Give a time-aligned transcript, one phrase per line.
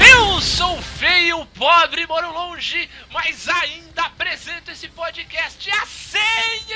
[0.00, 6.22] Eu sou feio, pobre, moro longe, mas ainda apresento esse podcast há 100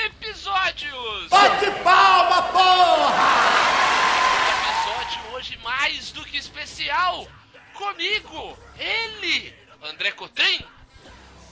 [0.05, 1.29] episódios!
[1.29, 3.49] Bate palma, porra!
[4.51, 7.27] Episódio hoje mais do que especial!
[7.73, 10.63] Comigo, ele, André Cotrim.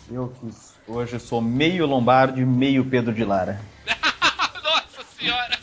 [0.09, 0.49] Eu que
[0.89, 3.61] hoje sou meio Lombardi, meio Pedro de Lara.
[4.63, 5.59] Nossa senhora!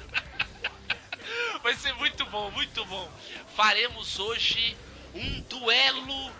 [1.62, 3.08] Vai ser muito bom, muito bom.
[3.56, 4.76] Faremos hoje
[5.14, 6.30] um duelo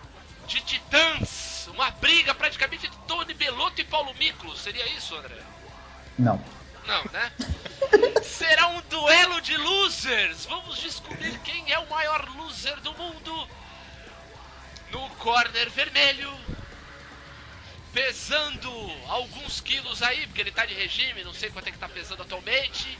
[0.45, 1.67] de titãs.
[1.73, 4.61] Uma briga praticamente de Tony Belotto e Paulo Miklos.
[4.61, 5.41] Seria isso, André?
[6.19, 6.39] Não.
[6.85, 7.31] Não, né?
[8.23, 10.45] Será um duelo de losers.
[10.45, 13.47] Vamos descobrir quem é o maior loser do mundo.
[14.91, 16.31] No corner vermelho.
[17.95, 18.69] Pesando
[19.07, 22.23] alguns quilos aí, porque ele tá de regime, não sei quanto é que tá pesando
[22.23, 22.99] atualmente.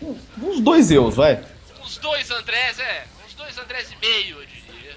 [0.00, 1.44] Uns dois eus, vai.
[1.82, 3.08] Uns dois Andrés, é.
[3.26, 4.96] Uns dois Andrés e meio, eu diria.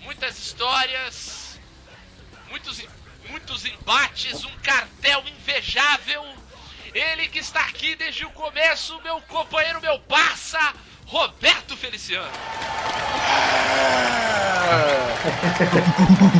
[0.00, 1.58] Muitas histórias.
[2.50, 2.84] Muitos,
[3.30, 6.22] muitos embates, um cartel invejável.
[6.92, 10.74] Ele que está aqui desde o começo, meu companheiro, meu parça,
[11.06, 12.28] Roberto Feliciano.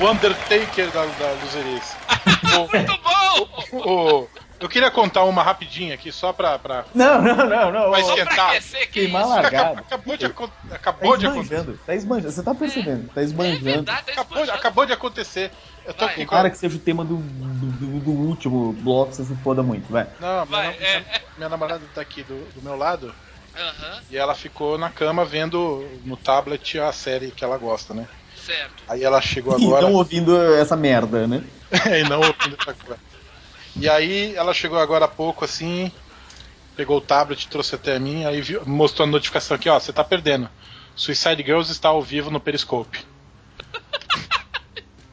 [0.02, 1.95] o Undertaker da, da Luzerice.
[2.73, 3.47] Muito bom!
[3.72, 6.59] O- o- eu queria contar uma rapidinha aqui, só pra.
[6.59, 7.89] pra Não, não, não, não.
[7.92, 8.50] Pra esquentar.
[8.50, 9.30] aquecer, que Queimar isso?
[9.31, 9.39] lá.
[9.39, 9.80] Acabou, Largado.
[9.80, 11.77] acabou de, Tá acabou de acontecer.
[11.86, 12.31] tá esbanjando.
[12.33, 13.64] Você tá percebendo, tá É esbanjando.
[13.64, 14.58] verdade, tá Acabou, esbanjando.
[14.59, 15.52] acabou de acontecer.
[15.86, 16.25] Eu tô com.
[16.25, 19.89] Tomara que seja o tema do, do, do- do último bloco, você se foda muito,
[19.89, 20.08] vai.
[20.20, 21.22] Não, minha, Vai, nam- é.
[21.38, 23.16] minha namorada tá aqui do, do meu lado
[23.58, 28.05] Aham, e ela ficou na cama vendo no tablet a série que ela gosta, né?
[28.53, 28.83] Certo.
[28.88, 29.81] Aí ela chegou E agora.
[29.83, 31.44] não ouvindo essa merda, né?
[32.00, 33.00] e não ouvindo essa coisa.
[33.75, 35.92] E aí ela chegou agora há pouco assim,
[36.75, 40.04] pegou o tablet, trouxe até mim, aí viu- mostrou a notificação aqui, ó, você tá
[40.04, 40.49] perdendo.
[40.95, 42.99] Suicide Girls está ao vivo no Periscope.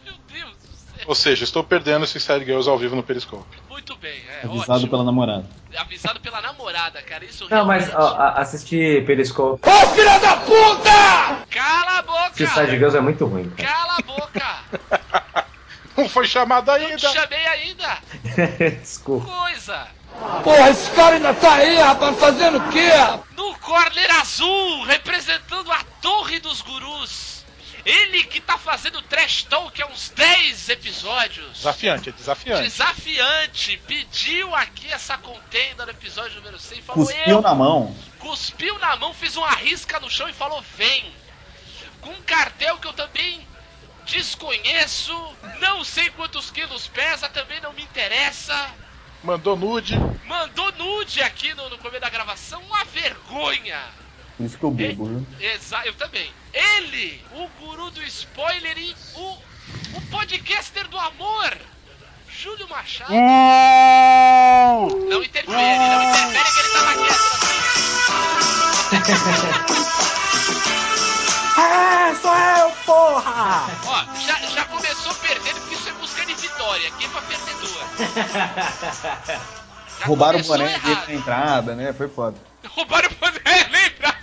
[0.04, 1.04] Meu Deus do céu.
[1.06, 3.56] Ou seja, estou perdendo Suicide Girls ao vivo no Periscope.
[3.68, 4.90] Muito bem, é Avisado ótimo.
[4.90, 5.44] pela namorada.
[5.76, 7.24] Avisado pela namorada, cara.
[7.24, 11.46] Isso Não, mas realmente- ó, a- assistir Periscope Ô, filha da puta!
[11.50, 12.32] Cala a boca!
[12.34, 13.68] Suicide Girls é muito ruim, cara.
[13.68, 14.56] Cala a boca!
[15.96, 16.98] Não foi chamado Não te ainda!
[17.12, 17.98] chamei ainda!
[18.80, 19.26] Desculpa.
[19.26, 19.86] Coisa!
[20.42, 22.88] Porra, esse cara ainda tá aí, rapaz, fazendo o quê?
[23.36, 27.25] No corner azul, representando a Torre dos Gurus.
[27.86, 31.58] Ele que tá fazendo trash talk há uns 10 episódios.
[31.58, 32.62] Desafiante, é desafiante.
[32.64, 33.76] Desafiante.
[33.86, 37.40] Pediu aqui essa contenda no episódio número 100 e falou Cuspiu eu.
[37.40, 37.96] na mão.
[38.18, 41.14] Cuspiu na mão, fez uma risca no chão e falou vem.
[42.00, 43.46] Com um cartel que eu também
[44.04, 45.14] desconheço.
[45.60, 48.68] Não sei quantos quilos pesa, também não me interessa.
[49.22, 49.94] Mandou nude.
[50.24, 52.60] Mandou nude aqui no, no começo da gravação.
[52.62, 53.80] Uma vergonha.
[54.36, 55.26] Por isso que eu bebo, viu?
[55.38, 56.32] Exa eu também.
[56.56, 59.38] Ele, o guru do spoiler e o,
[59.94, 61.54] o podcaster do amor,
[62.30, 63.12] Júlio Machado.
[63.12, 63.22] Não
[65.22, 67.36] interfere, não interfere que ele tava quieto.
[71.58, 73.64] Ah, sou eu, porra!
[73.86, 76.86] Ó, já, já começou perdendo porque isso é busca de vitória.
[76.88, 77.86] Aqui é pra perdedor.
[79.98, 81.94] Já Roubaram o boné dele na entrada, né?
[81.94, 82.36] Foi foda.
[82.68, 84.14] Roubaram o boné, lembra?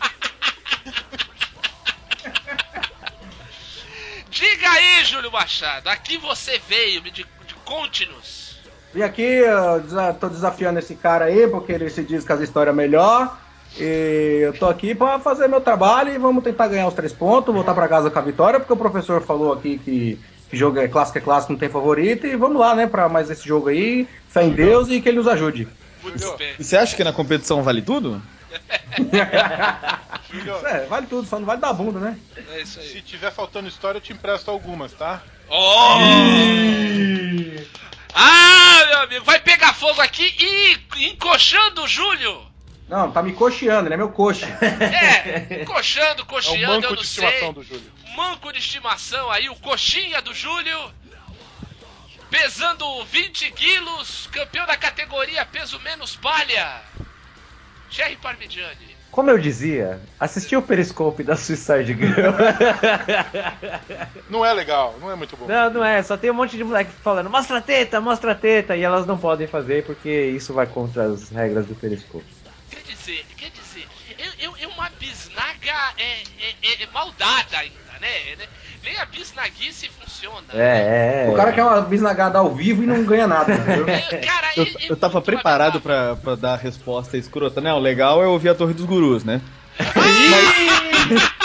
[4.33, 8.57] Diga aí, Júlio Machado, aqui você veio, me de, de conte-nos.
[8.95, 12.41] E aqui eu desa- tô desafiando esse cara aí, porque ele se diz que as
[12.41, 13.37] histórias é melhor.
[13.79, 17.53] E eu tô aqui pra fazer meu trabalho e vamos tentar ganhar os três pontos,
[17.53, 20.87] voltar pra casa com a vitória, porque o professor falou aqui que, que jogo é
[20.87, 22.25] clássico, é clássico, não tem favorito.
[22.27, 24.07] E vamos lá, né, pra mais esse jogo aí.
[24.29, 25.67] Fé em Deus e que ele nos ajude.
[26.01, 26.53] Muito bem.
[26.59, 28.21] E você acha que na competição vale tudo?
[30.31, 32.17] Júlio, É, vale tudo, só não vale dar bunda, né?
[32.51, 32.87] É isso aí.
[32.87, 35.21] se tiver faltando história, eu te empresto algumas, tá?
[35.49, 35.97] Oh!
[38.15, 42.45] Ah, meu amigo, vai pegar fogo aqui e encoxando o Júlio.
[42.87, 44.45] Não, tá me coxeando, ele é meu coxa.
[44.61, 47.23] É, encoxando, É o coxeando, eu manco não de sei.
[47.25, 47.91] estimação do Júlio.
[48.15, 50.91] manco de estimação aí, o coxinha do Júlio.
[52.29, 56.81] Pesando 20 quilos, campeão da categoria peso menos palha.
[57.93, 58.95] Jerry Parmigiani.
[59.11, 62.33] Como eu dizia, assisti o Periscope da Suicide Girl.
[64.29, 65.45] Não é legal, não é muito bom.
[65.47, 68.35] não, não é, só tem um monte de moleque falando, mostra a teta, mostra a
[68.35, 72.25] teta, e elas não podem fazer porque isso vai contra as regras do Periscope.
[72.71, 73.87] Quer dizer, quer dizer,
[74.17, 78.09] é, é- é uma bisnaga é, é- é- é maldada ainda, né?
[78.83, 80.43] Nem a bisnaguice funciona.
[80.53, 81.31] É, é.
[81.31, 83.87] O cara quer uma bisnagada ao vivo e não ganha nada, entendeu?
[84.11, 87.61] É, Cara, Eu, é- é eu tava preparado pra, pra dar a resposta escrota.
[87.61, 89.39] Não, o legal é ouvir a Torre dos Gurus, né?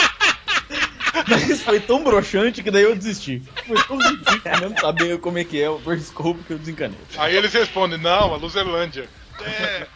[1.29, 3.43] Mas foi tão broxante que daí eu desisti.
[3.67, 6.99] Foi tão ridículo mesmo saber como é que é o Periscope que eu desencanei.
[7.17, 9.09] Aí eles respondem, não, a Luzerlândia.
[9.41, 9.87] É.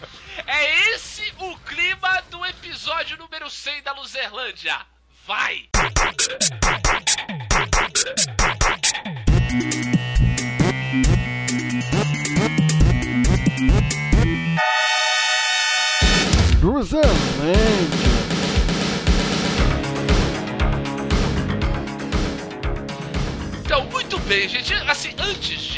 [0.47, 1.12] É esse o
[1.73, 4.79] clima do episódio número 100 da Luzerlândia.
[5.27, 5.71] Vai!
[23.65, 24.75] Então, muito bem, gente.
[24.75, 25.72] Assim, antes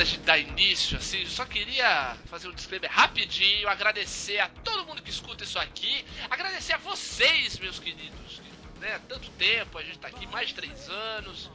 [0.00, 5.02] antes gente dar início, assim, só queria fazer um disclaimer rapidinho, agradecer a todo mundo
[5.02, 8.40] que escuta isso aqui, agradecer a vocês, meus queridos,
[8.78, 8.98] né?
[9.08, 11.50] Tanto tempo, a gente tá aqui mais de três anos,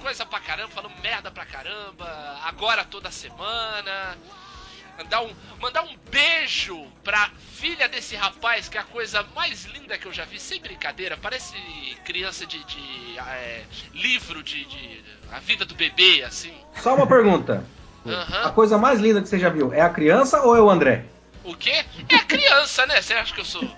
[0.00, 4.16] coisa pra caramba, falando merda pra caramba, agora toda semana.
[4.98, 9.98] Mandar um, mandar um beijo pra filha desse rapaz, que é a coisa mais linda
[9.98, 11.16] que eu já vi, sem brincadeira.
[11.20, 11.54] Parece
[12.04, 16.54] criança de, de, é, livro de, de A Vida do Bebê, assim.
[16.82, 17.64] Só uma pergunta.
[18.06, 18.52] A Aham.
[18.52, 21.04] coisa mais linda que você já viu é a criança ou é o André?
[21.44, 21.84] O quê?
[22.08, 23.02] É a criança, né?
[23.02, 23.68] Você acha que eu sou.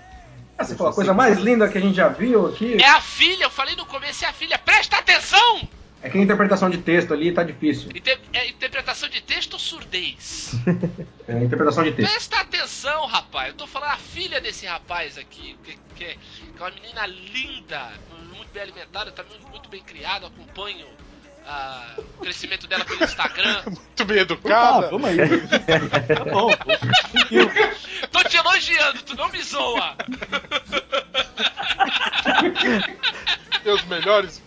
[0.57, 3.01] Ah, Você falou, a coisa mais linda que a gente já viu aqui É a
[3.01, 4.57] filha, eu falei no começo, é a filha.
[4.57, 5.67] Presta atenção!
[6.01, 7.89] É que a interpretação de texto ali tá difícil.
[7.93, 10.51] Inter- é interpretação de texto ou surdez?
[11.27, 12.09] É interpretação de texto.
[12.11, 13.49] Presta atenção, rapaz.
[13.49, 16.17] Eu tô falando a filha desse rapaz aqui, que, que é, que
[16.57, 17.91] é uma menina linda,
[18.35, 20.25] muito bem alimentada, também muito bem criada.
[20.25, 20.87] Acompanho
[21.45, 23.61] ah, o crescimento dela pelo Instagram.
[23.99, 24.89] Muito bem educada.
[24.89, 25.17] vamos aí.
[26.15, 26.49] tá bom.
[28.11, 29.95] Tô te elogiando, tu não me zoa.
[33.63, 34.41] Tem os melhores,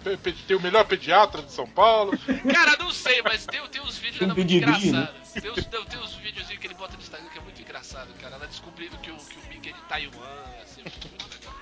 [0.46, 2.12] tem o melhor pediatra de São Paulo.
[2.52, 4.56] Cara, não sei, mas tem, tem uns vídeos Tem muito né?
[4.56, 5.32] engraçados.
[5.32, 8.12] Tem uns, tem, tem uns videozinhos que ele bota no Instagram que é muito engraçado,
[8.20, 8.36] cara.
[8.36, 11.54] Ela descobrindo que o, que o Mickey é de Taiwan, assim, muito legal.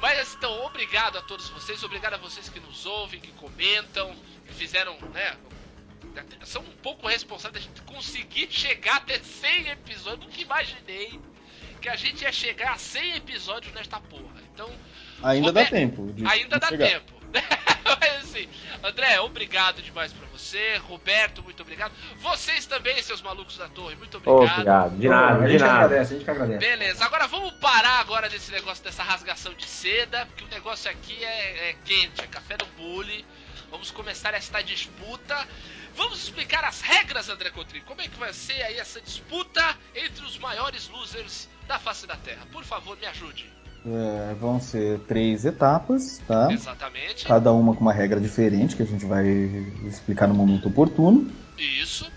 [0.00, 4.14] Mas então, obrigado a todos vocês, obrigado a vocês que nos ouvem, que comentam,
[4.46, 5.36] que fizeram, né?
[6.44, 10.26] São um pouco responsáveis da gente conseguir chegar até 100 episódios.
[10.26, 11.18] Nunca imaginei
[11.80, 14.42] que a gente ia chegar a 100 episódios nesta porra.
[14.52, 14.70] Então,
[15.22, 16.12] Ainda dá tempo.
[16.12, 16.88] de- Ainda de dá chegar.
[16.88, 17.12] tempo.
[18.00, 18.48] Mas assim,
[18.82, 20.76] André, obrigado demais pra você.
[20.76, 21.92] Roberto, muito obrigado.
[22.18, 24.52] Vocês também, seus malucos da torre, muito obrigado.
[24.52, 25.84] Obrigado, de a nada, de gente que nada.
[25.84, 26.58] agradece, a gente que agradece.
[26.58, 31.24] Beleza, agora vamos parar agora desse negócio dessa rasgação de seda, porque o negócio aqui
[31.24, 33.24] é, é quente, é café do bully.
[33.70, 35.36] Vamos começar esta disputa.
[35.96, 37.80] Vamos explicar as regras, André Cotrim.
[37.82, 42.16] Como é que vai ser aí essa disputa entre os maiores losers da face da
[42.16, 42.46] Terra?
[42.52, 43.52] Por favor, me ajude.
[43.86, 46.50] É, vão ser três etapas, tá?
[46.50, 47.26] Exatamente.
[47.26, 49.26] Cada uma com uma regra diferente que a gente vai
[49.86, 51.30] explicar no momento oportuno.
[51.58, 52.10] Isso.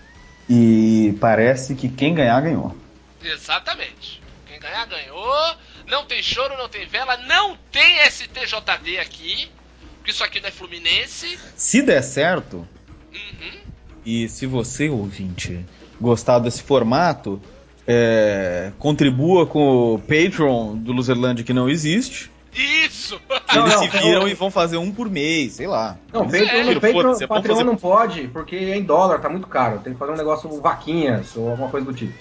[0.48, 2.74] E parece que quem ganhar ganhou.
[3.22, 4.22] Exatamente.
[4.46, 5.56] Quem ganhar, ganhou.
[5.86, 9.50] Não tem choro, não tem vela, não tem STJD aqui.
[9.98, 11.38] Porque isso aqui não é Fluminense.
[11.54, 12.66] Se der certo,
[13.12, 13.60] Uhum.
[14.06, 15.64] e se você, ouvinte,
[16.00, 17.40] gostar desse formato,
[17.90, 22.30] é, contribua com o Patreon do Luzerland que não existe.
[22.54, 23.18] Isso!
[23.54, 24.02] Não, Eles não, se não.
[24.02, 25.96] viram e vão fazer um por mês, sei lá.
[26.12, 29.28] Não, Mas é, Patreon, Patreon, é Patreon fazer- não pode, porque é em dólar, tá
[29.28, 29.78] muito caro.
[29.80, 32.12] Tem que fazer um negócio vaquinhas ou alguma coisa do tipo.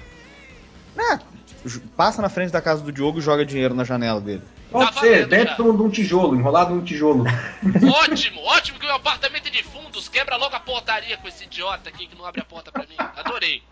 [1.66, 4.42] J- Passa na frente da casa do Diogo e joga dinheiro na janela dele.
[4.72, 5.64] Pode Tá ser, valendo dentro já.
[5.64, 7.26] um, de um tijolo, enrolado num tijolo.
[8.04, 10.08] ótimo, ótimo que o meu apartamento é de fundos.
[10.08, 12.96] Quebra logo a portaria com esse idiota aqui que não abre a porta pra mim.
[13.16, 13.64] Adorei.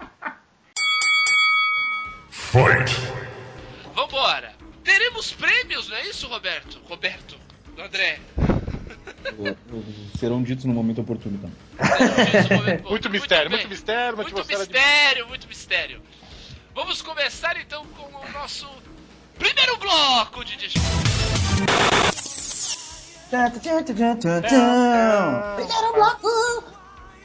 [3.94, 4.56] Vambora.
[4.82, 6.80] Teremos prêmios, não é isso, Roberto?
[6.88, 7.38] Roberto.
[7.78, 8.18] André.
[10.18, 12.80] Serão ditos no momento oportuno também.
[12.90, 13.60] Muito mistério, bem.
[13.60, 14.72] muito mistério, Muito atmosfera de...
[14.72, 16.02] mistério, muito mistério.
[16.74, 18.70] Vamos começar então com o nosso
[19.38, 20.86] primeiro bloco de disputa.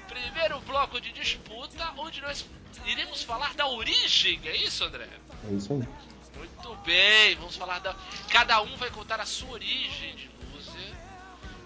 [0.09, 2.45] Primeiro bloco de disputa, onde nós
[2.91, 5.09] iremos falar da origem, é isso, André?
[5.49, 5.89] É isso aí.
[6.37, 7.95] Muito bem, vamos falar da.
[8.29, 10.95] Cada um vai contar a sua origem de loser.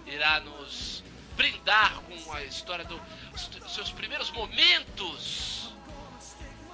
[0.05, 1.03] Irá nos
[1.35, 2.99] brindar com a história dos
[3.73, 5.73] seus primeiros momentos.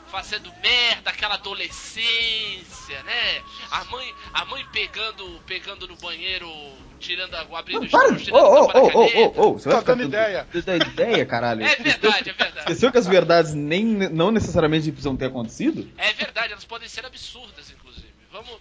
[0.10, 3.44] Fazendo merda, aquela adolescência, né?
[3.72, 6.50] A mãe, a mãe pegando, pegando no banheiro,
[7.02, 8.16] tirando a, abrindo o Para!
[8.16, 9.42] estojo, Ô, tirando ô, ô, caneta.
[9.42, 10.48] ô, ô, você vai dando tudo- ideia.
[10.88, 11.64] ideia, caralho.
[11.66, 12.60] É verdade, é verdade.
[12.60, 15.90] Esqueceu que as verdades nem, não necessariamente precisam ter acontecido?
[15.98, 18.08] É verdade, elas podem ser absurdas, inclusive.
[18.32, 18.52] Vamos.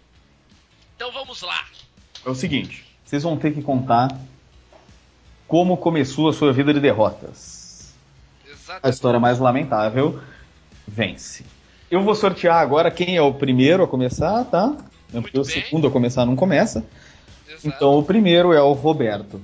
[0.97, 1.65] Então vamos lá.
[2.27, 4.09] É o seguinte, vocês vão ter que contar
[5.47, 7.95] como começou a sua vida de derrotas.
[8.47, 8.95] A Exatamente.
[8.95, 10.21] história mais lamentável
[10.87, 11.45] vence.
[11.91, 14.67] Eu vou sortear agora quem é o primeiro a começar, tá?
[15.13, 15.65] Muito Porque o bem.
[15.65, 16.85] segundo a começar não começa.
[17.51, 17.67] Exato.
[17.69, 19.43] Então o primeiro é o Roberto.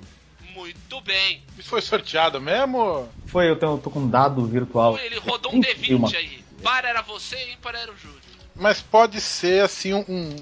[0.54, 1.42] Muito bem.
[1.58, 3.08] Isso foi sorteado mesmo?
[3.26, 4.98] Foi, eu, tenho, eu tô com um dado virtual.
[4.98, 6.44] Ele rodou um Tem uma- D20 aí.
[6.62, 8.16] Par era você e ímpar era o Júlio.
[8.54, 10.36] Mas pode ser assim um,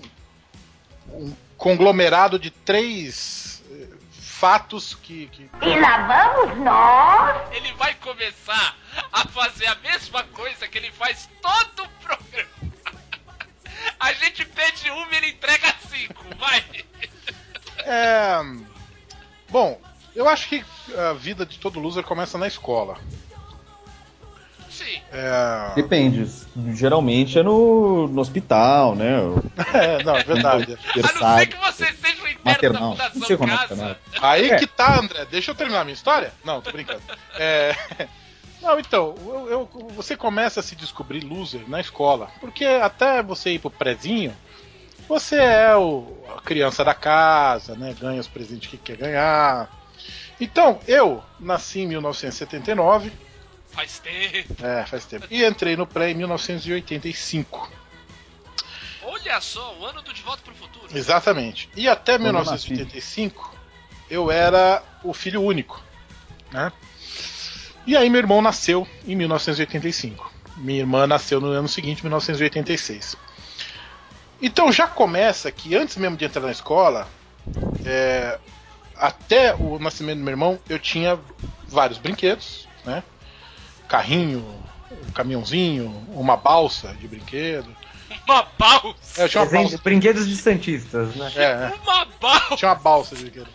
[1.11, 3.89] um conglomerado de três eh,
[4.21, 6.07] fatos que, que- E lá
[6.37, 7.53] vamos nós.
[7.57, 8.77] Ele vai começar
[9.13, 12.49] a fazer a mesma coisa que ele faz todo o programa.
[14.01, 16.25] A gente pede uma e ele entrega cinco.
[16.39, 16.65] Vai.
[17.85, 18.41] É.
[19.51, 19.79] Bom,
[20.15, 20.65] eu acho que
[20.97, 22.97] a vida de todo loser começa na escola.
[24.71, 25.01] Sim.
[25.13, 26.29] É, Depende.
[26.75, 29.19] Geralmente é no, no hospital, né?
[29.73, 30.77] é não, é verdade.
[30.97, 32.95] A não ser que você seja o interno maternal.
[32.97, 33.61] da Fundação é Casa.
[33.77, 33.97] maternal.
[34.21, 34.57] Aí É.
[34.57, 35.25] que tá, André.
[35.31, 36.33] Deixa eu terminar a minha história?
[36.45, 37.03] Não, tô brincando.
[37.37, 37.75] É,
[38.61, 42.31] Não, então, eu- eu- você começa a se descobrir loser na escola.
[42.41, 44.35] Porque até você ir pro prezinho,
[45.09, 47.95] você é o, a criança da casa, né?
[47.99, 49.71] Ganha os presentes que quer ganhar.
[50.41, 53.13] Então, eu nasci em 1979,
[53.71, 54.55] Faz tempo.
[54.65, 57.71] é, faz tempo, e entrei no pré em 1985.
[59.03, 60.87] Olha só, o ano do De Volta pro Futuro.
[60.97, 61.69] Exatamente.
[61.77, 63.55] E até Quando eu 1985
[64.11, 65.83] eu era o filho único,
[66.51, 66.73] né?
[67.87, 70.33] E aí meu irmão nasceu em 1985.
[70.57, 73.17] Minha irmã nasceu no ano seguinte, 1986.
[74.45, 77.09] Então já começa que antes mesmo de entrar na escola,
[77.83, 78.39] é,
[78.95, 81.19] até o nascimento do meu irmão, eu tinha
[81.67, 83.03] vários brinquedos, né?
[83.89, 84.45] Carrinho,
[85.09, 87.75] um caminhãozinho, uma balsa de brinquedo.
[88.29, 89.23] Uma balsa.
[89.23, 91.33] É, eu tinha uma balsa, Brinquedos de Santistas, né?
[91.37, 91.73] é, é.
[91.83, 92.57] Uma balsa.
[92.57, 93.49] Tinha uma balsa de brinquedo.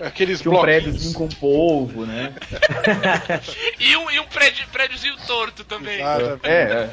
[0.00, 0.82] Aqueles Tinha um bloquinhos.
[0.82, 2.34] prédiozinho com polvo, né?
[3.80, 6.00] E um, e um prédio, prédiozinho torto também.
[6.00, 6.46] Exatamente.
[6.46, 6.90] É,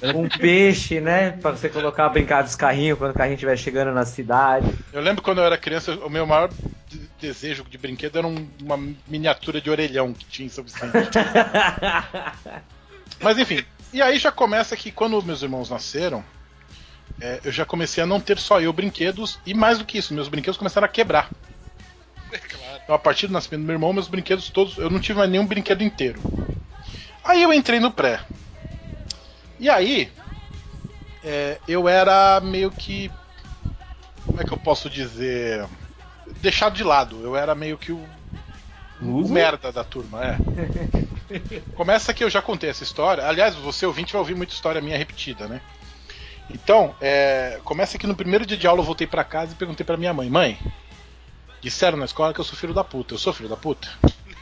[0.00, 0.02] é.
[0.14, 1.32] Um peixe, né?
[1.32, 4.66] Pra você colocar brincar dos carrinhos quando o carrinho estiver chegando na cidade.
[4.92, 6.50] Eu lembro quando eu era criança, o meu maior
[6.88, 10.90] de- desejo de brinquedo era um- uma miniatura de orelhão que tinha em São Vicente.
[13.20, 16.24] Mas enfim, e aí já começa que quando meus irmãos nasceram,
[17.20, 20.12] é, eu já comecei a não ter só eu brinquedos, e mais do que isso,
[20.14, 21.30] meus brinquedos começaram a quebrar.
[22.38, 22.80] Claro.
[22.82, 25.30] Então, a partir do nascimento do meu irmão, meus brinquedos todos, eu não tive mais
[25.30, 26.20] nenhum brinquedo inteiro.
[27.24, 28.20] Aí eu entrei no pré.
[29.58, 30.10] E aí,
[31.22, 33.10] é, eu era meio que.
[34.26, 35.66] Como é que eu posso dizer?
[36.40, 37.20] Deixado de lado.
[37.22, 38.04] Eu era meio que o,
[39.00, 40.36] o merda da turma, é.
[41.76, 43.24] Começa que eu já contei essa história.
[43.24, 45.60] Aliás, você ouvinte vai ouvir muita história minha repetida, né?
[46.50, 49.86] Então, é, começa que no primeiro dia de aula eu voltei pra casa e perguntei
[49.86, 50.58] pra minha mãe: Mãe,
[51.62, 53.14] disseram na escola que eu sou filho da puta.
[53.14, 53.88] Eu sou filho da puta?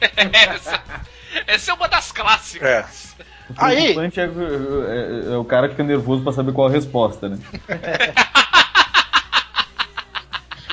[0.01, 0.83] Essa,
[1.47, 3.15] essa é uma das clássicas.
[3.51, 6.71] O Aí- preocupante é, é- é o cara que fica nervoso pra saber qual a
[6.71, 7.39] resposta, né?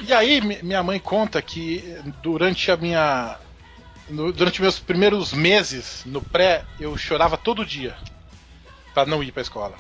[0.08, 3.36] E aí mi- minha mãe conta que durante a minha.
[4.10, 7.94] no- durante meus primeiros meses no pré, eu chorava todo dia
[8.94, 9.74] pra não ir pra escola.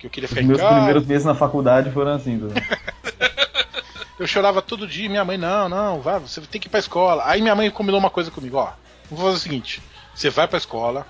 [0.00, 0.74] Que eu queria Os ficar em meus casa.
[0.74, 2.40] primeiros meses na faculdade foram assim?
[4.18, 7.24] Eu chorava todo dia minha mãe, não, não, vai, você tem que ir pra escola.
[7.26, 8.72] Aí minha mãe combinou uma coisa comigo, ó.
[9.10, 9.82] Vou fazer o seguinte:
[10.14, 11.06] você vai pra escola,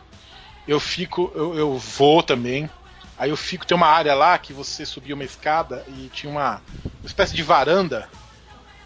[0.67, 2.69] eu fico, eu, eu vou também.
[3.17, 6.63] Aí eu fico, tem uma área lá que você subia uma escada e tinha uma,
[7.01, 8.09] uma espécie de varanda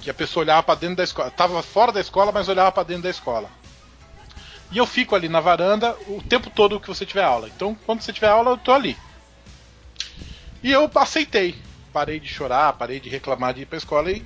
[0.01, 1.31] que a pessoa olhava pra dentro da escola.
[1.31, 3.49] Tava fora da escola, mas olhava pra dentro da escola.
[4.71, 7.49] E eu fico ali na varanda o tempo todo que você tiver aula.
[7.49, 8.99] Então, quando você tiver aula, eu tô ali.
[10.63, 11.57] E eu aceitei.
[11.99, 14.23] Parei de chorar, parei de reclamar de ir pra escola e.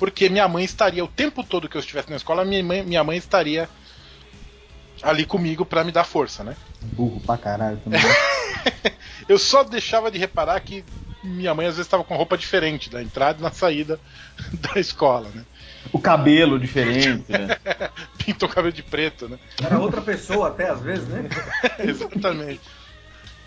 [0.00, 3.04] Porque minha mãe estaria, o tempo todo que eu estivesse na escola, minha mãe, minha
[3.04, 3.68] mãe estaria
[5.00, 6.56] ali comigo pra me dar força, né?
[6.82, 8.00] Burro pra caralho também.
[9.28, 10.84] Eu só deixava de reparar que
[11.22, 14.00] minha mãe às vezes estava com roupa diferente da entrada e na saída
[14.74, 15.44] da escola, né?
[15.92, 17.56] O cabelo diferente, né?
[18.18, 19.38] Pintou o cabelo de preto, né?
[19.64, 21.28] Era outra pessoa até, às vezes, né?
[21.78, 22.60] Exatamente.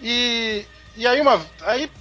[0.01, 1.41] E, e aí uma.
[1.63, 1.91] Aí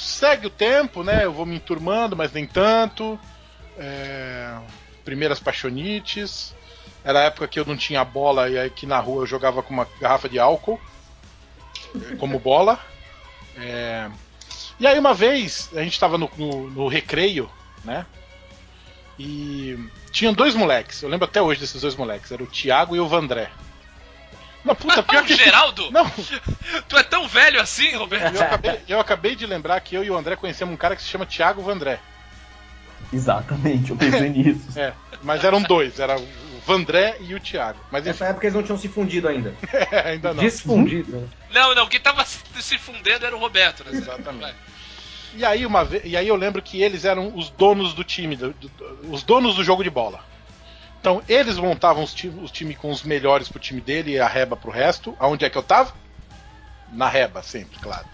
[0.00, 1.24] segue o tempo, né?
[1.24, 3.18] Eu vou me enturmando, mas nem tanto.
[3.78, 4.56] É,
[5.04, 6.54] primeiras paixonites.
[7.04, 9.72] Era a época que eu não tinha bola e aqui na rua eu jogava com
[9.72, 10.80] uma garrafa de álcool
[12.18, 12.78] como bola.
[13.56, 14.10] É,
[14.78, 17.50] e aí uma vez a gente tava no, no, no recreio,
[17.84, 18.06] né?
[19.18, 19.78] E
[20.10, 21.02] tinham dois moleques.
[21.02, 22.32] Eu lembro até hoje desses dois moleques.
[22.32, 23.50] Era o Thiago e o Vandré.
[24.64, 25.34] Não, puta, pior o que.
[25.36, 25.90] Geraldo?
[25.90, 26.10] Não,
[26.88, 28.34] Tu é tão velho assim, Roberto?
[28.34, 31.02] eu acabei, eu acabei de lembrar que eu e o André conhecemos um cara que
[31.02, 31.98] se chama Thiago Vandré.
[33.12, 34.78] Exatamente, eu pensei nisso.
[34.78, 36.28] É, mas eram dois, era o
[36.66, 37.78] Vandré e o Thiago.
[37.90, 39.54] Mas enfim, Nessa época eles não tinham se fundido ainda.
[40.04, 40.42] ainda não.
[40.42, 41.28] Desfundido.
[41.50, 43.90] Não, não, quem tava se se fundendo era o Roberto, né?
[43.96, 44.54] Exatamente.
[45.34, 48.36] E aí, uma vez, e aí eu lembro que eles eram os donos do time,
[48.36, 48.54] do-
[49.10, 50.22] os donos do jogo de bola.
[51.00, 54.28] Então eles montavam os times os time com os melhores pro time dele e a
[54.28, 55.16] reba pro resto.
[55.18, 55.94] Aonde é que eu tava?
[56.92, 58.06] Na reba, sempre, claro.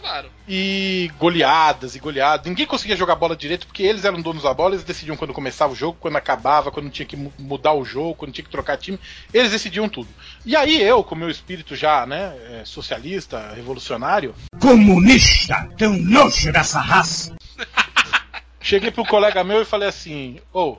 [0.00, 0.30] Claro.
[0.46, 2.46] E goleadas e goleadas.
[2.46, 5.72] Ninguém conseguia jogar bola direito porque eles eram donos da bola, eles decidiam quando começava
[5.72, 8.76] o jogo, quando acabava, quando tinha que mu- mudar o jogo, quando tinha que trocar
[8.76, 9.00] time.
[9.34, 10.08] Eles decidiam tudo.
[10.44, 16.78] E aí eu, com meu espírito já, né, é, socialista, revolucionário, Comunista, tão nojo dessa
[16.78, 17.34] raça.
[18.60, 20.76] Cheguei pro colega meu e falei assim: Ô,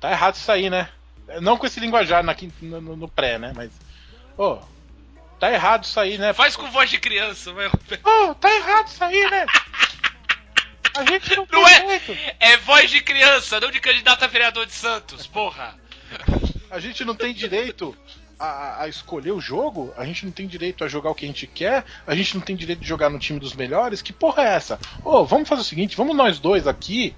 [0.00, 0.88] tá errado isso aí, né?
[1.40, 3.52] Não com esse linguajar na no, no- pré, né?
[3.54, 3.70] Mas,
[4.38, 4.58] ô,
[5.40, 6.32] tá errado isso aí, né?
[6.32, 7.66] Faz com voz de criança, vai.
[7.66, 9.46] Ô, tá errado isso aí, né?
[10.96, 11.98] A gente não, Não tem é?
[12.00, 12.34] jeito.
[12.40, 15.74] É voz de criança, não de candidato a vereador de Santos, porra.
[16.70, 17.94] A gente não tem direito
[18.38, 21.28] a, a escolher o jogo, a gente não tem direito a jogar o que a
[21.28, 24.00] gente quer, a gente não tem direito de jogar no time dos melhores.
[24.00, 24.78] Que porra é essa?
[25.04, 27.14] Ô, vamos fazer o seguinte, vamos nós dois aqui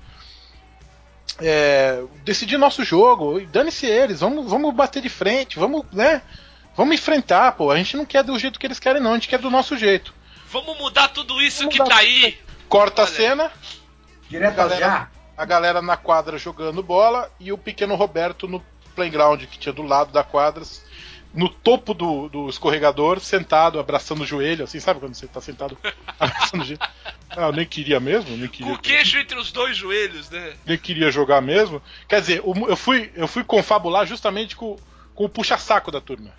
[1.41, 6.23] é, decidir nosso jogo, dane-se eles, vamos, vamos bater de frente, vamos, né?
[6.77, 7.71] Vamos enfrentar, pô.
[7.71, 9.77] A gente não quer do jeito que eles querem, não, a gente quer do nosso
[9.77, 10.15] jeito.
[10.51, 12.39] Vamos mudar tudo isso Vamos que mudar tá aí.
[12.69, 13.11] Corta Olha.
[13.11, 13.53] a cena,
[14.29, 14.81] Direto Galera.
[14.81, 15.11] já.
[15.37, 18.63] a galera na quadra jogando bola e o pequeno Roberto no
[18.95, 20.63] playground que tinha do lado da quadra,
[21.33, 25.77] no topo do, do escorregador, sentado, abraçando o joelho, assim, sabe quando você tá sentado
[26.19, 26.81] abraçando o joelho?
[27.31, 30.55] Ah, eu nem queria mesmo, nem Com queria, o queixo entre os dois joelhos, né?
[30.67, 31.83] nem queria jogar mesmo.
[32.09, 34.77] Quer dizer, eu fui, eu fui confabular justamente com,
[35.15, 36.31] com o puxa-saco da turma.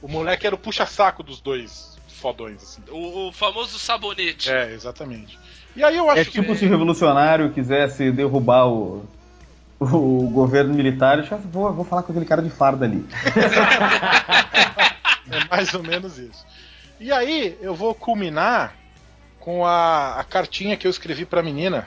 [0.00, 2.82] O moleque era o puxa-saco dos dois fodões, assim.
[2.90, 4.50] O, o famoso sabonete.
[4.50, 5.38] É, exatamente.
[5.74, 9.04] E aí eu acho É tipo se o revolucionário quisesse derrubar o,
[9.82, 13.06] o governo militar, eu já vou, vou falar com aquele cara de farda ali.
[15.30, 16.44] É mais ou menos isso.
[17.00, 18.74] E aí eu vou culminar
[19.40, 21.86] com a, a cartinha que eu escrevi pra menina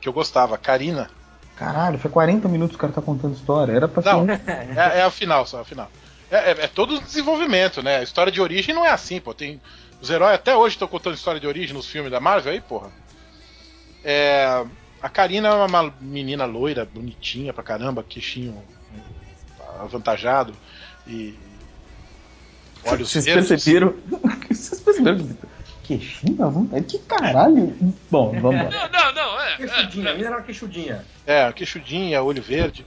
[0.00, 1.10] que eu gostava, Karina.
[1.56, 3.72] Caralho, foi 40 minutos que o cara tá contando história.
[3.72, 5.90] Era pra ser Não, um- é, é o final só, é o final.
[6.30, 7.96] É, é- é todo o desenvolvimento, né?
[7.98, 9.34] A história de origem não é assim, pô.
[9.34, 9.60] Tem,
[10.00, 12.88] os heróis até hoje estão contando história de origem nos filmes da Marvel aí, porra.
[14.04, 14.64] É,
[15.02, 18.62] a Karina é uma menina loira, bonitinha pra caramba, queixinho
[19.80, 20.52] avantajado
[21.06, 21.34] e
[22.84, 23.48] olhos Vocês verdes.
[23.48, 23.94] perceberam?
[24.50, 25.28] Vocês perceberam?
[25.84, 26.84] Queixinho à vontade?
[26.84, 27.74] Que caralho?
[28.10, 28.70] Bom, vamos lá.
[28.88, 29.56] Não, não, não, é.
[29.56, 31.04] Queixudinha, a é, menina era uma queixudinha.
[31.26, 32.84] É, queixudinha, olho verde.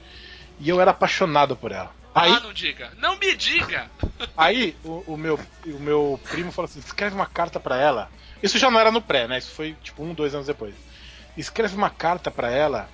[0.59, 1.91] E eu era apaixonado por ela.
[2.13, 2.91] Aí, Ah, não diga.
[2.99, 3.89] Não me diga.
[4.37, 8.09] aí o, o meu, o meu primo falou assim: escreve uma carta pra ela.
[8.43, 9.37] Isso já não era no pré, né?
[9.37, 10.75] Isso foi tipo um, dois anos depois.
[11.37, 12.89] Escreve uma carta pra ela.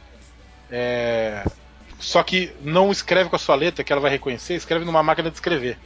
[0.71, 1.43] é,
[2.00, 5.30] Só que não escreve com a sua letra, que ela vai reconhecer, escreve numa máquina
[5.30, 5.78] de escrever.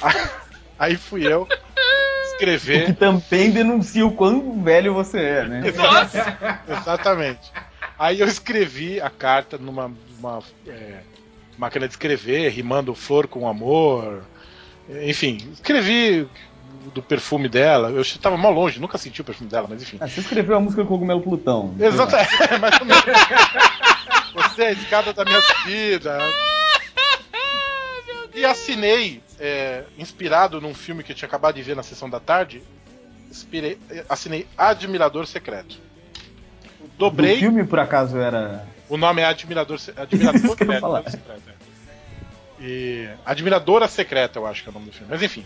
[0.78, 1.56] Aí fui eu Que
[2.32, 2.94] escrever.
[2.96, 5.62] também denuncia o quão velho você é, né?
[5.76, 6.38] Nossa.
[6.68, 7.52] Exatamente.
[7.98, 10.98] Aí eu escrevi a carta numa uma, é,
[11.56, 14.24] máquina de escrever, rimando flor com amor.
[15.04, 16.28] Enfim, escrevi
[16.92, 17.90] do perfume dela.
[17.90, 19.98] Eu estava mal longe, nunca senti o perfume dela, mas enfim.
[20.00, 21.74] Ah, você escreveu a música do Cogumelo Plutão.
[21.78, 23.04] Exatamente, é, mais ou menos.
[24.34, 26.18] Você é a escada da minha vida.
[28.34, 32.18] E assinei, é, inspirado num filme que eu tinha acabado de ver na sessão da
[32.18, 32.62] tarde,
[33.30, 35.78] inspirei, assinei Admirador Secreto.
[36.80, 37.38] O Dobrei.
[37.38, 38.66] filme, por acaso, era.
[38.88, 40.56] O nome é Admirador, Admirador
[41.06, 41.64] é, Secreto, é.
[42.60, 45.08] E Admiradora Secreta, eu acho que é o nome do filme.
[45.10, 45.44] Mas enfim.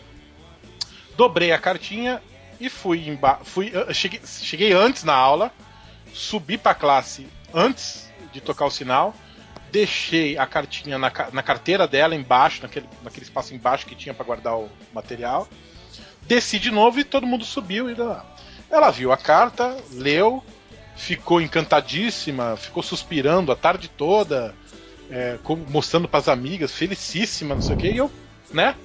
[1.19, 2.23] Dobrei a cartinha
[2.61, 5.53] e fui emba fui cheguei, cheguei antes na aula,
[6.15, 9.13] subi pra classe antes de tocar o sinal,
[9.73, 14.25] deixei a cartinha na, na carteira dela embaixo, naquele, naquele espaço embaixo que tinha pra
[14.25, 15.49] guardar o material.
[16.23, 18.25] Desci de novo e todo mundo subiu e lá.
[18.71, 20.41] Ela viu a carta, leu,
[20.95, 24.55] ficou encantadíssima, ficou suspirando a tarde toda,
[25.11, 25.37] é,
[25.69, 28.09] mostrando pras amigas, felicíssima, não sei o que, e eu,
[28.53, 28.77] né,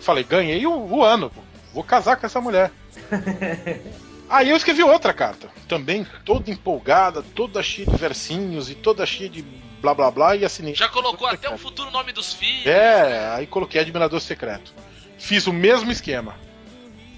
[0.00, 1.45] falei, ganhei o, o ano, pô,
[1.76, 2.72] vou casar com essa mulher.
[4.28, 9.28] Aí eu escrevi outra carta, também toda empolgada, toda cheia de versinhos e toda cheia
[9.28, 9.42] de
[9.80, 10.74] blá blá blá, e assinei.
[10.74, 12.66] Já colocou até o futuro nome dos filhos.
[12.66, 14.72] É, aí coloquei Admirador Secreto.
[15.18, 16.34] Fiz o mesmo esquema.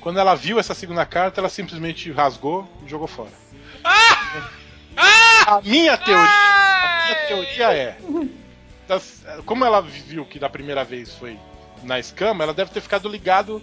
[0.01, 3.31] Quando ela viu essa segunda carta, ela simplesmente rasgou e jogou fora.
[5.47, 7.97] A minha teoria, a minha teoria é,
[8.87, 11.39] das- como ela viu que da primeira vez foi
[11.83, 13.63] na escama, ela deve ter ficado ligado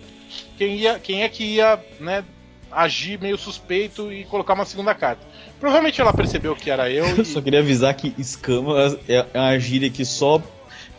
[0.57, 2.23] quem ia, quem é que ia, né,
[2.71, 5.21] agir meio suspeito e colocar uma segunda carta.
[5.59, 7.05] Provavelmente ela percebeu que era eu.
[7.15, 8.75] Eu e- só queria avisar que escama
[9.07, 10.41] é é uma gíria que só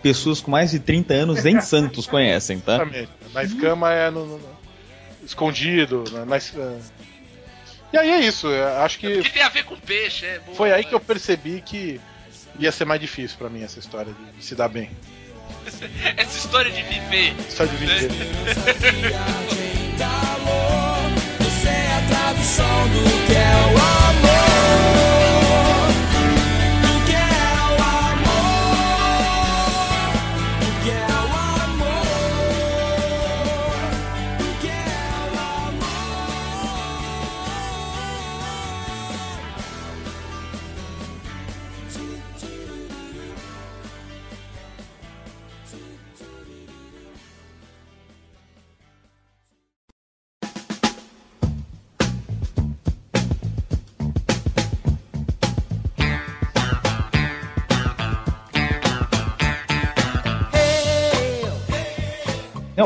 [0.02, 2.74] pessoas com mais de 30 anos em Santos conhecem, tá?
[2.76, 3.10] Exatamente.
[3.34, 4.56] Na escama é no, no- no-
[5.24, 6.04] escondido.
[6.12, 6.78] Na, na es- é.
[7.92, 8.48] E aí é isso.
[8.48, 10.38] eu Acho que Que tem a ver com peixe, é.
[10.40, 12.00] boa, foi aí que eu mas- percebi que
[12.58, 14.90] ia ser mais difícil pra mim essa história de, de se dar bem.
[16.16, 17.34] Essa história de viver.
[17.48, 18.10] História de viver.
[21.40, 24.45] Você é a tradução do que é o amor.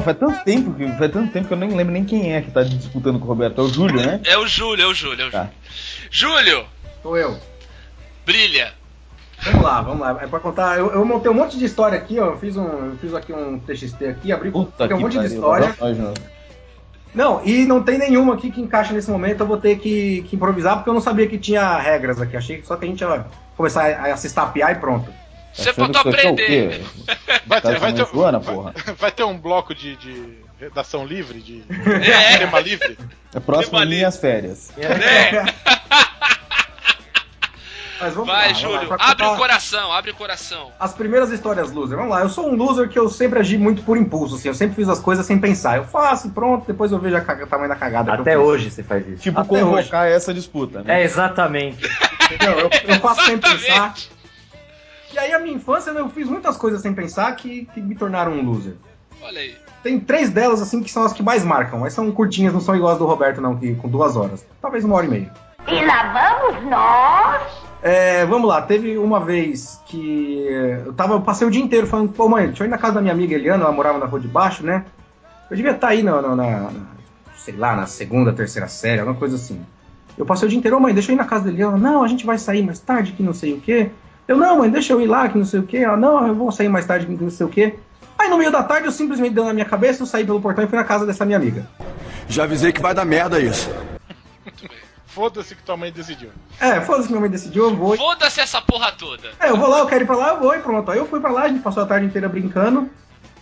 [0.01, 2.41] Não, faz tanto tempo que faz tanto tempo que eu nem lembro nem quem é
[2.41, 3.61] que tá disputando com o Roberto.
[3.61, 4.21] É o Júlio, né?
[4.25, 5.49] É o Júlio, é o Júlio, é o Tá.
[6.11, 6.41] Júlio.
[6.41, 6.65] Júlio,
[7.03, 7.37] Sou eu.
[8.25, 8.73] brilha.
[9.43, 10.19] Vamos lá, vamos lá.
[10.23, 10.79] É pra contar.
[10.79, 12.27] Eu, eu montei um monte de história aqui, ó.
[12.27, 15.35] Eu fiz, um, eu fiz aqui um TXT aqui, abri Puta um monte de pariu.
[15.35, 15.75] história.
[15.95, 16.15] De novo.
[17.15, 19.41] Não, e não tem nenhuma aqui que encaixa nesse momento.
[19.41, 22.37] Eu vou ter que, que improvisar porque eu não sabia que tinha regras aqui.
[22.37, 25.11] Achei que só que a gente ia começar a, a se estapear e pronto.
[25.53, 26.85] Você aqui é aprender.
[27.47, 28.75] Vai ter, vai, ter, zoando, vai- porra.
[28.99, 31.63] vai ter um bloco de, de redação livre, de
[32.11, 32.39] É.
[32.39, 32.97] tema livre.
[33.35, 34.71] É próximo Tem uma minhas férias.
[34.79, 35.45] É.
[38.01, 38.71] Mas vamos Vai, lá, vamos lá.
[38.79, 40.73] Júlio, Pra abre contar o coração, abre o coração.
[40.81, 41.99] As primeiras histórias loser.
[41.99, 44.49] Vamos lá, eu sou um loser que eu sempre agi muito por impulso, assim.
[44.49, 45.77] Eu sempre fiz as coisas sem pensar.
[45.77, 48.15] Eu faço, pronto, depois eu vejo a caga- o tamanho da cagada.
[48.15, 49.23] Até eu hoje você faz isso.
[49.23, 51.03] Tipo, Até convocar essa disputa, né?
[51.03, 51.87] É, exatamente.
[52.25, 52.59] Entendeu?
[52.59, 53.67] Eu, eu faço sem Exatamente.
[53.67, 53.95] pensar.
[55.13, 57.95] E aí, a minha infância, né, eu fiz muitas coisas sem pensar que, que me
[57.95, 58.75] tornaram um loser.
[59.23, 59.57] Olha aí.
[59.83, 61.81] Tem três delas, assim, que são as que mais marcam.
[61.81, 64.45] Mas são curtinhas, não são iguais do Roberto, não, que com duas horas.
[64.63, 65.33] Talvez uma hora e meia.
[65.67, 67.43] E lá vamos nós.
[67.83, 70.47] É, vamos lá, teve uma vez que
[70.85, 72.95] eu tava, eu passei o dia inteiro falando, pô mãe, deixa eu ir na casa
[72.95, 74.85] da minha amiga Eliana, ela morava na rua de baixo, né?
[75.51, 76.71] Eu devia estar aí na, na- na- na-
[77.39, 79.65] sei lá, na segunda, terceira série, alguma coisa assim.
[80.19, 81.79] Eu passei o dia inteiro, ô mãe, deixa eu ir na casa da Eliana.
[81.79, 83.91] Não, a gente vai sair mais tarde, que não sei o quê.
[84.31, 85.79] Eu, não, mãe, deixa eu ir lá, que não sei o quê.
[85.79, 87.75] Ela, não, eu vou sair mais tarde, que não sei o quê.
[88.17, 90.63] Aí no meio da tarde eu simplesmente deu na minha cabeça, eu saí pelo portão
[90.63, 91.67] e fui na casa dessa minha amiga.
[92.29, 93.69] Já avisei que vai dar merda isso.
[95.05, 96.31] Foda-se que tua mãe decidiu.
[96.61, 97.97] É, foda-se que minha mãe decidiu, eu vou.
[97.97, 99.31] Foda-se essa porra toda.
[99.41, 100.89] É, eu vou lá, eu quero ir pra lá, eu vou e pronto.
[100.93, 102.89] Aí eu fui pra lá, a gente passou a tarde inteira brincando.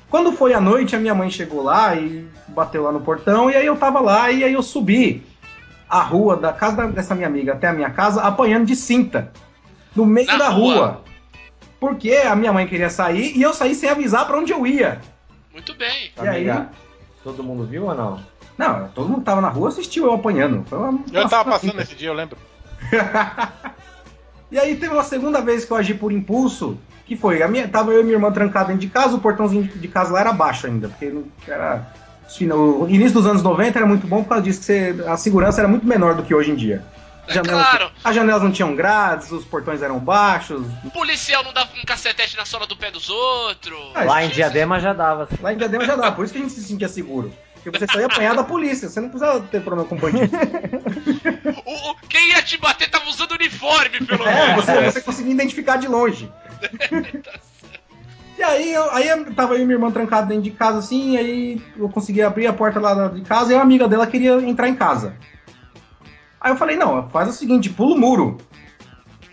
[0.09, 3.57] Quando foi à noite, a minha mãe chegou lá e bateu lá no portão, e
[3.57, 5.23] aí eu tava lá, e aí eu subi
[5.87, 9.31] a rua da casa dessa minha amiga até a minha casa, apanhando de cinta.
[9.95, 10.75] No meio Na da rua.
[10.77, 11.05] rua.
[11.81, 15.01] Porque a minha mãe queria sair e eu saí sem avisar pra onde eu ia.
[15.53, 16.11] Muito bem.
[16.17, 16.51] E aí?
[16.51, 16.71] Amiga,
[17.23, 18.21] todo mundo viu ou não?
[18.57, 20.65] Não, todo mundo que tava na rua assistiu eu apanhando.
[20.69, 22.37] Foi uma, Eu uma tava passando esse dia, eu lembro.
[24.51, 27.69] E aí teve uma segunda vez que eu agi por impulso, que foi, a minha,
[27.69, 30.21] tava eu e minha irmã trancada dentro de casa, o portãozinho de, de casa lá
[30.21, 31.87] era baixo ainda, porque não- era...
[32.25, 35.19] assim, O início dos anos 90 era muito bom por causa disso, que você- a
[35.19, 36.83] segurança era muito menor do que hoje em dia.
[37.29, 37.91] É Janelas- claro.
[38.03, 40.67] As janelas não tinham grades, os portões eram baixos.
[40.85, 43.79] O policial não dava um cacetete na sola do pé dos outros.
[43.95, 45.29] Ah, Lá em Diadema já dava.
[45.41, 47.33] Lá em Diadema já dá, por isso que a gente se sentia seguro.
[47.63, 50.31] Porque você só ia apanhar da polícia, você não precisava ter problema com bandido.
[51.67, 54.65] O, o- quem ia te bater tava usando uniforme, pelo É, menos.
[54.65, 56.31] você, você conseguia identificar de longe.
[58.39, 61.15] E aí, eu, aí eu- tava eu e minha irmã trancado dentro de casa assim,
[61.15, 64.35] e aí eu consegui abrir a porta lá de casa e a amiga dela queria
[64.35, 65.17] entrar em casa.
[66.41, 68.39] Aí eu falei, não, faz o seguinte, pula o muro.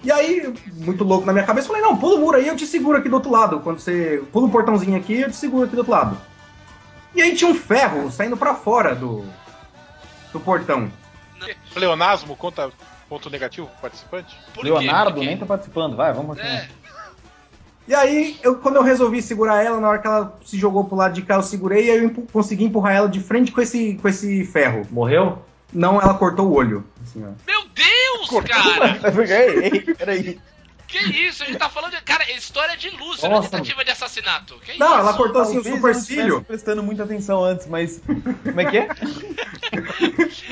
[0.04, 2.56] E aí, muito louco na minha cabeça, eu falei, não, pula o muro aí, eu
[2.56, 3.60] te seguro aqui do outro lado.
[3.60, 6.18] Quando você pula o portãozinho aqui, eu te seguro aqui do outro lado.
[7.14, 9.26] E aí tinha um ferro saindo pra fora do,
[10.34, 10.92] do portão.
[11.76, 12.72] Leonasmo conta
[13.08, 14.38] ponto negativo pro participante?
[14.54, 14.64] Por?
[14.64, 16.54] Leonardo nem tá participando, vai, vamos continuar.
[16.56, 16.68] É,
[17.88, 20.96] E aí, eu, quando eu resolvi segurar ela, na hora que ela se jogou pro
[20.96, 23.62] lado de cá, eu segurei e aí eu empu- consegui empurrar ela de frente com
[23.62, 24.86] esse, com esse ferro.
[24.92, 25.40] Morreu?
[25.76, 26.86] Não, ela cortou o olho.
[27.04, 27.32] assim, ó.
[27.46, 28.98] Meu Deus, cara!
[29.30, 30.40] ei, ei, peraí.
[30.88, 31.42] Que isso?
[31.44, 32.02] A gente tá falando de.
[32.04, 33.28] Cara, história de luz, né?
[33.28, 33.50] Nossa.
[33.50, 34.56] tentativa de assassinato.
[34.60, 35.00] Que Não, isso?
[35.00, 36.24] ela cortou assim o Talvez eu não supercílio.
[36.24, 38.02] estivesse prestando muita atenção antes, mas.
[38.44, 38.88] Como é que é?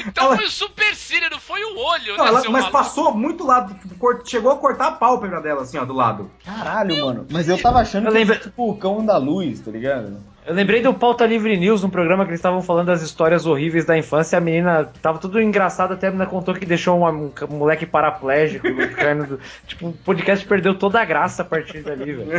[0.05, 2.71] Então ela- foi o supercílio, não foi o olho, Não, né, ela- seu mas maluco?
[2.83, 6.29] passou muito lado, cort- chegou a cortar a pálpebra dela, assim, ó, do lado.
[6.43, 7.27] Caralho, mano.
[7.31, 10.17] Mas eu tava achando Eu que lembro- era tipo o cão da luz, tá ligado?
[10.45, 13.85] Eu lembrei do Pauta Livre News, um programa que eles estavam falando das histórias horríveis
[13.85, 14.37] da infância.
[14.37, 18.67] A menina tava tudo engraçado, até a menina contou que deixou uma- um, moleque paraplégico
[18.67, 19.39] do.
[19.65, 22.31] Tipo, o podcast perdeu toda a graça a partir dali, velho.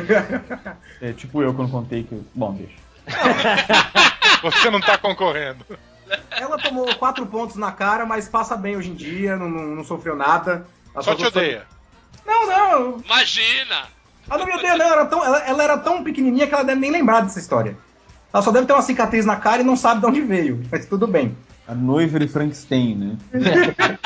[1.01, 2.21] É tipo eu quando contei que.
[2.35, 2.75] Bom, deixa.
[4.43, 5.65] Você não tá concorrendo.
[6.31, 9.85] Ela tomou quatro pontos na cara, mas passa bem hoje em dia, não, não, não
[9.85, 10.67] sofreu nada.
[10.93, 11.63] Ela Só te gostou- odeia.
[12.27, 12.99] Não, não.
[13.03, 13.85] Imagina!
[14.29, 14.85] Ela não me odeia, não.
[14.87, 17.77] Ela era, tão, ela, ela era tão pequenininha que ela deve nem lembrar dessa história.
[18.35, 20.61] Ela só deve ter uma cicatriz na cara e não sabe de onde veio.
[20.69, 21.37] Mas tudo bem.
[21.69, 23.17] A noiva de Frankenstein, né?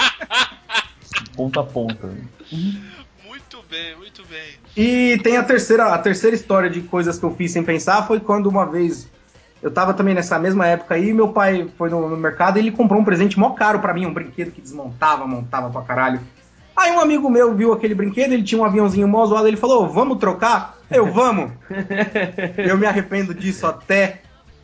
[1.35, 2.11] ponta a ponta.
[3.27, 4.59] Muito bem, muito bem.
[4.77, 8.21] E tem a terceira, a terceira história de coisas que eu fiz sem pensar foi
[8.21, 9.09] quando uma vez
[9.63, 12.71] eu tava também nessa mesma época aí, meu pai foi no, no mercado e ele
[12.71, 16.21] comprou um presente mó caro pra mim, um brinquedo que desmontava, montava pra caralho.
[16.77, 19.89] Aí um amigo meu viu aquele brinquedo, ele tinha um aviãozinho mó zoado, ele falou,
[19.89, 20.78] vamos trocar?
[20.91, 21.53] Eu, vamos!
[22.57, 24.23] eu me arrependo disso até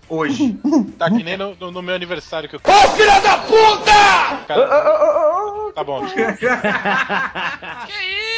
[0.09, 0.59] hoje.
[0.99, 2.61] Tá que nem no, no- no meu aniversário que eu.
[2.65, 4.45] Ô filha da puta!
[4.47, 6.39] Cara, Tá bom, Que isso,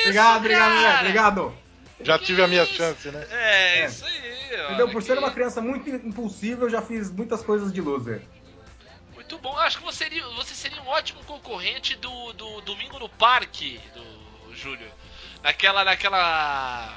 [0.05, 0.99] obrigado, obrigado, cara?
[1.01, 1.55] obrigado.
[2.03, 2.75] já Que tive a minha isso?
[2.75, 3.27] chance, né?
[3.31, 3.87] É, É.
[3.87, 4.65] isso aí, ó.
[4.67, 4.89] Entendeu?
[4.89, 8.23] Por ser Que- uma criança muito impulsiva, eu já fiz muitas coisas de loser.
[9.15, 9.57] Muito bom.
[9.59, 14.55] Acho que você seria, você seria um ótimo concorrente do, do Domingo no Parque, do
[14.55, 14.87] Júlio.
[15.43, 16.93] Naquela, naquela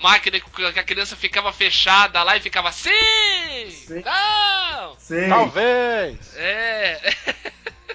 [0.00, 2.90] máquina que a criança ficava fechada lá e ficava sim!
[3.70, 4.02] Sim.
[4.04, 4.96] Não!
[4.98, 5.28] Sei.
[5.28, 6.36] Talvez!
[6.36, 7.14] É.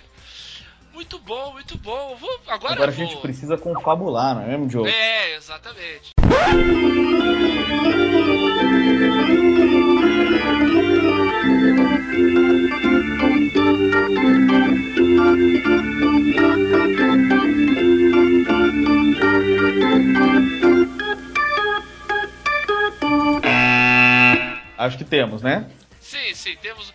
[0.93, 2.15] muito bom, muito bom.
[2.15, 4.87] Vou, agora Agora a gente precisa confabular, não é mesmo, Diogo?
[4.87, 6.13] É, exatamente.
[24.77, 25.65] Acho que temos, né?
[25.99, 26.93] Sim, sim, temos.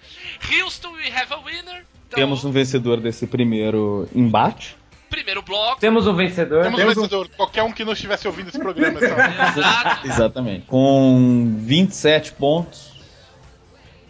[0.50, 1.84] Houston, we have a winner.
[2.06, 4.76] Então, Temos um vencedor desse primeiro embate.
[5.08, 5.80] Primeiro bloco.
[5.80, 6.62] Temos um vencedor.
[6.62, 7.28] Temos um vencedor.
[7.36, 8.98] Qualquer um que não estivesse ouvindo esse programa.
[8.98, 9.16] Então.
[9.58, 10.06] Exato.
[10.06, 10.66] Exatamente.
[10.66, 12.92] Com 27 pontos,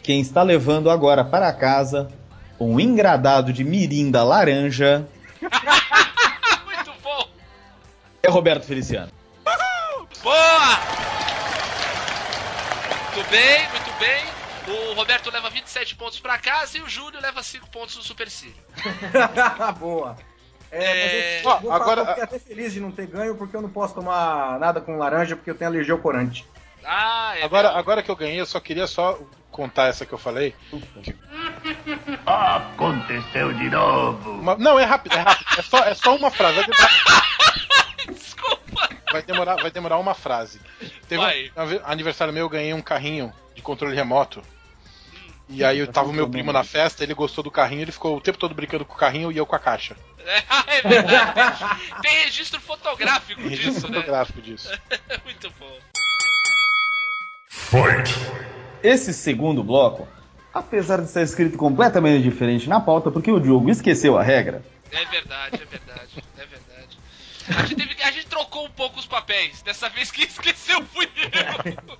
[0.02, 2.08] quem está levando agora para casa
[2.58, 5.06] um engradado de mirinda laranja
[5.40, 7.28] muito bom.
[8.22, 9.10] é Roberto Feliciano.
[10.22, 11.29] Boa!
[13.30, 14.24] Muito bem, muito bem.
[14.90, 18.54] O Roberto leva 27 pontos pra casa e o Júlio leva 5 pontos no Supercílio.
[19.78, 20.16] Boa.
[20.72, 23.34] É, É, ó, vou agora- falar que eu fiquei até feliz de não ter ganho,
[23.36, 26.46] porque eu não posso tomar nada com laranja, porque eu tenho alergia ao corante.
[26.84, 27.42] Ah, é.
[27.44, 29.18] Agora, agora que eu ganhei, eu só queria só
[29.50, 30.54] contar essa que eu falei.
[32.26, 34.30] Aconteceu de novo.
[34.32, 35.46] Uma- não, é rápido, é rápido.
[35.58, 36.60] É só, é só uma frase.
[39.10, 40.60] Vai demorar, vai demorar, uma frase.
[41.08, 41.50] Teve Vai.
[41.56, 44.42] um, um aniversário meu, eu ganhei um carrinho de controle remoto.
[45.48, 48.16] E aí eu tava o meu primo na festa, ele gostou do carrinho, ele ficou
[48.16, 49.96] o tempo todo brincando com o carrinho e eu com a caixa.
[50.24, 51.64] É, é verdade.
[52.00, 53.94] Tem, tem registro fotográfico Registro disso, né?
[53.98, 54.70] fotográfico disso.
[55.24, 55.78] muito bom.
[58.82, 60.06] Esse segundo bloco,
[60.54, 65.04] apesar de estar escrito completamente diferente na pauta, porque o Diogo esqueceu a regra, é
[65.04, 66.24] verdade, é verdade.
[67.56, 69.62] A gente, teve, a gente trocou um pouco os papéis.
[69.62, 71.98] Dessa vez quem esqueceu fui eu.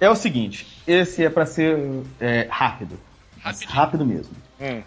[0.00, 1.78] é o seguinte: esse é para ser
[2.20, 2.98] é, rápido.
[3.40, 3.70] Rapidinho.
[3.70, 4.36] rápido mesmo.
[4.60, 4.82] Hum.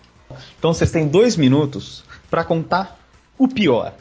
[0.58, 2.97] Então vocês têm dois minutos para contar
[3.38, 3.93] o pior.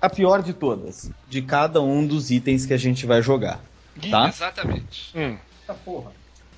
[0.00, 1.10] A pior de todas.
[1.28, 3.60] De cada um dos itens que a gente vai jogar.
[4.10, 4.28] Tá?
[4.28, 5.10] Exatamente.
[5.16, 5.36] Hum.
[5.62, 6.12] Essa porra.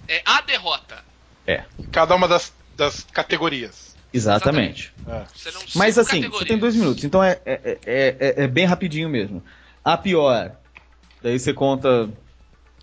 [0.07, 1.03] É a derrota.
[1.47, 3.90] É, Cada uma das, das categorias.
[4.13, 4.93] Exatamente.
[5.07, 5.23] É.
[5.35, 6.49] Você não Mas assim, você categorias.
[6.49, 9.43] tem dois minutos, então é, é, é, é- é bem rapidinho mesmo.
[9.85, 10.53] A pior,
[11.23, 12.09] daí você conta,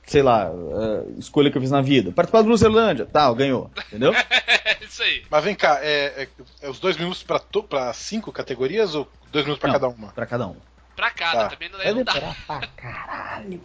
[0.06, 2.12] sei lá, a escolha que eu fiz na vida.
[2.12, 4.14] Participar do Luzerlândia, tal, ganhou, entendeu?
[4.70, 5.24] É isso aí.
[5.30, 6.28] Mas vem cá, é, é-
[6.62, 10.08] é os dois minutos pra cinco categorias ou dois minutos pra Não, cada uma?
[10.12, 10.56] Pra cada um.
[10.98, 11.50] Pra cada, Tá.
[11.50, 12.14] também não, É não dá.
[12.48, 13.62] pra caralho.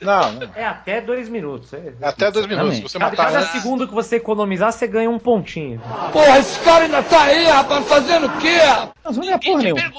[0.00, 0.50] Não, não.
[0.56, 1.72] É até dois minutos.
[1.72, 1.94] É.
[2.02, 2.74] Até dois minutos.
[2.74, 5.80] Se você Cada, matar cada antes, segundo que você economizar, você ganha um pontinho.
[6.12, 8.58] Porra, esse cara ainda tá aí, rapaz, fazendo o quê?
[9.04, 9.92] Você não Quem porra nenhuma.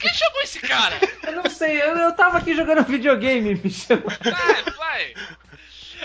[0.00, 0.96] Quem, chamou esse cara?
[1.22, 4.02] Eu não sei, eu, eu tava aqui jogando videogame, me chama.
[4.20, 5.14] Vai, vai.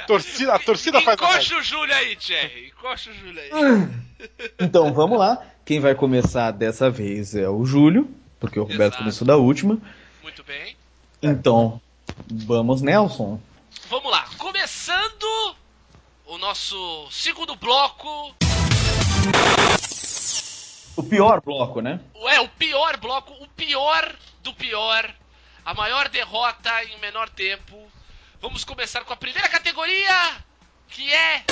[0.06, 1.42] torcida, a torcida faz a regra.
[1.42, 2.68] Encoxa o Júlio aí, Thierry.
[2.68, 3.50] Encoxa o Júlio aí.
[4.60, 5.42] Então vamos lá.
[5.66, 8.08] Quem vai começar dessa vez é o Júlio,
[8.44, 8.98] porque o Roberto Exato.
[8.98, 9.80] começou da última.
[10.22, 10.76] Muito bem.
[11.22, 11.82] Então,
[12.30, 13.40] vamos, Nelson.
[13.88, 14.28] Vamos lá.
[14.38, 15.56] Começando
[16.26, 18.36] o nosso segundo bloco.
[20.98, 22.02] O pior bloco, né?
[22.16, 25.10] É, o pior bloco, o pior do pior.
[25.64, 27.82] A maior derrota em menor tempo.
[28.42, 30.36] Vamos começar com a primeira categoria,
[30.90, 31.46] que é.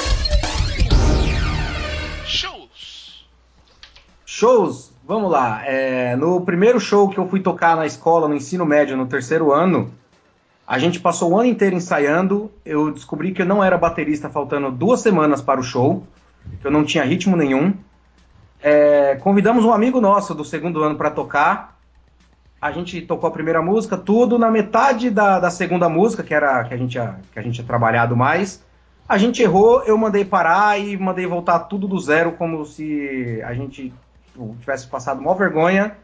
[2.28, 3.26] Shows.
[4.26, 5.62] Shows, vamos lá.
[5.66, 9.52] É, no primeiro show que eu fui tocar na escola, no ensino médio, no terceiro
[9.52, 9.92] ano,
[10.66, 12.52] a gente passou o ano inteiro ensaiando.
[12.66, 16.04] Eu descobri que eu não era baterista faltando duas semanas para o show,
[16.62, 17.74] que eu não tinha ritmo nenhum.
[18.62, 21.78] É, convidamos um amigo nosso do segundo ano para tocar.
[22.62, 24.38] A gente tocou a primeira música, tudo.
[24.38, 27.00] Na metade da, da segunda música, que era que a, gente
[27.34, 28.64] que a gente tinha trabalhado mais,
[29.10, 29.84] a gente errou.
[29.84, 33.92] Eu mandei parar e mandei voltar tudo do zero, como se a gente
[34.32, 35.98] tipo, tivesse passado uma vergonha.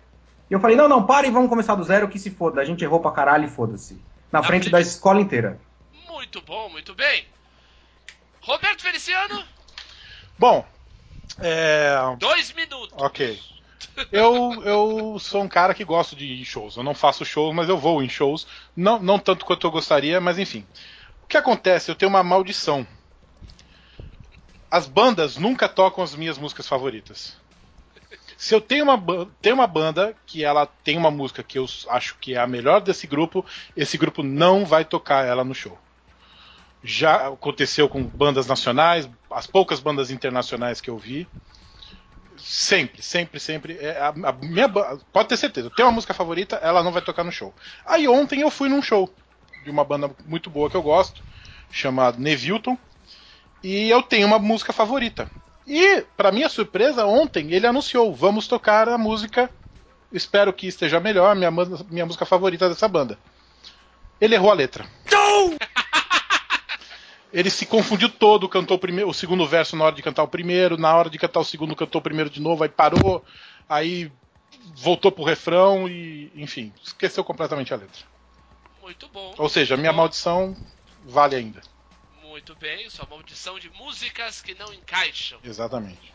[0.49, 2.61] E eu falei: não, não, para e vamos começar do zero, que se foda.
[2.61, 3.99] A gente errou pra caralho e foda-se.
[4.31, 5.59] Na frente da escola inteira.
[6.07, 7.25] Muito bom, muito bem.
[8.41, 9.43] Roberto Feliciano,
[10.39, 10.65] Bom,
[11.39, 11.97] é.
[12.17, 12.93] dois minutos.
[12.93, 13.39] Ok.
[14.11, 16.77] Eu, eu sou um cara que gosto de ir em shows.
[16.77, 18.47] Eu não faço shows, mas eu vou em shows.
[18.75, 20.65] Não, não tanto quanto eu gostaria, mas enfim.
[21.23, 21.89] O que acontece?
[21.89, 22.85] Eu tenho uma maldição.
[24.69, 27.35] As bandas nunca tocam as minhas músicas favoritas.
[28.37, 32.15] Se eu tenho uma, tenho uma banda que ela tem uma música que eu acho
[32.19, 33.43] que é a melhor desse grupo,
[33.75, 35.75] esse grupo não vai tocar ela no show.
[36.83, 41.27] Já aconteceu com bandas nacionais, as poucas bandas internacionais que eu vi.
[42.37, 43.77] Sempre, sempre, sempre.
[43.79, 47.01] É a, a minha, pode ter certeza, eu tenho uma música favorita, ela não vai
[47.01, 47.51] tocar no show.
[47.83, 49.11] Aí ontem eu fui num show
[49.63, 51.23] de uma banda muito boa que eu gosto,
[51.71, 52.77] chamada Nevilton,
[53.63, 55.27] e eu tenho uma música favorita.
[55.67, 59.49] E, para minha surpresa, ontem ele anunciou: vamos tocar a música.
[60.11, 63.19] Espero que esteja melhor, minha, minha música favorita dessa banda.
[64.21, 64.85] Ele errou a letra.
[67.33, 70.27] Ele se confundiu todo, cantou o, primeiro, o segundo verso na hora de cantar o
[70.27, 73.23] primeiro, na hora de cantar o segundo, cantou o primeiro de novo, aí parou,
[73.67, 74.09] aí
[74.73, 78.05] voltou pro refrão e, enfim, esqueceu completamente a letra.
[78.81, 79.35] Muito bom.
[79.37, 80.55] Ou seja, minha Bom, maldição
[81.05, 81.61] vale ainda.
[82.37, 85.39] Muito bem, sua maldição de músicas que não encaixam.
[85.43, 86.13] Exatamente.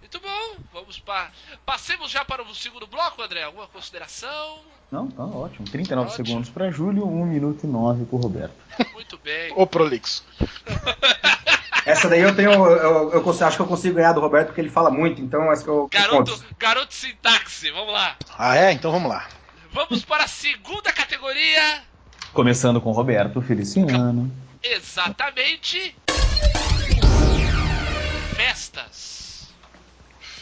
[0.00, 1.30] Muito bom, vamos para.
[1.66, 3.42] Passemos já para o segundo bloco, André.
[3.42, 4.60] Alguma consideração?
[4.90, 5.68] Não, tá ótimo.
[5.68, 6.26] 39 Ótimo.
[6.26, 8.54] segundos pra Júlio, 1 minuto e 9 pro Roberto.
[8.94, 9.52] Muito bem.
[9.56, 10.24] O prolixo.
[11.84, 12.50] Essa daí eu tenho.
[12.50, 15.50] Eu, eu consigo- acho que eu consigo ganhar do Roberto porque ele fala muito, então
[15.50, 15.80] acho que eu.
[15.82, 18.16] eu Garoto, garoto sintaxe, vamos lá.
[18.38, 18.72] Ah, é?
[18.72, 19.28] Então vamos lá.
[19.70, 21.82] Vamos para a segunda categoria.
[22.32, 24.30] Começando com Roberto Feliciano.
[24.62, 25.96] Exatamente.
[28.36, 29.48] Festas.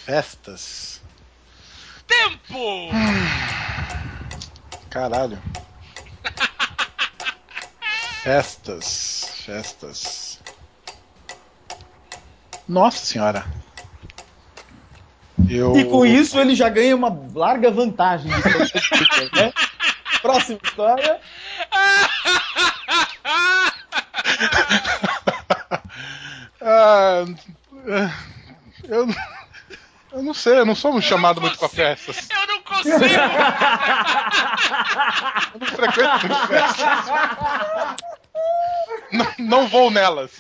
[0.05, 1.01] Festas.
[2.07, 2.91] Tempo!
[4.91, 5.39] Caralho.
[8.23, 9.43] Festas.
[9.45, 10.41] Festas.
[12.69, 13.45] Nossa senhora.
[15.49, 15.77] Eu...
[15.77, 18.31] E com isso ele já ganha uma larga vantagem.
[18.31, 19.53] né?
[20.21, 21.21] Próxima história.
[26.69, 27.25] Ah,
[28.85, 29.07] eu,
[30.13, 32.29] eu não sei, eu não sou um chamado muito pra festas.
[32.29, 32.97] Eu não consigo!
[35.55, 36.87] Eu não frequento muito festas.
[39.13, 40.33] Não, não vou nelas.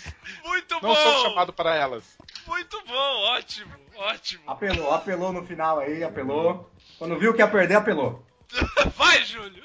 [0.44, 1.22] Muito Não sou bom!
[1.28, 2.02] chamado para elas.
[2.46, 4.42] Muito bom, ótimo, ótimo.
[4.50, 6.68] Apelou, apelou no final aí, apelou.
[6.98, 8.24] Quando viu que ia perder, apelou.
[8.96, 9.64] Vai, Júlio!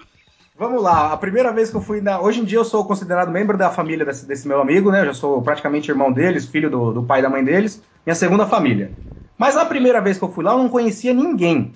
[0.62, 2.22] Vamos lá, a primeira vez que eu fui na.
[2.22, 5.02] Hoje em dia eu sou considerado membro da família desse, desse meu amigo, né?
[5.02, 8.14] Eu já sou praticamente irmão deles, filho do, do pai e da mãe deles, minha
[8.14, 8.96] segunda família.
[9.36, 11.74] Mas a primeira vez que eu fui lá, eu não conhecia ninguém.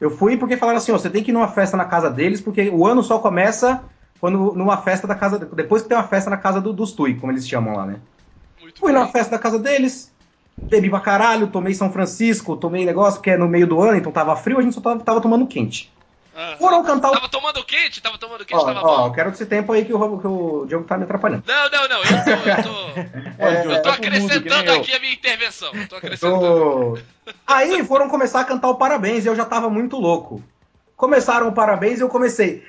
[0.00, 2.40] Eu fui porque falaram assim: ó, você tem que ir numa festa na casa deles,
[2.40, 3.84] porque o ano só começa
[4.18, 5.38] quando numa festa da casa.
[5.40, 8.00] Depois que tem uma festa na casa do, dos Tui, como eles chamam lá, né?
[8.58, 8.94] Muito Fui bem.
[8.94, 10.14] na festa da casa deles,
[10.70, 14.10] bebi pra caralho, tomei São Francisco, tomei negócio que é no meio do ano, então
[14.10, 15.94] tava frio, a gente só tava, tava tomando quente.
[16.36, 16.56] Ah.
[16.58, 17.12] Foram cantar o.
[17.12, 18.00] Tava tomando quente?
[18.02, 19.06] Tava tomando quente, Ó, tava ó, bom.
[19.06, 21.44] eu quero esse tempo aí que o, que o Diogo tá me atrapalhando.
[21.46, 23.00] Não, não, não, eu tô, eu tô,
[23.44, 24.80] É, eu tô tá com mundo, acrescentando eu.
[24.80, 25.70] aqui a minha intervenção.
[25.72, 26.40] Eu tô acrescentando.
[26.40, 26.98] Tô-
[27.46, 30.42] Aí foram começar a cantar o parabéns e eu já tava muito louco.
[30.96, 32.64] Começaram o parabéns e eu comecei.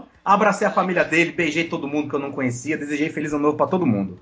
[0.00, 0.08] Novo!
[0.24, 3.56] Abracei a família dele, beijei todo mundo que eu não conhecia, desejei Feliz Ano Novo
[3.56, 4.18] pra todo mundo.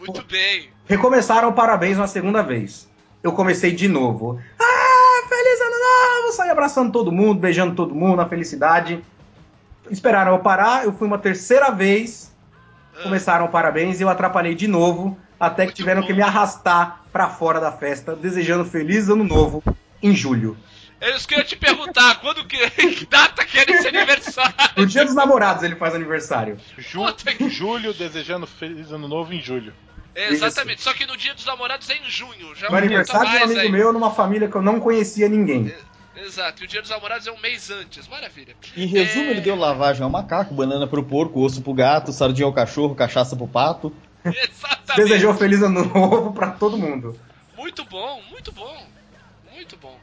[0.00, 0.68] Muito bem.
[0.86, 2.88] Recomeçaram o parabéns uma segunda vez.
[3.24, 4.38] Eu comecei de novo.
[4.60, 6.32] Ah, feliz ano novo!
[6.36, 9.02] Saí abraçando todo mundo, beijando todo mundo, na felicidade.
[9.90, 12.30] Esperaram eu parar, eu fui uma terceira vez.
[13.02, 16.06] Começaram o parabéns e eu atrapalhei de novo, até que Muito tiveram bom.
[16.06, 19.64] que me arrastar pra fora da festa, desejando feliz ano novo
[20.02, 20.54] em julho.
[21.00, 22.20] É isso que eu ia te perguntar.
[22.20, 24.54] Quando que, que data que era esse aniversário?
[24.76, 26.58] No dia dos namorados ele faz aniversário.
[26.76, 27.06] Ju,
[27.48, 29.72] Julho desejando feliz ano novo em julho.
[30.14, 32.54] É, exatamente, só que no dia dos namorados é em junho.
[32.54, 33.70] Já No aniversário de um amigo aí.
[33.72, 35.74] meu, numa família que eu não conhecia ninguém.
[36.16, 38.06] Exato, e o dia dos namorados é um mês antes.
[38.06, 38.54] Maravilha.
[38.76, 39.30] Em resumo, É.
[39.32, 43.34] ele deu lavagem ao macaco, banana pro porco, osso pro gato, sardinha ao cachorro, cachaça
[43.36, 43.92] pro pato.
[44.24, 44.96] Exatamente.
[44.96, 47.18] Desejou feliz ano novo pra todo mundo.
[47.56, 48.86] Muito bom, muito bom.
[49.52, 49.98] Muito bom.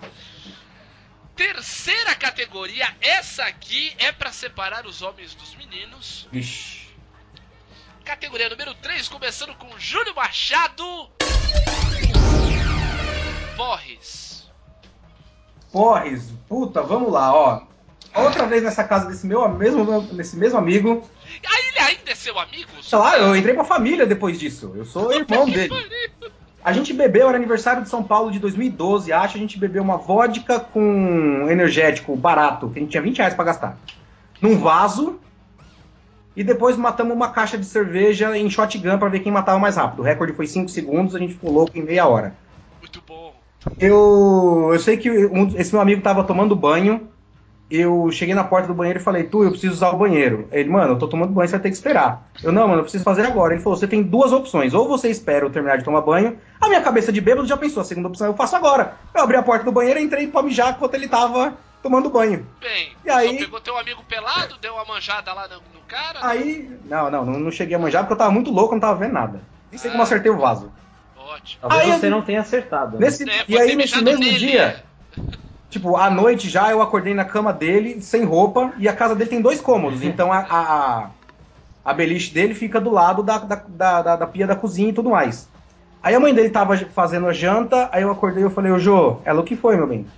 [1.36, 6.28] Terceira categoria, essa aqui é pra separar os homens dos meninos.
[6.32, 6.81] Vixe.
[8.04, 10.84] Categoria número 3, começando com Júlio Machado.
[13.56, 14.49] Borres.
[15.72, 17.62] Porres, puta, vamos lá, ó.
[18.14, 21.08] Outra vez nessa casa desse meu mesmo, desse mesmo amigo.
[21.45, 22.72] Ah, ele ainda é seu amigo?
[22.82, 24.74] Sei lá, eu entrei pra família depois disso.
[24.76, 25.74] Eu sou irmão dele.
[26.64, 29.38] A gente bebeu, era aniversário de São Paulo de 2012, acho.
[29.38, 33.45] A gente bebeu uma vodka com energético barato, que a gente tinha 20 reais pra
[33.45, 33.78] gastar.
[34.41, 35.20] Num vaso.
[36.36, 40.00] E depois matamos uma caixa de cerveja em shotgun pra ver quem matava mais rápido.
[40.00, 42.36] O recorde foi 5 segundos, a gente ficou louco em meia hora.
[42.80, 43.34] Muito bom.
[43.80, 47.10] Eu, eu sei que um- esse meu amigo tava tomando banho.
[47.70, 50.46] Eu cheguei na porta do banheiro e falei, tu, eu preciso usar o banheiro.
[50.52, 52.30] Ele, mano, eu tô tomando banho, você vai ter que esperar.
[52.44, 53.54] Eu, não, mano, eu preciso fazer agora.
[53.54, 54.74] Ele falou, você tem duas opções.
[54.74, 56.38] Ou você espera eu terminar de tomar banho.
[56.60, 58.98] A minha cabeça de bêbado já pensou, a segunda opção eu faço agora.
[59.16, 62.46] Eu abri a porta do banheiro e entrei pra mijar enquanto ele tava tomando banho.
[62.60, 63.38] Bem, E aí?
[63.40, 66.20] pegou teu amigo pelado, deu uma manjada lá no cara.
[66.22, 69.00] Aí, não, não, não, não cheguei a manjar porque eu tava muito louco, não tava
[69.00, 69.42] vendo nada.
[69.72, 70.72] Nem sei como acertei o vaso.
[71.16, 71.62] Ótimo.
[71.62, 73.00] Talvez Aí, você eu- não tenha acertado.
[73.00, 73.06] né?
[73.06, 74.38] Nesse, É, e aí, nesse mesmo nele.
[74.38, 74.84] dia,
[75.70, 79.30] tipo, à noite já, eu acordei na cama dele, sem roupa, e a casa dele
[79.30, 80.04] tem dois cômodos.
[80.04, 81.12] Então a, a,
[81.86, 84.94] a beliche dele fica do lado da, da, da, da- da pia da cozinha e
[84.94, 85.52] tudo mais.
[86.04, 88.80] Aí a mãe dele tava fazendo a janta, aí eu acordei e eu falei, ô
[88.80, 90.12] Jô, ela o que foi, meu bem?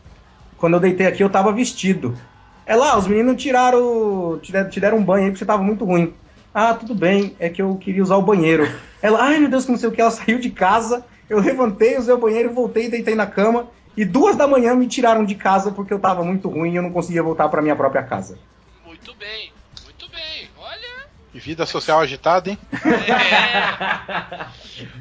[0.57, 2.17] Quando eu deitei aqui, eu tava vestido.
[2.66, 4.39] Ela, ah, os meninos tiraram.
[4.41, 6.14] Te deram, te deram um banho aí porque você tava muito ruim.
[6.53, 8.70] Ah, tudo bem, é que eu queria usar o banheiro.
[9.01, 11.05] Ela, ai meu Deus, que não sei o que, ela saiu de casa.
[11.30, 13.68] Eu levantei, usei o banheiro, voltei, deitei na cama.
[13.95, 16.82] E duas da manhã me tiraram de casa porque eu tava muito ruim e eu
[16.82, 18.38] não conseguia voltar pra minha própria casa.
[18.86, 19.51] Muito bem,
[19.84, 20.49] muito bem.
[20.57, 21.07] Olha.
[21.34, 22.57] E vida social agitada, hein?
[22.74, 24.45] É.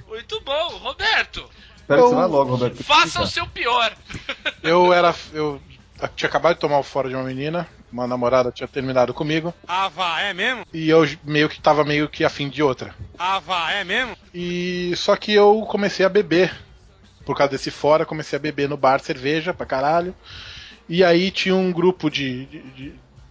[0.09, 1.49] Muito bom, Roberto.
[1.77, 2.85] Espero que você vá logo, Roberto.
[2.85, 3.93] Faça o seu pior.
[4.63, 5.15] Eu era.
[5.33, 5.61] Eu
[6.09, 9.89] tinha acabado de tomar o fora de uma menina, uma namorada tinha terminado comigo, Ah,
[9.89, 10.65] vá, é mesmo?
[10.73, 12.95] e eu meio que tava meio que afim de outra.
[13.19, 14.17] Ah, vá, é mesmo?
[14.35, 16.53] E só que eu comecei a beber.
[17.25, 20.13] Por causa desse fora, comecei a beber no bar cerveja pra caralho.
[20.89, 22.61] E aí tinha um grupo de, de,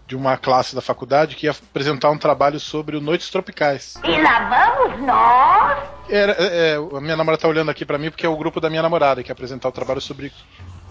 [0.07, 3.95] de- uma classe da faculdade que ia apresentar um trabalho sobre o Noites Tropicais.
[4.03, 5.89] E lá vamos nós.
[6.09, 8.59] Era, é, é, a minha namorada tá olhando aqui pra mim porque é o grupo
[8.61, 10.31] da minha namorada que ia apresentar o trabalho sobre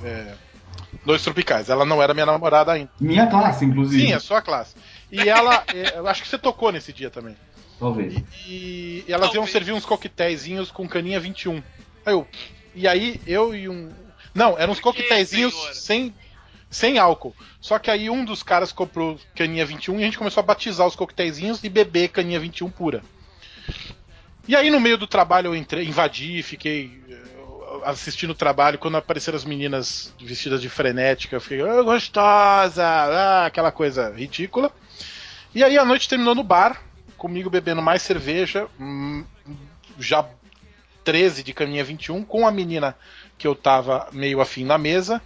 [0.05, 0.35] é,
[1.05, 1.69] Noites Tropicais.
[1.69, 2.91] Ela não era minha namorada ainda.
[3.01, 4.07] Minha classe, inclusive.
[4.07, 4.75] Sim, é sua classe.
[5.11, 7.37] E ela, é, eu acho que você tocou nesse dia também.
[7.79, 8.15] Talvez.
[8.47, 9.53] E, e elas iam Talvez.
[9.53, 11.63] servir uns coquetéisinhos com caninha 21.
[12.05, 12.27] Aí eu,
[12.75, 13.91] e aí eu e um.
[14.35, 14.81] Não, eram uns
[15.51, 15.75] senhor?
[15.75, 16.15] sem,
[16.69, 17.35] sem álcool.
[17.61, 20.87] Só que aí um dos caras comprou caninha 21 e a gente começou a batizar
[20.87, 23.03] os coquetéisinhos e beber caninha 21 pura.
[24.47, 27.10] E aí no meio do trabalho eu entrei, invadi, fiquei eh,
[27.85, 28.79] assistindo o trabalho.
[28.79, 32.85] Quando apareceram as meninas vestidas de frenética, eu fiquei, "Ah, gostosa!
[32.85, 34.73] Ah, aquela coisa ridícula.
[35.55, 36.81] E aí a noite terminou no bar,
[37.17, 39.25] comigo bebendo mais cerveja, hum,
[39.99, 40.25] já
[41.05, 42.97] 13 de caminha 21, com a menina
[43.37, 45.21] que eu tava meio afim na mesa.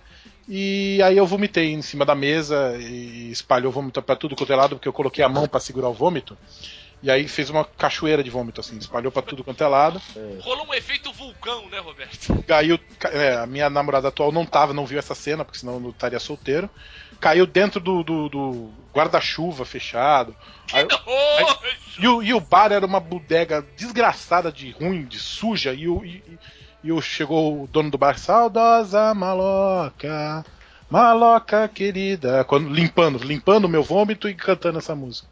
[0.49, 4.57] E aí eu vomitei em cima da mesa e espalhou vômito pra tudo quanto é
[4.57, 6.37] lado, porque eu coloquei a mão pra segurar o vômito.
[7.05, 10.01] E aí fez uma cachoeira de vômito, assim, espalhou pra tudo quanto é lado.
[10.41, 12.35] Rolou um efeito vulcão, né, Roberto?
[12.49, 12.79] Caiu.
[12.99, 15.91] ca- é, a minha namorada atual não tava, não viu essa cena, porque senão eu
[15.91, 16.71] estaria solteiro.
[17.21, 20.35] Caiu dentro do, do- do guarda-chuva fechado.
[20.73, 21.59] Aí- Nojo!
[21.99, 25.75] e, o, e o bar era uma bodega desgraçada de ruim, de suja.
[25.75, 26.25] E, o, e-
[26.83, 30.43] e o- chegou o dono do bar, saudosa maloca,
[30.89, 35.29] maloca querida, quando, limpando, limpando o meu vômito e cantando essa música.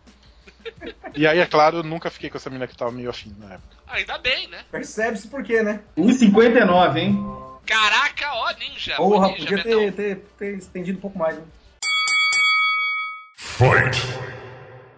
[1.14, 3.54] E aí, é claro, eu nunca fiquei com essa menina que tava meio afim na
[3.54, 3.76] época.
[3.86, 4.64] Ainda bem, né?
[4.70, 5.80] Percebe-se por quê, né?
[5.94, 7.18] 1,59, hein?
[7.66, 8.96] Caraca, ó, ninja.
[8.96, 11.44] Porra, ninja, podia ter, ter, ter estendido um pouco mais, né?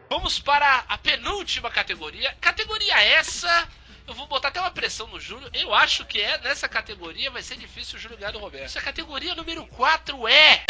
[0.08, 2.32] Vamos para a penúltima categoria.
[2.40, 3.68] Categoria essa,
[4.06, 5.50] eu vou botar até uma pressão no Júlio.
[5.52, 8.64] Eu acho que é nessa categoria vai ser difícil o Júlio ganhar do Roberto.
[8.64, 10.64] Essa categoria número 4 é.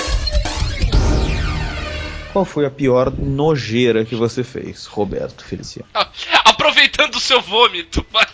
[2.34, 5.88] Qual foi a pior nojeira que você fez, Roberto Feliciano?
[6.44, 8.26] Aproveitando o seu vômito, vai.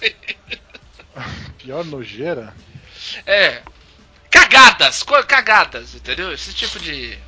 [1.58, 2.54] Pior nojeira?
[3.26, 3.60] É.
[4.30, 6.32] Cagadas, co- cagadas, entendeu?
[6.32, 7.18] Esse tipo de.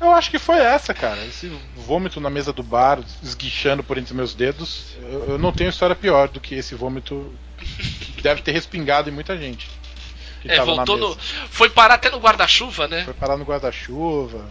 [0.00, 1.24] Eu acho que foi essa, cara.
[1.24, 4.96] Esse vômito na mesa do bar, esguichando por entre meus dedos.
[5.00, 7.32] Eu, eu não tenho história pior do que esse vômito
[8.16, 9.68] que deve ter respingado em muita gente.
[10.42, 11.08] que É, tava na voltou mesa.
[11.10, 11.48] no.
[11.48, 13.04] Foi parar até no guarda-chuva, né?
[13.04, 14.44] Foi parar no guarda-chuva.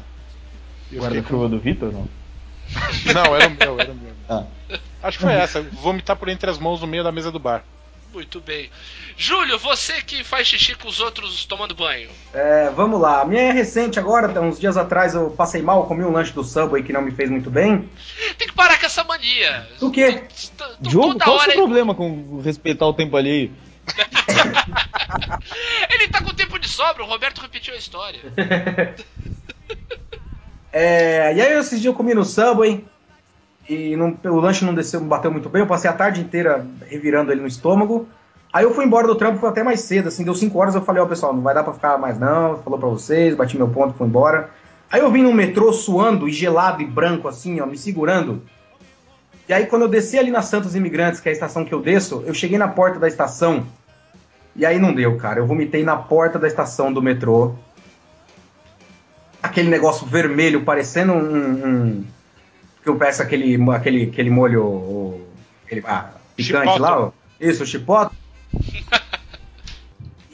[0.91, 2.07] Eu Guarda-chuva do Vitor, não?
[3.13, 4.13] Não, era o meu, era o meu.
[4.29, 4.43] Ah.
[5.03, 7.63] Acho que foi essa, vomitar por entre as mãos no meio da mesa do bar.
[8.13, 8.69] Muito bem.
[9.17, 12.09] Júlio, você que faz xixi com os outros tomando banho.
[12.33, 13.21] É, vamos lá.
[13.21, 16.43] A minha é recente agora, uns dias atrás eu passei mal, comi um lanche do
[16.43, 17.89] Subway que não me fez muito bem.
[18.38, 19.67] Tem que parar com essa mania.
[19.81, 20.23] O quê?
[20.79, 23.51] Diogo, qual o seu problema com respeitar o tempo alheio?
[25.89, 28.19] ele tá com tempo de sobra, o Roberto repetiu a história.
[30.80, 32.86] É, e aí esses dias eu comi no Subway
[33.67, 35.63] e não- o lanche não desceu, não bateu muito bem.
[35.63, 38.07] Eu passei a tarde inteira revirando ele no estômago.
[38.53, 40.84] Aí eu fui embora do trampo, foi até mais cedo, assim, deu 5 horas, eu
[40.84, 43.67] falei, ó, pessoal, não vai dar pra ficar mais não, falou pra vocês, bati meu
[43.67, 44.51] ponto, fui embora.
[44.91, 48.43] Aí eu vim no metrô suando e gelado e branco, assim, ó, me segurando.
[49.49, 51.82] E aí quando eu desci ali na Santos Imigrantes, que é a estação que eu
[51.82, 53.65] desço, eu cheguei na porta da estação,
[54.55, 57.55] e aí não deu, cara, eu vomitei na porta da estação do metrô.
[59.41, 61.65] Aquele negócio vermelho, parecendo um...
[61.65, 62.05] um
[62.81, 65.21] que eu peço aquele, aquele, aquele molho,
[65.65, 66.81] aquele, ah, picante Chipotle.
[66.81, 67.11] lá, ó.
[67.39, 68.17] Isso, o chipotle.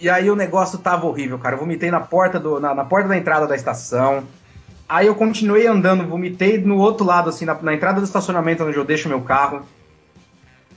[0.03, 1.55] E aí o negócio tava horrível, cara.
[1.55, 4.25] Eu vomitei na porta, do, na, na porta da entrada da estação.
[4.89, 8.75] Aí eu continuei andando, vomitei no outro lado, assim, na, na entrada do estacionamento onde
[8.75, 9.61] eu deixo meu carro.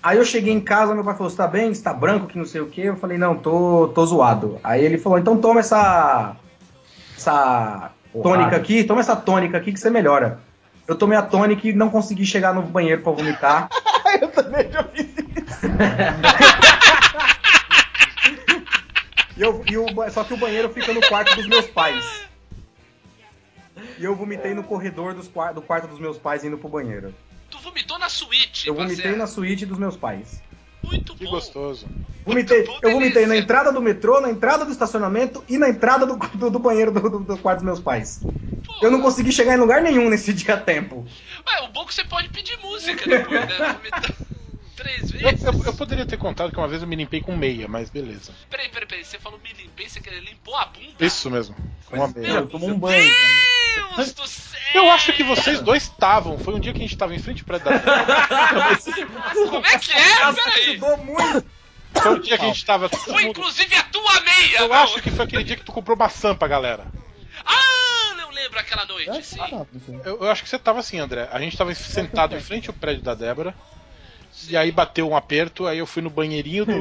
[0.00, 1.74] Aí eu cheguei em casa, meu pai falou, você tá bem?
[1.74, 2.82] Você tá branco, que não sei o quê?
[2.82, 4.60] Eu falei, não, tô, tô zoado.
[4.62, 6.36] Aí ele falou, então toma essa.
[7.16, 7.90] Essa
[8.22, 10.40] tônica aqui, toma essa tônica aqui que você melhora.
[10.86, 13.68] Eu tomei a tônica e não consegui chegar no banheiro pra vomitar.
[14.20, 15.06] eu também já fiz
[19.36, 22.26] E eu, e o, só que o banheiro fica no quarto dos meus pais.
[23.98, 27.14] E eu vomitei no corredor dos, do quarto dos meus pais indo pro banheiro.
[27.50, 30.42] Tu vomitou na suíte, Eu vomitei na suíte dos meus pais.
[30.86, 31.30] Muito Que bom.
[31.32, 31.86] gostoso.
[32.24, 33.28] Vomitei, bom, eu vomitei delícia.
[33.28, 36.90] na entrada do metrô, na entrada do estacionamento e na entrada do, do, do banheiro
[36.90, 38.26] do, do- do quarto dos meus pais.
[38.82, 41.06] Eu não consegui chegar em lugar nenhum nesse dia a tempo.
[41.46, 43.72] Ué, o bom é que você pode pedir música depois, né?
[43.74, 44.12] Vomitar
[44.76, 45.44] Três Eu, vezes.
[45.44, 48.32] eu- eu poderia ter contado que uma vez eu me limpei com meia, mas beleza.
[48.50, 49.04] Peraí, peraí, peraí.
[49.04, 50.96] Você falou me limpei, você quer limpou a bunda?
[51.00, 51.56] Isso mesmo.
[51.86, 52.28] Com uma meia.
[52.40, 53.02] Eu tomo um banho.
[53.02, 53.55] Deus
[54.14, 54.56] do céu!
[54.74, 56.38] Eu acho que vocês dois estavam.
[56.38, 58.76] Foi um dia que a gente tava em frente ao prédio da
[59.50, 60.32] Como é que é?
[60.32, 60.70] Peraí.
[60.70, 61.46] Ajudou muito.
[61.94, 62.88] Foi um dia que a gente tava.
[62.88, 64.58] Foi mundo- inclusive a tua meia!
[64.60, 64.76] Eu não?
[64.76, 66.84] acho que foi aquele dia que tu comprou maçã pra galera.
[67.44, 69.38] Ah, não lembro aquela noite, sim.
[70.04, 71.28] Eu, eu acho que você tava assim, André.
[71.32, 73.54] A gente tava sentado em frente ao prédio da Débora.
[74.48, 76.72] E aí bateu um aperto, aí eu fui no banheirinho do,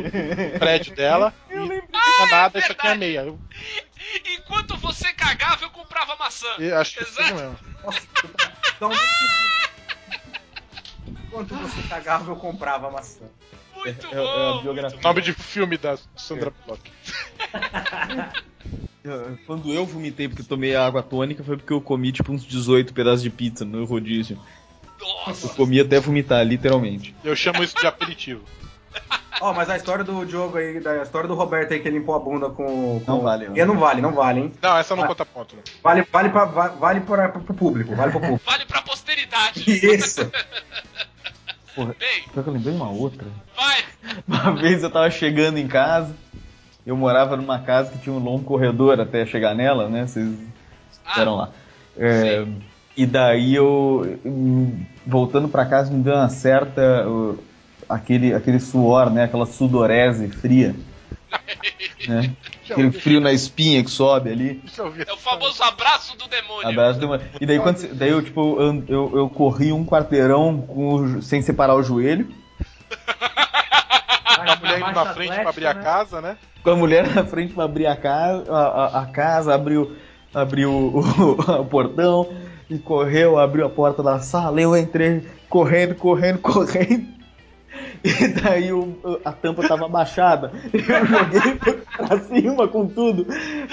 [0.60, 1.34] prédio dela.
[1.50, 1.75] E não
[2.16, 3.20] tinha nada, e só tinha meia.
[3.22, 3.40] Eu,
[4.38, 6.48] Enquanto você cagava, eu comprava maçã.
[6.60, 7.34] eu acho que Exato.
[7.36, 7.60] mesmo.
[7.84, 8.02] Nossa,
[8.76, 8.92] então,
[11.28, 13.26] enquanto você cagava, eu comprava maçã.
[13.76, 14.62] Muito É- é a bom.
[14.62, 15.00] biografia.
[15.02, 16.92] Nome de filme da Sandra Bullock.
[19.04, 22.92] Eu- Quando eu vomitei porque tomei água tônica foi porque eu comi tipo uns 18
[22.92, 24.42] pedaços de pizza no rodízio.
[25.00, 25.46] Nossa.
[25.46, 27.16] Eu comi até vomitar, literalmente.
[27.24, 28.44] Eu chamo isso de aperitivo.
[29.42, 32.16] Ó, mas a história do Diogo aí, da história do Roberto aí que ele limpou
[32.16, 33.02] a bunda com.
[33.06, 33.12] com...
[33.12, 33.58] Não vale, não.
[33.58, 34.54] E não vale, não vale, hein?
[34.62, 35.08] Não, essa não Ah.
[35.08, 35.56] conta ponto.
[35.56, 35.62] Né?
[35.84, 38.42] Vale, vale, pra, va- vale para, pro público, vale pro público.
[38.46, 39.64] Vale pra posteridade.
[39.70, 40.30] Isso.
[41.78, 43.28] Bem, Pior que eu lembrei uma outra.
[43.56, 43.84] vai.
[44.26, 46.16] Uma vez eu tava chegando em casa,
[46.88, 50.08] eu morava numa casa que tinha um longo corredor até chegar nela, né?
[50.08, 50.34] Vocês
[51.06, 51.50] Ah, eram lá.
[51.98, 52.46] É,
[52.96, 57.06] e daí eu, hum, voltando pra casa, me deu uma certa.
[57.10, 57.38] uh,
[57.90, 59.24] aquele, aquele suor, né?
[59.26, 60.76] Aquela sudorese fria.
[62.08, 62.32] né?
[62.70, 64.64] Aquele frio na espinha que sobe ali.
[65.08, 66.68] É o famoso abraço do demônio.
[66.68, 70.62] Abraço de uma- E daí, quando, daí eu, tipo, eu, eu, eu corri um quarteirão
[70.62, 72.28] com sem separar o joelho.
[74.38, 76.38] A mulher indo na frente pra abrir a casa, né?
[76.64, 79.96] com a mulher na frente pra abrir a casa, a, a- a casa abriu,
[80.34, 82.30] abriu o, o- o portão
[82.70, 84.60] e correu, abriu a porta da sala.
[84.60, 87.15] Eu entrei correndo, correndo, correndo.
[88.04, 90.52] E daí o- a tampa tava baixada.
[90.74, 91.56] Eu joguei
[91.98, 93.26] pra cima com tudo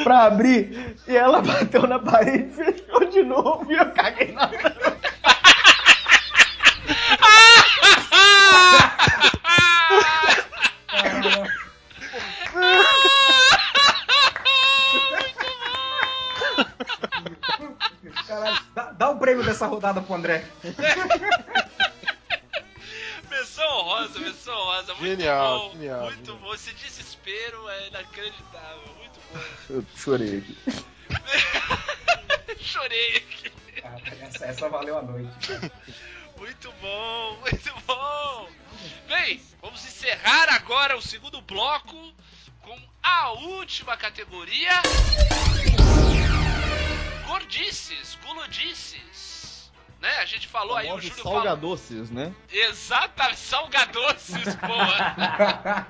[0.02, 0.96] pra abrir.
[1.06, 4.96] E ela bateu na parede, fechou de novo e eu caguei na tampa.
[18.26, 20.44] Caralho, dá, dá o prêmio dessa rodada pro André.
[23.52, 24.94] Menção honrosa, menção honrosa.
[24.94, 25.72] Muito Genial, bom.
[25.72, 26.36] genial, Muito genial.
[26.38, 26.54] bom.
[26.54, 28.94] Esse desespero é inacreditável.
[28.96, 29.40] Muito bom.
[29.68, 30.58] Eu chorei aqui.
[32.64, 33.52] Chorei aqui.
[33.84, 35.50] Ah, essa, essa valeu a noite.
[36.38, 38.48] Muito bom, muito bom.
[39.08, 42.12] Bem, vamos encerrar agora o segundo bloco
[42.62, 44.80] com a última categoria.
[47.26, 49.41] Gordices, gulodices.
[50.02, 50.10] Né?
[50.20, 51.38] A gente falou aí, o Júlio falou.
[51.38, 52.32] salgadoces, né?
[52.52, 55.86] Exatamente, salgadoces, boa.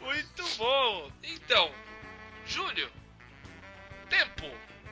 [0.00, 1.08] Muito bom.
[1.22, 1.68] Então,
[2.46, 2.88] Júlio,
[4.08, 4.46] tempo.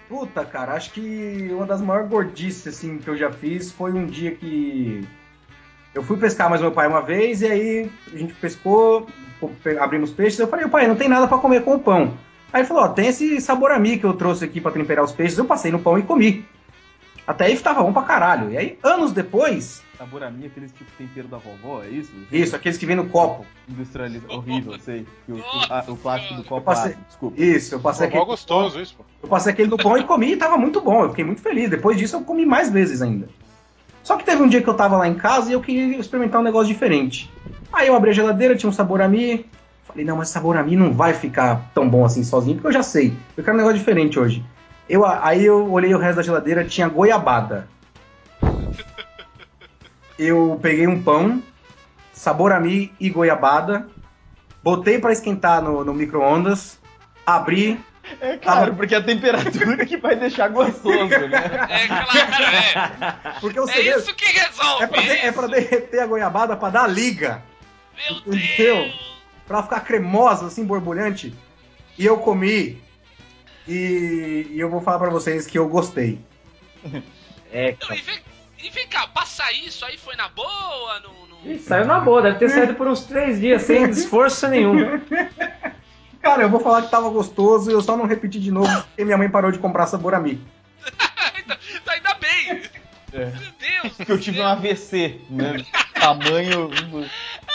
[0.09, 4.07] Puta, cara, acho que uma das maiores gordices assim, que eu já fiz foi um
[4.07, 5.07] dia que
[5.95, 9.07] eu fui pescar mais meu pai uma vez e aí a gente pescou,
[9.62, 10.39] pe- abrimos peixes.
[10.39, 12.16] Eu falei, pai, não tem nada pra comer com o pão.
[12.53, 15.05] Aí ele falou, ó, tem esse sabor a mim que eu trouxe aqui pra temperar
[15.05, 15.36] os peixes.
[15.39, 16.47] Eu passei no pão e comi.
[17.29, 18.51] Até aí tava bom pra caralho.
[18.51, 19.83] E aí, anos depois,
[20.31, 22.11] mim, aqueles tipo tempero da vovó, é isso?
[22.33, 23.45] isso, aqueles que vem no copo.
[23.68, 24.33] Industrializado.
[24.33, 25.07] Horrível, sei.
[25.26, 27.41] Que o, Nossa a- o plástico do copo Eu passei- ácido, desculpa.
[27.43, 28.24] Isso, eu passei aquele.
[28.24, 29.05] gostoso isso, pô.
[29.22, 31.03] Eu passei aquele no pão e comi e tava muito bom.
[31.03, 31.68] Eu fiquei muito feliz.
[31.68, 33.29] Depois disso eu comi mais vezes ainda.
[34.03, 36.41] Só que teve um dia que eu tava lá em casa e eu queria experimentar
[36.41, 37.31] um negócio diferente.
[37.70, 39.45] Aí eu abri a geladeira, tinha um sabor a mim.
[39.85, 42.72] Falei, não, mas sabor a mim não vai ficar tão bom assim sozinho, porque eu
[42.72, 43.12] já sei.
[43.37, 44.43] Eu quero um negócio diferente hoje.
[44.89, 47.68] Eu, aí eu olhei o resto da geladeira, tinha goiabada.
[50.18, 51.43] Eu peguei um pão,
[52.12, 53.86] sabor a mim e goiabada,
[54.62, 56.78] botei pra esquentar no, no micro-ondas,
[57.24, 57.78] abri,
[58.20, 61.66] É claro, porque a temperatura que vai deixar gostoso, né?
[61.68, 63.41] É claro, é.
[63.41, 64.84] porque o É segredo isso que resolve.
[64.84, 67.43] é pra, de- é pra derreter a goiabada pra dar liga.
[67.95, 68.76] Meu Entendeu?
[68.76, 69.16] Deus.
[69.47, 71.34] pra ficar cremosa, assim, borbulhante.
[71.99, 72.80] E eu comi.
[73.68, 76.18] E, e eu vou falar pra vocês que eu gostei.
[77.50, 78.18] É, Não, e, vem,
[78.62, 81.00] e vem cá, passar isso aí foi na boa?
[81.00, 84.46] No, no- Ih, saiu na boa, deve ter saído por uns três dias sem esforço
[84.48, 85.00] nenhum.
[86.20, 89.02] Cara, eu vou falar que tava gostoso e eu só não repeti de novo porque
[89.02, 90.44] minha mãe parou de comprar sabor a mim.
[91.34, 92.62] ainda, ainda bem.
[93.14, 93.24] É.
[93.30, 93.96] Meu Deus.
[94.04, 95.64] Que eu tive um AVC, né?
[95.94, 96.68] Tamanho,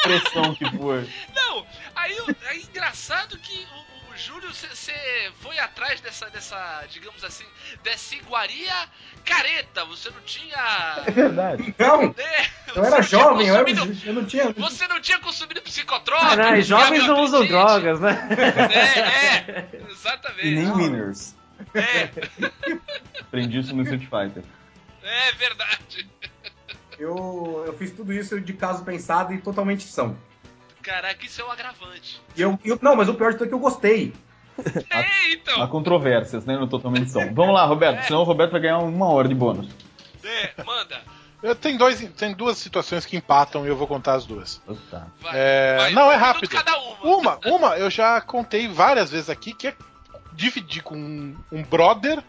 [0.02, 1.06] pressão que for.
[1.36, 1.64] Não,
[1.96, 3.64] aí o- é engraçado que
[4.52, 7.46] você foi atrás dessa, dessa, digamos assim,
[7.84, 8.74] dessa iguaria
[9.24, 9.86] careta.
[9.86, 11.04] Você não tinha.
[11.06, 11.76] É verdade.
[11.78, 12.14] Não, né,
[12.76, 14.52] eu era não jovem, eu, era, eu não tinha.
[14.54, 16.36] Você não tinha consumido psicotrópico.
[16.36, 18.28] Caralho, jovens não usam drogas, né?
[18.74, 20.48] É, é, exatamente.
[20.48, 21.36] E nem winners.
[21.74, 22.10] É,
[23.22, 24.44] Aprendi isso no Street Fighter.
[25.04, 26.10] é verdade.
[27.00, 30.18] Eu, eu fiz tudo isso de caso pensado e totalmente são.
[30.82, 32.22] Caraca, isso é um agravante.
[32.36, 34.14] E eu, eu- não, mas o pior de tudo é que eu gostei.
[34.90, 35.62] É, então.
[35.62, 36.58] Há controvérsias, né?
[36.58, 37.34] No Totalmente São.
[37.34, 38.04] Vamos lá, Roberto.
[38.06, 39.68] Senão o Roberto vai ganhar uma hora de bônus.
[40.24, 41.02] É, manda.
[41.42, 44.62] Eu tenho, dois, tem duas situações que empatam e eu vou contar as duas.
[44.90, 45.08] Tá.
[45.22, 46.50] Vai, É, vai, não, é rápido.
[46.50, 47.18] Cada uma.
[47.18, 49.74] Uma, uma eu já contei várias vezes aqui, que é
[50.32, 52.24] dividir com um, um brother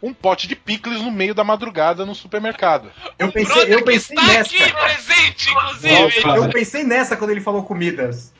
[0.00, 2.90] um pote de picles no meio da madrugada no supermercado.
[3.18, 4.40] Eu O pensei, eu que pensei está nessa.
[4.64, 6.22] aqui presente, inclusive.
[6.24, 8.32] Eu pensei nessa quando ele falou comidas.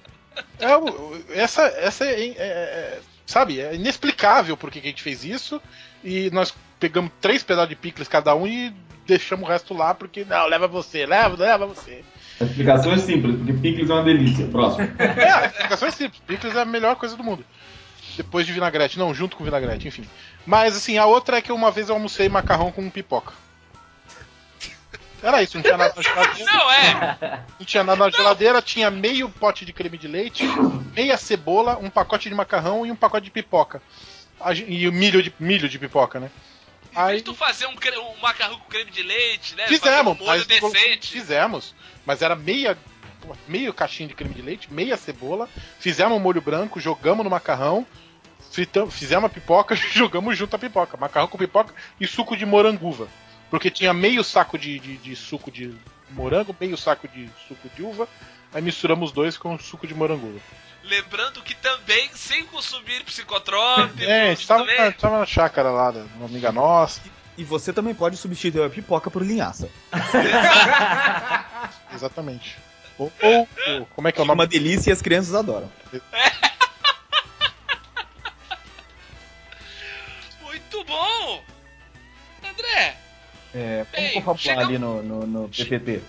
[0.59, 3.01] É, essa essa é, é- é-
[3.33, 5.61] sabe, é inexplicável por que que a gente fez isso.
[6.05, 8.73] E nós pegamos três pedaços de picles cada um e
[9.07, 12.05] deixamos o resto lá, porque não, leva você, leva, leva você.
[12.41, 14.47] A explicação é simples, porque picles é uma delícia.
[14.47, 14.89] Próximo.
[14.99, 16.21] É, a explicação é simples.
[16.27, 17.45] Picles é a melhor coisa do mundo.
[18.17, 18.99] Depois de vinagrete.
[18.99, 20.05] Não, junto com vinagrete, enfim.
[20.45, 23.33] Mas assim, a outra é que uma vez eu almocei macarrão com pipoca.
[25.23, 26.53] Era isso, não tinha nada na geladeira.
[26.53, 27.45] Não é.
[27.59, 30.45] Não tinha nada na geladeira, tinha meio pote de creme de leite,
[30.95, 33.81] meia cebola, um pacote de macarrão e um pacote de pipoca.
[34.67, 36.31] E o milho de, milho de pipoca, né?
[36.95, 39.67] Aí tu fazer um, um macarrão com creme de leite, né?
[39.67, 41.13] fizemos, um mas decente.
[41.13, 42.77] fizemos, mas era meia
[43.47, 45.49] meio caixinha de creme de leite, meia cebola,
[45.79, 47.87] fizemos um molho branco, jogamos no macarrão,
[48.51, 53.09] fritamos, fizemos a pipoca, jogamos junto a pipoca, macarrão com pipoca e suco de moranguva,
[53.53, 55.75] porque tinha meio saco de, de, de suco de
[56.11, 58.09] morango, meio saco de suco de uva,
[58.55, 60.41] aí misturamos os dois com suco de moranguva.
[60.83, 64.79] Lembrando que também, sem consumir psicotrópicos, É, a gente tava, também...
[64.81, 67.03] na, tava na chácara lá, da- uma amiga nossa,
[67.37, 69.69] E você também pode substituir a pipoca por linhaça.
[71.95, 72.57] exatamente.
[72.99, 74.41] Ou, ou- ou- como é que é o É nome?
[74.41, 75.71] uma delícia e as crianças adoram.
[80.43, 81.43] Muito bom!
[82.45, 82.97] André,
[83.55, 86.03] É, Ei, vamos confabular chegamos- ali no, no, no PPT.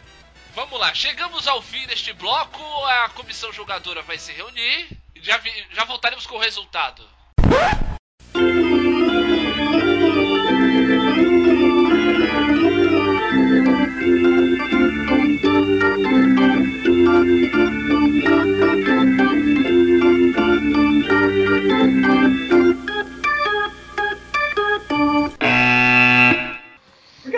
[0.56, 0.94] vamos lá.
[0.94, 2.62] Chegamos ao fim deste bloco.
[2.86, 4.88] A comissão jogadora vai se reunir.
[5.22, 7.04] Já, vi- já voltaremos com o resultado.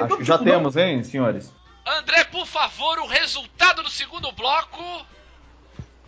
[0.04, 1.54] Acho que já temos, hein, senhores?
[1.86, 4.82] André, por favor, o resultado do segundo bloco.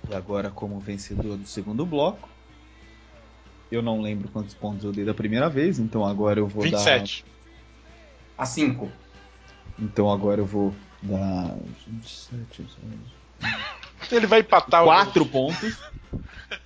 [0.10, 2.28] E agora, como vencedor do segundo bloco,
[3.70, 7.26] Eu não lembro quantos pontos eu dei da primeira vez, então agora eu vou 27.
[8.38, 8.86] A 5.
[8.86, 8.92] dar.
[9.80, 10.74] Então agora eu vou
[11.04, 11.54] dar.
[11.86, 12.66] 27,
[14.12, 14.86] Ele vai empatar o.
[14.86, 15.78] 4 pontos.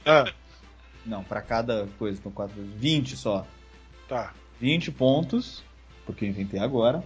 [0.06, 0.32] Ah,
[1.04, 2.72] Não, pra cada coisa, então 4 vezes.
[2.76, 3.46] 20 só.
[4.08, 4.32] tá.
[4.60, 5.64] 20 pontos,
[6.06, 7.04] porque eu inventei agora.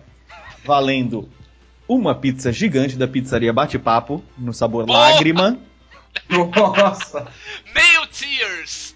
[0.63, 1.29] Valendo
[1.87, 4.99] uma pizza gigante da pizzaria Bate-Papo, no sabor Porra!
[5.11, 5.57] lágrima.
[6.29, 7.27] Nossa.
[7.73, 8.95] Nail Tears!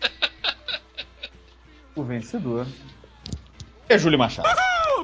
[1.95, 2.65] O vencedor
[3.87, 4.47] é Júlio Machado.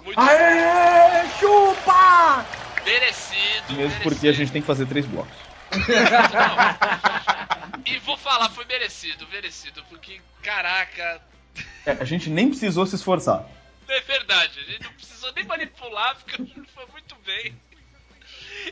[0.04, 2.46] Muito Aê, chupa!
[2.86, 3.74] merecido.
[3.76, 5.34] Mesmo porque a gente tem que fazer três blocos.
[7.86, 11.22] E vou falar, foi merecido, merecido, porque, caraca,
[11.86, 13.46] É, a gente nem precisou se esforçar.
[13.88, 16.38] É verdade, a gente não precisou nem manipular, porque
[16.74, 17.56] foi muito bem.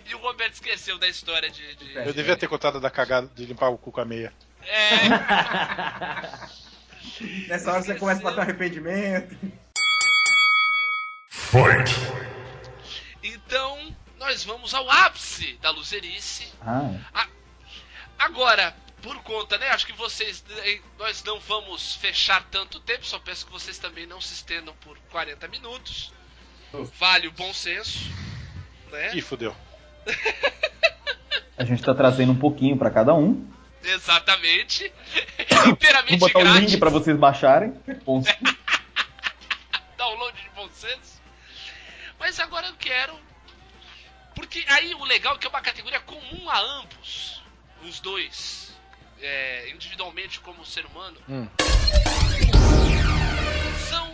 [0.05, 1.75] E o Roberto esqueceu da história de.
[1.75, 4.33] de- Eu devia ter contado da cagada de limpar o cu com a meia.
[4.65, 5.09] É,
[7.47, 9.35] Nessa hora você começa a bater um arrependimento.
[13.21, 16.51] então, nós vamos ao ápice da luzerice.
[16.61, 17.27] Ah,
[18.17, 19.67] Agora, por conta, né?
[19.69, 20.43] Acho que vocês.
[20.63, 24.73] eh, Nós não vamos fechar tanto tempo, só peço que vocês também não se estendam
[24.77, 26.11] por 40 minutos.
[26.97, 27.99] Vale o bom senso.
[28.91, 29.15] Né?
[29.15, 29.55] Ih, fudeu.
[31.57, 33.47] a gente tá trazendo um pouquinho pra cada um.
[33.83, 34.91] Exatamente.
[35.51, 36.61] Vou Inteiramente botar o grátis.
[36.71, 37.73] link pra vocês baixarem.
[38.05, 38.23] Bom,
[39.97, 41.21] download de bom senso.
[42.19, 43.19] Mas agora eu quero.
[44.35, 47.43] Porque aí o legal é que é uma categoria comum a ambos.
[47.83, 48.72] Os dois.
[49.25, 51.17] É, individualmente como ser humano.
[51.29, 51.47] Hum.
[53.89, 54.11] São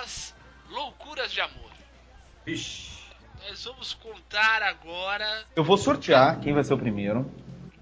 [0.00, 0.34] as
[0.70, 1.70] loucuras de amor.
[2.46, 3.00] Vixe.
[3.46, 5.44] Nós vamos contar agora.
[5.54, 7.30] eu vou sortear quem vai ser o primeiro.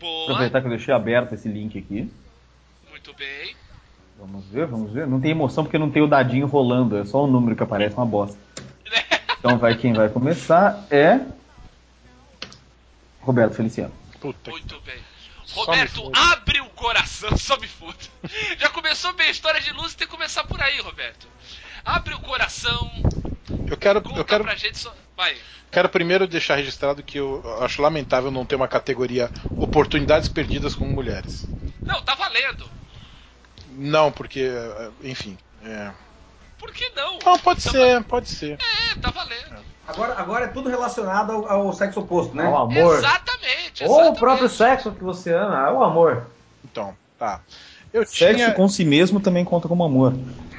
[0.00, 0.24] Boa.
[0.24, 2.10] Aproveitar que eu deixei aberto esse link aqui.
[2.90, 3.54] Muito bem.
[4.18, 5.06] Vamos ver, vamos ver.
[5.06, 7.94] Não tem emoção porque não tem o dadinho rolando, é só o número que aparece,
[7.94, 8.36] uma bosta.
[9.38, 11.20] Então vai quem vai começar é
[13.20, 13.92] Roberto Feliciano.
[14.20, 14.98] Puta Muito bem.
[15.52, 17.96] Roberto, abre o coração, só me foda.
[18.58, 21.26] Já começou bem a história de luz, tem que começar por aí, Roberto.
[21.84, 22.90] Abre o coração,
[23.66, 24.94] Eu quero, conta eu quero, pra gente só.
[25.16, 25.36] Vai.
[25.70, 30.84] quero primeiro deixar registrado que eu acho lamentável não ter uma categoria oportunidades perdidas com
[30.86, 31.46] mulheres.
[31.82, 32.68] Não, tá valendo.
[33.70, 34.50] Não, porque,
[35.02, 35.38] enfim.
[35.64, 35.90] É...
[36.58, 37.18] Por que não?
[37.24, 38.58] Não, pode Tá ser, pode ser.
[38.90, 39.56] É, tá valendo.
[39.86, 42.44] Agora, agora é tudo relacionado ao, ao sexo oposto, né?
[42.44, 42.98] Ao amor.
[42.98, 44.18] Exatamente, Ou o exatamente.
[44.18, 46.26] próprio sexo que você ama, é o amor.
[46.64, 47.40] Então, tá.
[47.92, 48.52] Eu Sexo tinha.
[48.52, 50.12] com si mesmo também conta como amor.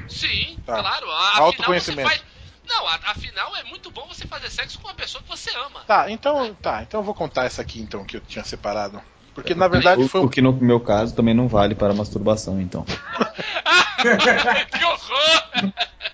[0.07, 0.79] Sim, Tá.
[0.79, 1.09] claro.
[1.11, 2.09] a- Afinal, Autoconhecimento.
[2.09, 2.29] você faz...
[2.67, 5.81] Não, afinal é muito bom você fazer sexo com uma pessoa que você ama.
[5.87, 9.01] Tá, então, tá, então eu vou contar essa aqui então que eu tinha separado.
[9.39, 12.59] Porque na verdade O, foi o que no meu caso também não vale para masturbação,
[12.61, 12.83] então.
[14.01, 15.71] que horror!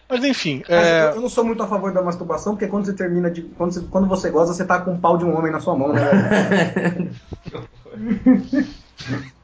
[0.07, 2.85] Mas enfim, Mas é, eu, eu não sou muito a favor da masturbação, porque quando
[2.85, 3.41] você termina de.
[3.41, 5.75] Quando você, quando você goza, você tá com o pau de um homem na sua
[5.75, 6.01] mão, né?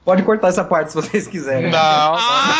[0.05, 1.71] Pode cortar essa parte se vocês quiserem.
[1.71, 2.57] não, Ah,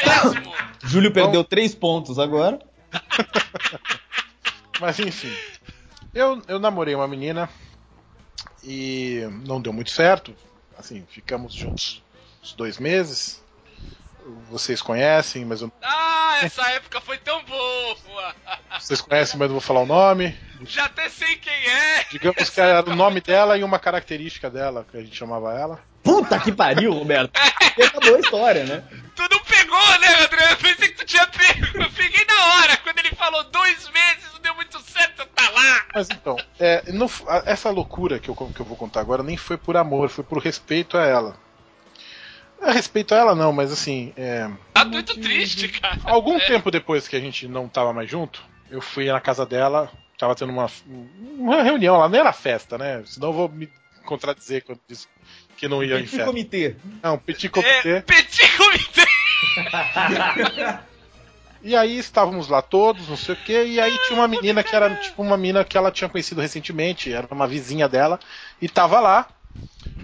[0.00, 0.52] é mesmo!
[0.84, 2.58] Júlio perdeu três pontos agora.
[4.80, 5.32] mas enfim.
[6.14, 7.48] Eu, eu namorei uma menina
[8.62, 10.34] e não deu muito certo.
[10.78, 12.02] Assim, ficamos juntos
[12.42, 13.42] uns dois meses.
[14.50, 18.34] Vocês conhecem, mas eu, Ah, essa época foi tão boa!
[18.78, 20.36] vocês conhecem, mas eu não vou falar o nome.
[20.62, 22.04] Já até sei quem é!
[22.10, 25.89] Digamos que era o nome dela e uma característica dela, que a gente chamava ela.
[26.02, 27.32] Puta que pariu, Roberto.
[27.78, 28.82] E acabou a história, né?
[29.14, 30.52] Tu não pegou, né, André?
[30.52, 31.82] Eu pensei que tu tinha pego.
[31.82, 32.76] Eu peguei na hora.
[32.78, 35.84] Quando ele falou dois meses, não deu muito certo, tá lá.
[35.94, 39.36] Mas então, é, não a- essa loucura que eu, que eu vou contar agora nem
[39.36, 41.36] foi por amor, foi por respeito a ela.
[42.62, 45.98] É, respeito a ela não, mas assim, é, Tá muito triste, cara.
[46.04, 46.46] algum É.
[46.46, 50.34] tempo depois que a gente não tava mais junto, eu fui na casa dela, tava
[50.34, 50.70] tendo uma,
[51.38, 53.02] uma reunião lá, não era festa, né?
[53.06, 53.70] Senão eu vou me
[54.04, 55.06] contradizer quando disse
[55.60, 56.24] que não ia em Petit festa.
[56.26, 56.76] comitê.
[57.02, 58.00] Não, petit É, comitê.
[58.02, 59.06] petit comité.
[61.62, 64.74] E aí estávamos lá todos, não sei o que, e aí tinha uma menina que
[64.74, 68.18] era tipo uma menina que ela tinha conhecido recentemente, era uma vizinha dela,
[68.62, 69.28] e tava lá,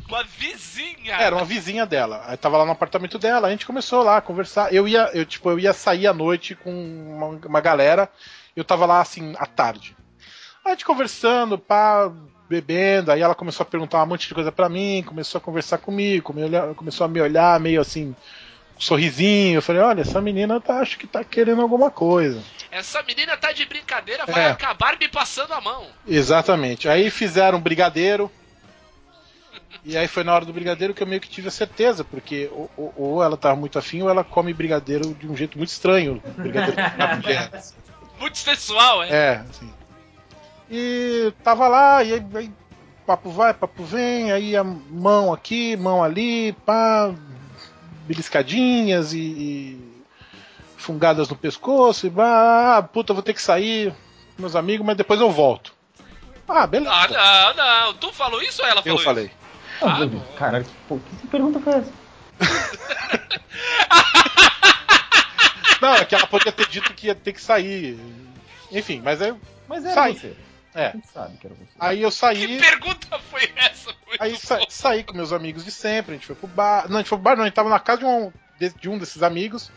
[0.07, 1.14] Uma vizinha.
[1.16, 2.22] Era uma vizinha dela.
[2.26, 4.70] Aí tava lá no apartamento dela, a gente começou lá a conversar.
[4.74, 8.07] Eu ia, eu, tipo, eu ia sair à noite com uma, uma galera,
[8.54, 9.96] eu tava lá assim, à tarde.
[10.62, 12.12] Aí a gente conversando, pá,
[12.49, 15.78] bebendo, aí ela começou a perguntar um monte de coisa pra mim, começou a conversar
[15.78, 16.32] comigo,
[16.74, 18.14] começou a me olhar meio assim,
[18.76, 19.57] um sorrisinho.
[19.59, 22.40] Eu falei, olha, essa menina tá, acho que tá querendo alguma coisa.
[22.70, 24.51] Essa menina tá de brincadeira, vai É.
[24.51, 25.86] acabar me passando a mão.
[26.07, 26.88] Exatamente.
[26.88, 28.30] Aí fizeram um brigadeiro.
[29.84, 32.51] E aí foi na hora do brigadeiro que eu meio que tive a certeza, porque
[32.53, 36.20] ou, ou- ela tava muito afim ou ela come brigadeiro de um jeito muito estranho.
[36.36, 36.76] Brigadeiro.
[38.18, 39.11] Muito sensual, é?
[39.11, 39.70] É, assim.
[40.70, 42.52] E tava lá, e aí, aí
[43.06, 47.14] papo vai, papo vem, aí a mão aqui, mão ali, pá,
[48.06, 50.04] beliscadinhas e, e
[50.76, 53.94] fungadas no pescoço, e ah, puta, vou ter que sair
[54.38, 55.72] meus amigos, mas depois eu volto.
[56.48, 56.92] Ah, beleza.
[56.92, 57.94] Ah, não, não.
[57.94, 59.30] Tu falou isso ou ela falou eu falei.
[59.82, 61.92] Ah, Ah, Caralho, que, pô, que pergunta foi essa?
[65.80, 67.98] Não, é que ela podia ter dito que ia ter que sair.
[68.72, 69.34] Enfim, mas é.
[69.68, 70.14] Mas era Sai.
[70.14, 70.36] você.
[70.76, 70.88] É.
[70.88, 71.72] A gente sabe que era você.
[71.80, 72.58] Aí eu Que saí.
[72.60, 73.90] pergunta foi essa?
[74.06, 74.66] Muito Aí sa bom.
[74.68, 76.86] saí com meus amigos de sempre, a gente foi pro bar.
[76.88, 78.68] Não, a gente foi pro bar, não, a gente tava na casa de um, de,
[78.74, 79.70] de um desses amigos.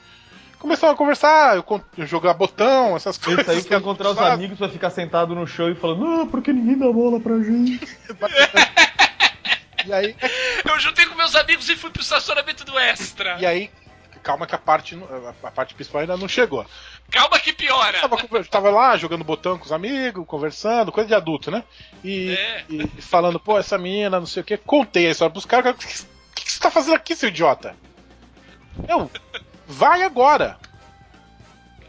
[0.60, 3.46] Começamos a conversar, eu, eu jogar botão, essas coisas.
[3.46, 6.78] saiu que encontrar os amigos pra ficar sentado no chão e falando, não, porque ninguém
[6.78, 7.80] dá bola pra gente.
[9.86, 10.16] E aí,
[10.66, 13.38] Eu juntei com meus amigos e fui pro estacionamento do Extra.
[13.40, 13.72] e aí,
[14.20, 15.08] calma que a parte, não-
[15.44, 16.66] a, parte principal ainda não chegou.
[17.12, 18.00] Calma que piora.
[18.00, 21.64] Tava, conver- tava lá jogando botão com os amigos, conversando, coisa de adulto, né?
[22.04, 22.66] E, É.
[22.70, 24.58] e- falando, pô, essa menina, não sei o que.
[24.58, 25.74] Contei a história pros caras.
[25.74, 25.88] O que,
[26.36, 27.76] que, que você tá fazendo aqui, seu idiota?
[28.88, 29.10] Eu,
[29.68, 30.58] vai agora.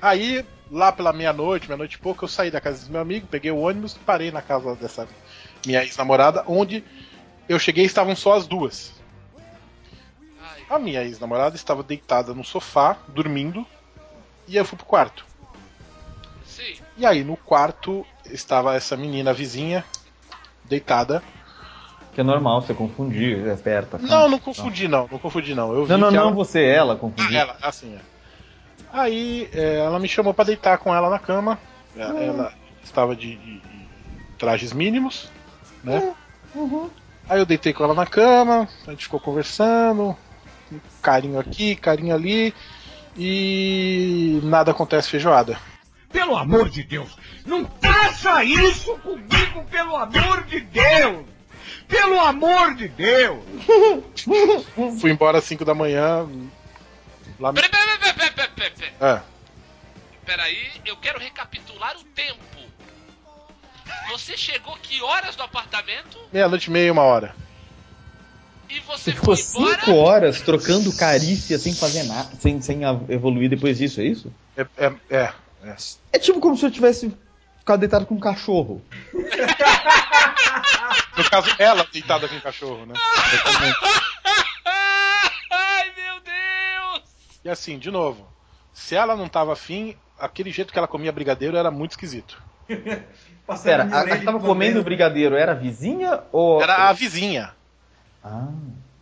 [0.00, 3.50] Aí, lá pela meia-noite, meia-noite e pouco, eu saí da casa do meu amigo, peguei
[3.50, 5.06] o ônibus, parei na casa dessa
[5.66, 6.82] minha ex-namorada, onde
[7.48, 8.98] eu cheguei e estavam só as duas.
[10.70, 13.66] A minha ex-namorada estava deitada no sofá, dormindo,
[14.46, 15.24] e eu fui pro quarto.
[16.46, 16.74] sim.
[16.96, 19.84] E aí no quarto estava essa menina vizinha,
[20.64, 21.22] deitada.
[22.14, 23.98] Que é normal você confundir, é perto.
[24.00, 25.72] Não, não confundi não, não confundi não.
[25.72, 26.32] Eu vi Não, não, que não, ela...
[26.32, 27.36] você, ela Ah, confundiu.
[27.38, 28.00] ela, assim, é.
[28.92, 31.58] Aí é, ela me chamou pra deitar com ela na cama.
[31.96, 32.52] É, Ela
[32.84, 33.86] estava de, de- de
[34.38, 35.28] trajes mínimos,
[35.82, 36.14] né?
[37.28, 40.16] Aí eu deitei com ela na cama, a gente ficou conversando,
[41.02, 42.54] carinho aqui, carinho ali,
[43.16, 45.58] e nada acontece feijoada.
[46.12, 47.16] Pelo amor de Deus,
[47.46, 51.24] não faça isso comigo, pelo amor de Deus!
[51.86, 53.42] Pelo amor de Deus!
[55.00, 56.28] Fui embora às 5 da manhã.
[57.38, 57.52] Lá...
[57.52, 58.92] Peraí, peraí, peraí, peraí, peraí, peraí.
[59.00, 59.20] É.
[60.24, 62.40] Peraí, eu quero recapitular o tempo.
[64.10, 67.34] Você chegou que horas no apartamento Meia-noite e meia, uma hora.
[68.70, 69.78] E você Você ficou embora?
[69.80, 74.32] cinco horas trocando carícia sem fazer nada, sem, sem evoluir depois disso, é isso?
[74.56, 75.32] É, é, é,
[75.64, 75.76] é.
[76.12, 77.12] É tipo como se eu tivesse
[77.58, 78.82] ficado deitado com um cachorro.
[81.16, 82.94] No caso, ela deitada com o cachorro, né?
[85.50, 87.02] Ai, meu Deus!
[87.44, 88.26] E assim, de novo,
[88.72, 92.42] se ela não tava afim, aquele jeito que ela comia brigadeiro era muito esquisito.
[93.62, 96.62] Pera, a, a que tava comendo brigadeiro era a vizinha ou.
[96.62, 97.52] Era a vizinha.
[98.22, 98.48] Ah.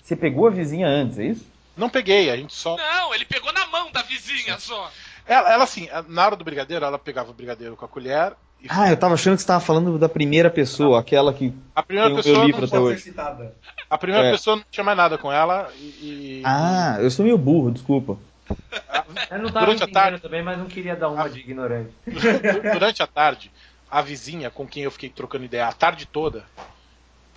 [0.03, 1.47] Você pegou a vizinha antes, é isso?
[1.77, 2.77] Não peguei, a gente só.
[2.77, 4.91] Não, ele pegou na mão da vizinha só.
[5.27, 8.67] Ela, ela assim, na hora do brigadeiro, ela pegava o brigadeiro com a colher e
[8.69, 11.53] Ah, eu tava achando que você tava falando da primeira pessoa, aquela que.
[11.77, 13.03] a primeira meu pessoa livro não, até hoje.
[13.03, 13.55] citada.
[13.89, 14.31] a primeira É.
[14.33, 18.19] pessoa não tinha mais nada com ela e, Ah, eu sou meio burro, desculpa.
[19.31, 21.91] Eu não tava Durante a tarde- também, mas não queria dar uma de ignorante.
[22.73, 23.51] durante a tarde,
[23.91, 26.45] a vizinha com quem eu fiquei trocando ideia a tarde toda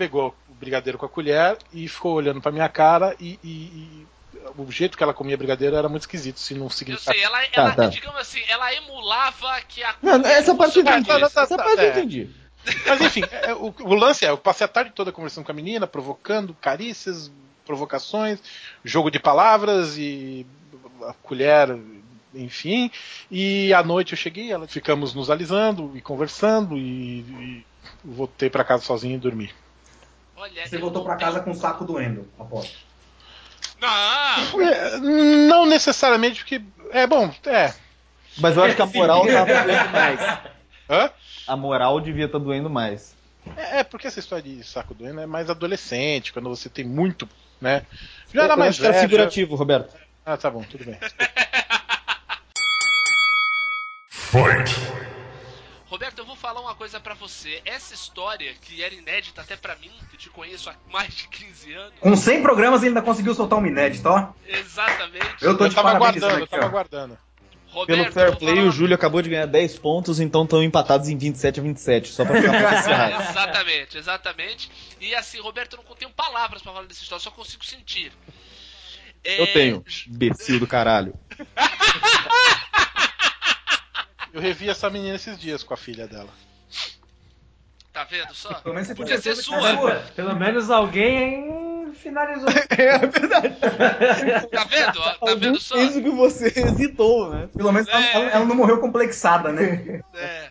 [0.01, 4.07] pegou o brigadeiro com a colher e ficou olhando pra minha cara e, e- e
[4.57, 7.15] o jeito que ela comia brigadeiro era muito esquisito, se não Eu significava.
[7.15, 7.85] sei, ela, ela tá.
[7.85, 9.93] digamos assim, ela emulava que a.
[10.01, 11.05] Não, essa parte eu entendi.
[11.07, 11.89] Tá, tá, tá, Essa tá, parte eu é.
[11.91, 12.29] entendi.
[12.87, 15.55] Mas enfim, é, o, o lance é, eu passei a tarde toda conversando com a
[15.55, 17.31] menina, provocando carícias,
[17.63, 18.39] provocações,
[18.83, 20.47] jogo de palavras e
[21.03, 21.77] a colher,
[22.33, 22.89] enfim.
[23.29, 27.65] E à noite eu cheguei, ela ficamos nos alisando e conversando e, e
[28.03, 29.51] voltei pra casa sozinho e dormi.
[30.41, 32.75] Olha, Você voltou tenho- casa com o saco doendo, aposto.
[33.79, 34.61] Não!
[34.61, 36.61] É, não necessariamente porque
[36.91, 37.71] é bom, é.
[38.37, 40.19] Mas eu acho que a moral tava doendo mais.
[40.89, 41.11] Hã?
[41.47, 43.15] A moral devia estar doendo mais.
[43.55, 47.29] É, é, porque essa história de saco doendo é mais adolescente, quando você tem muito,
[47.61, 47.85] né?
[48.33, 49.95] Já Eu era mais acho que era velho, já- figurativo, Roberto.
[50.25, 50.97] Ah, tá bom, tudo bem.
[56.01, 57.61] Roberto, eu vou falar uma coisa pra você.
[57.63, 61.73] Essa história, que era inédita até pra mim, que te conheço há mais de 15
[61.73, 61.93] anos.
[61.99, 64.29] Com 100 programas ele ainda conseguiu soltar um inédito, ó.
[64.47, 65.27] Exatamente.
[65.39, 66.65] Eu tô Eu de tava aguardando, eu aqui, tava ó.
[66.69, 67.17] aguardando.
[67.67, 70.43] Roberto, Pelo eu fair play, falar o uma- Júlio acabou de ganhar 10 pontos, então
[70.43, 73.21] estão empatados em 27 a 27, só pra ficar.
[73.29, 74.71] Exatamente, exatamente.
[74.99, 78.11] E assim, Roberto, eu não tenho palavras pra falar dessa história, só consigo sentir.
[79.23, 81.13] É, Eu tenho, imbecil do caralho.
[84.33, 86.29] Eu revi essa menina esses dias com a filha dela.
[87.91, 88.53] Tá vendo só?
[88.55, 89.75] Pelo menos você Podia ser era sua.
[89.77, 89.95] sua.
[90.15, 92.47] Pelo menos alguém finalizou.
[92.71, 93.55] É verdade.
[94.49, 95.01] Tá vendo?
[95.19, 95.75] Tá vendo só?
[95.77, 97.49] Isso que você hesitou, né?
[97.55, 100.01] Pelo menos ela, ela- ela não morreu complexada, né?
[100.13, 100.49] É.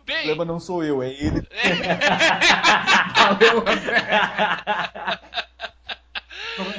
[0.00, 1.46] O Bem, problema não sou eu, é ele.
[3.16, 4.00] Valeu, André.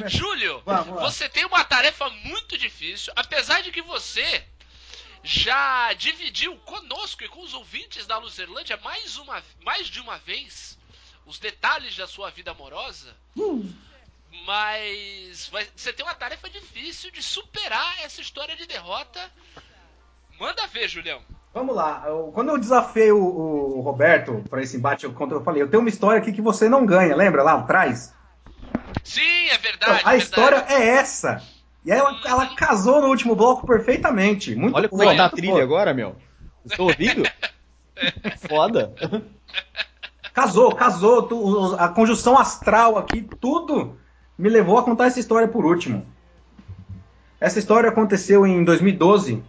[0.07, 1.01] Júlio, Vamos lá.
[1.01, 4.43] você tem uma tarefa muito difícil, apesar de que você
[5.25, 10.77] já dividiu conosco e com os ouvintes da Luzerlândia mais, uma, mais de uma vez
[11.25, 13.15] os detalhes da sua vida amorosa.
[14.45, 19.19] Mas vai- você tem uma tarefa difícil de superar essa história de derrota.
[20.39, 21.21] Manda ver, Julião.
[21.53, 22.03] Vamos lá.
[22.05, 23.17] eu- quando eu desafiei o,
[23.77, 26.67] o Roberto para esse embate contra eu falei, eu tenho uma história aqui que você
[26.67, 28.13] não ganha, lembra lá atrás?
[29.03, 29.91] Sim, é Então, verdade.
[29.91, 30.23] a verdade.
[30.23, 31.41] história é essa.
[31.85, 34.55] E ela, ela casou no último bloco perfeitamente.
[34.55, 36.15] Muito Olha como é que tá a trilha agora, meu.
[36.65, 37.23] Estou ouvindo?
[38.49, 38.93] Foda.
[40.33, 41.23] Casou, casou.
[41.23, 43.97] tu- a conjunção astral aqui, tudo
[44.37, 46.05] me levou a contar essa história por último.
[47.39, 49.43] Essa história aconteceu em 2012.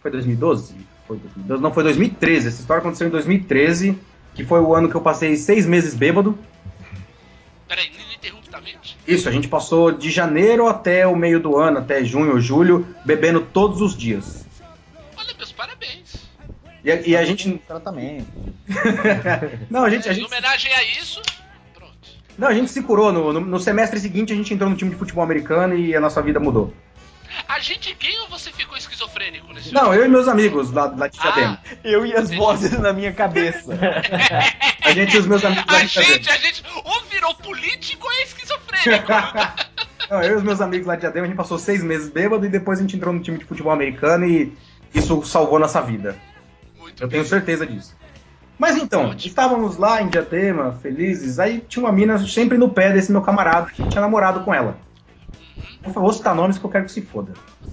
[0.00, 0.74] Foi 2012?
[1.06, 1.62] Foi 2012?
[1.62, 2.48] Não, foi 2013.
[2.48, 3.98] Essa história aconteceu em 2013,
[4.34, 6.38] que foi o ano que eu passei seis meses bêbado.
[7.68, 7.90] Peraí,
[9.06, 12.86] Isso, a gente passou de janeiro até o meio do ano, até junho ou julho,
[13.04, 14.46] bebendo todos os dias.
[15.16, 16.26] Olha, meus parabéns.
[16.84, 17.58] E, a- e a gente.
[17.66, 18.26] Tratamento.
[19.70, 21.20] Não, a gente, a Em gente homenagem a isso,
[21.74, 21.92] pronto.
[22.36, 23.12] Não, a gente se curou.
[23.12, 26.00] No, no- no semestre seguinte, a gente entrou no time de futebol americano e a
[26.00, 26.74] nossa vida mudou.
[27.48, 28.75] A gente quem ou você ficou
[29.16, 31.58] esquizofrênico nesse Não, eu e meus amigos lá, lá de Diadema.
[31.64, 33.72] Ah, Eu e as vozes na minha cabeça.
[34.84, 36.14] A gente e os meus amigos lá a de Diadema.
[36.14, 39.06] gente, a gente ou virou político ou é esquizofrênico.
[40.10, 42.46] Não, eu e os meus amigos lá de Diadema, a gente passou seis meses bêbado
[42.46, 44.56] e depois a gente entrou no time de futebol americano e
[44.94, 46.16] isso salvou nossa vida.
[46.78, 47.96] Muito Eu tenho certeza disso.
[48.58, 53.12] Mas então, estávamos lá em Diadema, felizes, aí tinha uma mina sempre no pé desse
[53.12, 54.78] meu camarada que tinha namorado com ela.
[55.82, 57.32] Falei, vou citar nomes que eu quero que se foda.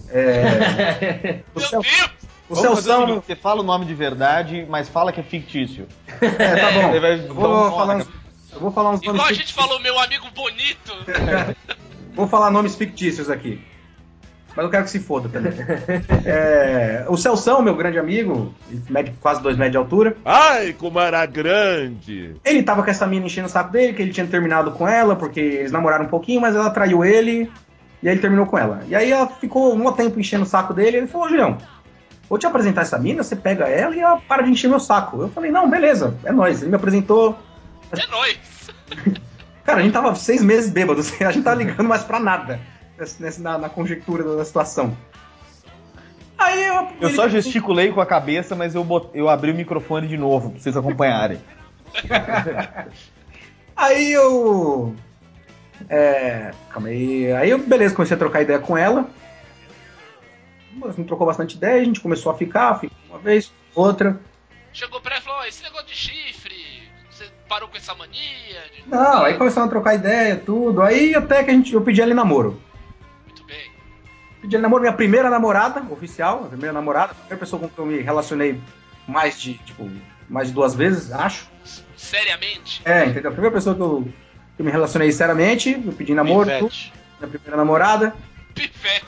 [0.10, 1.40] É...
[1.56, 2.12] o Meu Cel- Deus!
[2.50, 3.22] o Celção...
[3.22, 5.88] Você fala o nome de verdade, mas fala que é fictício.
[6.22, 7.00] É, tá bom.
[7.00, 8.08] Vai- Eu vou falar uns,
[8.54, 10.94] eu vou falar uns Igual nomes a gente falou, meu amigo bonito.
[12.16, 13.60] Vou falar nomes fictícios aqui.
[14.56, 15.52] Mas eu quero que se foda também.
[16.26, 18.54] É, o Celção, meu grande amigo,
[18.88, 20.16] mede quase dois metros de altura.
[20.24, 22.36] Ai, como era grande!
[22.46, 25.16] Ele tava com essa mina enchendo o saco dele, que ele tinha terminado com ela,
[25.16, 27.52] porque eles namoraram um pouquinho, mas ela traiu ele,
[28.04, 28.84] e aí ele terminou com ela.
[28.88, 31.58] E aí ela ficou um tempo enchendo o saco dele, e ele falou, Julião,
[32.30, 35.22] vou te apresentar essa mina, você pega ela e ela para de encher meu saco.
[35.22, 36.62] Eu falei, não, beleza, é nóis.
[36.62, 37.39] Ele me apresentou.
[37.93, 38.38] É nóis.
[39.64, 42.60] Cara, a gente tava seis meses bêbados, a gente tava ligando mais pra nada
[42.97, 44.97] nessa, na, na conjectura da situação.
[46.38, 46.88] Aí eu.
[46.99, 49.10] Eu só gesticulei com a cabeça, mas eu, bot...
[49.14, 51.39] eu abri o microfone de novo pra vocês acompanharem.
[53.78, 54.93] Aí eu.
[55.90, 56.52] É.
[56.70, 57.32] Calma aí.
[57.34, 59.10] Aí eu, beleza, comecei a trocar ideia com ela.
[60.84, 64.20] A gente trocou bastante ideia, a gente começou a ficar, ficou uma vez, outra.
[64.74, 66.56] Chegou pra ela e falou, "Ó, esse negócio de chifre,
[67.10, 68.22] você parou com essa mania?
[68.76, 70.82] de- Não, aí começamos a trocar ideia, tudo.
[70.82, 72.60] Aí até que a gente, eu pedi em namoro.
[73.26, 73.72] Muito bem.
[74.42, 77.86] Pedi em namoro, minha primeira namorada, oficial, a primeira namorada, a primeira pessoa com quem
[77.86, 78.60] eu me relacionei
[79.08, 79.90] mais de, tipo,
[80.28, 81.48] mais de duas vezes, acho.
[81.96, 82.82] Seriamente.
[82.84, 83.30] É, entendeu?
[83.30, 84.08] A primeira pessoa que eu,
[84.58, 86.93] eu me relacionei seriamente, eu pedi namoro, Pivete.
[87.20, 88.16] minha primeira namorada.
[88.54, 89.06] Pivete.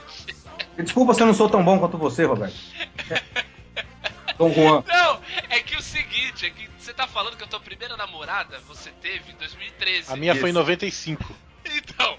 [0.77, 2.55] Desculpa se eu não sou tão bom quanto você, Roberto.
[4.37, 4.83] Dom Juan.
[4.85, 5.19] Não,
[5.49, 8.91] é que o seguinte, é que você tá falando que a tua primeira namorada você
[9.01, 10.11] teve em 2013.
[10.11, 10.59] A minha foi em Isso.
[10.59, 11.35] 95.
[11.65, 12.17] Então.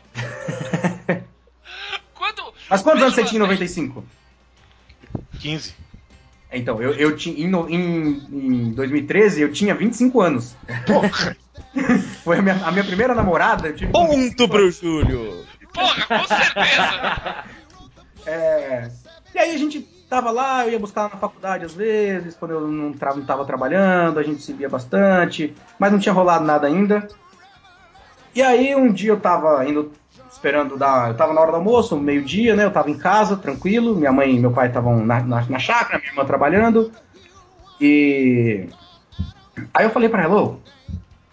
[2.15, 2.55] Quando.
[2.69, 4.05] Mas quantos anos você tinha em uma 95?
[5.41, 5.75] 15.
[6.53, 7.37] Então, eu, eu tinha.
[7.37, 10.57] Em, em, em 2013, eu tinha 25 anos.
[12.25, 13.69] Foi a minha, a minha primeira namorada.
[13.69, 15.45] Eu tive com Ponto pro Júlio!
[15.73, 17.45] Porra, com certeza!
[18.29, 18.89] É,
[19.33, 22.51] E aí a gente tava lá, eu ia buscar ela na faculdade às vezes, quando
[22.51, 26.45] eu não, tra não tava trabalhando, a gente se via bastante, mas não tinha rolado
[26.45, 27.07] nada ainda.
[28.35, 29.93] E aí um dia eu tava indo,
[30.31, 31.09] esperando dar.
[31.11, 32.65] Eu tava na hora do almoço, meio-dia, né?
[32.65, 33.95] Eu tava em casa, tranquilo.
[33.95, 36.93] Minha mãe e meu pai estavam na, na, na chácara, minha irmã trabalhando.
[37.81, 38.69] E.
[39.73, 40.59] Aí eu falei pra ela,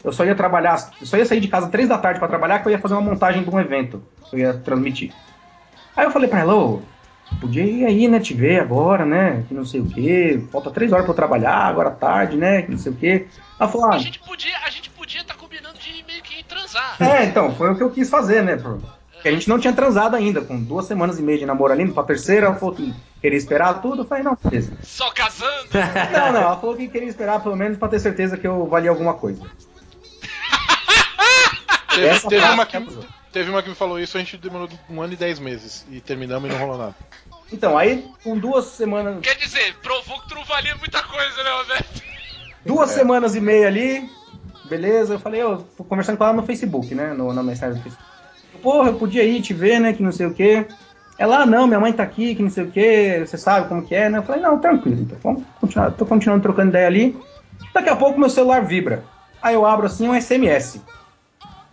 [0.04, 2.68] eu só ia trabalhar, só ia sair de casa três da tarde pra trabalhar, que
[2.68, 5.14] eu ia fazer uma montagem de um evento eu ia transmitir.
[5.96, 6.82] Aí eu falei pra ela, ô,
[7.40, 10.92] podia ir aí, né, te ver agora, né, que não sei o quê, falta três
[10.92, 13.28] horas pra eu trabalhar, agora tarde, né, que não sei o quê.
[13.60, 16.98] Ela falou, ah, A gente podia, a gente podia estar combinando de meio que transar.
[17.00, 18.78] é, então, foi o que eu quis fazer, né, pô.
[19.14, 21.90] Porque a gente não tinha transado ainda, com duas semanas e meia de namoro ali,
[21.90, 24.74] pra terceira, ela falou que queria esperar tudo, eu falei, não, beleza.
[24.82, 25.70] Só casando.
[26.12, 28.90] Não, não, ela falou que queria esperar pelo menos pra ter certeza que eu valia
[28.90, 29.42] alguma coisa.
[31.94, 34.70] Teve, Essa teve frase uma que, teve uma que me falou isso, a gente demorou
[34.90, 35.86] um ano e dez meses.
[35.92, 36.96] E terminamos e não rolou nada.
[37.52, 39.20] Então, aí com duas semanas.
[39.22, 42.04] Quer dizer, provou que tu não valia muita coisa, né, Roberto?
[42.66, 44.10] Duas semanas e meia ali,
[44.66, 45.16] beleza.
[45.16, 47.14] Eu falei, eu tô conversando com ela no Facebook, né?
[47.14, 48.12] No, na mensagem do Facebook.
[48.62, 49.94] Porra, eu podia ir te ver, né?
[49.94, 50.66] Que não sei o quê.
[51.18, 53.86] Ela, ah, não, minha mãe tá aqui, que não sei o quê, você sabe como
[53.86, 54.18] que é, né?
[54.18, 55.92] Eu falei, não, tranquilo, então, vamos continuar.
[55.92, 57.16] Tô continuando trocando ideia ali.
[57.72, 59.04] Daqui a pouco meu celular vibra.
[59.42, 60.82] Aí eu abro assim um SMS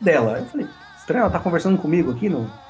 [0.01, 0.39] dela.
[0.39, 2.61] Eu falei, estranho, ela tá conversando comigo aqui no,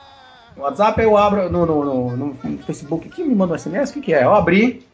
[0.56, 3.90] no WhatsApp, aí eu abro no, no, no- no Facebook aqui, me manda um SMS,
[3.92, 4.24] o que que é?
[4.24, 4.88] Eu abri,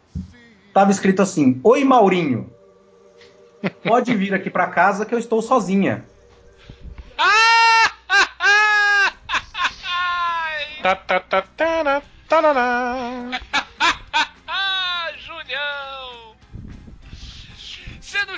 [0.73, 2.55] tava escrito assim, Oi Maurinho,
[3.83, 6.11] pode vir aqui pra casa que eu estou sozinha.
[10.83, 12.03] Tá, tá, tá, tá.
[12.31, 13.46] Ah,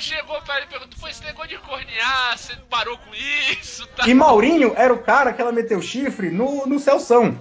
[0.01, 4.07] Chegou pra ele e perguntou, pô, esse negócio de cornear, você parou com isso, tá?
[4.07, 7.37] E Maurinho era o cara que ela meteu chifre no, no Celção.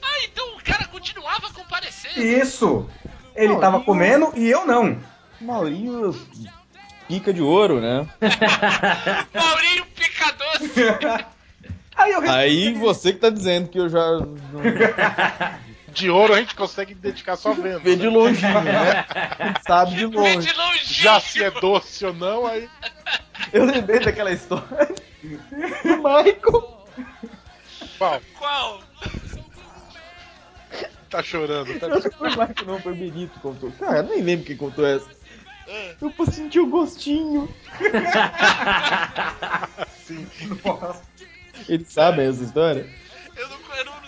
[0.00, 2.20] Ah, então o cara continuava comparecendo.
[2.22, 2.88] Isso!
[3.34, 3.60] Ele Maurinho.
[3.60, 4.98] tava comendo e eu não.
[5.40, 6.14] Maurinho
[7.08, 8.06] pica de ouro, né?
[9.34, 10.72] Maurinho pica doce.
[11.94, 14.00] Aí eu Aí você que tá dizendo que eu já
[15.92, 17.80] De ouro a gente consegue identificar só vendo.
[17.80, 19.04] vê de longinho, né?
[19.38, 20.48] A gente sabe de Vem longe.
[20.48, 20.94] de longe.
[20.94, 22.68] Já se é doce ou não, aí.
[23.52, 26.86] Eu lembrei daquela história do Michael.
[27.98, 28.20] Qual?
[28.38, 28.80] Qual?
[31.10, 31.78] Tá chorando.
[31.78, 31.88] Tá...
[32.00, 33.70] Que foi o Michael, não, foi o Benito que contou.
[33.72, 35.08] Cara, eu nem lembro quem contou essa.
[36.00, 37.48] Eu posso sentir o gostinho.
[40.04, 40.26] Sim.
[41.68, 42.88] Eles sabem essa história?
[43.36, 44.01] Eu não, eu não, não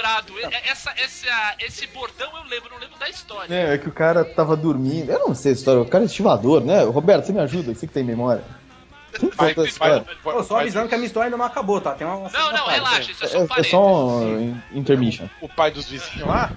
[0.00, 0.32] lembrado.
[0.38, 3.52] E- Essa, essa, esse bordão eu lembro, não lembro da história.
[3.54, 5.10] É, é que o cara tava dormindo.
[5.10, 6.82] Eu não sei a história, o cara é estivador, né?
[6.84, 8.42] Roberto, você me ajuda, você que tem memória.
[9.36, 10.04] Vai, história?
[10.24, 11.92] vai, Tô só vai- avisando que a minha história ainda não acabou, tá?
[11.94, 12.16] Tem uma.
[12.16, 12.70] uma Não, não, parte.
[12.70, 15.26] relaxa, isso é só É, um é só um intermission.
[15.40, 16.52] O pai dos vizinhos lá?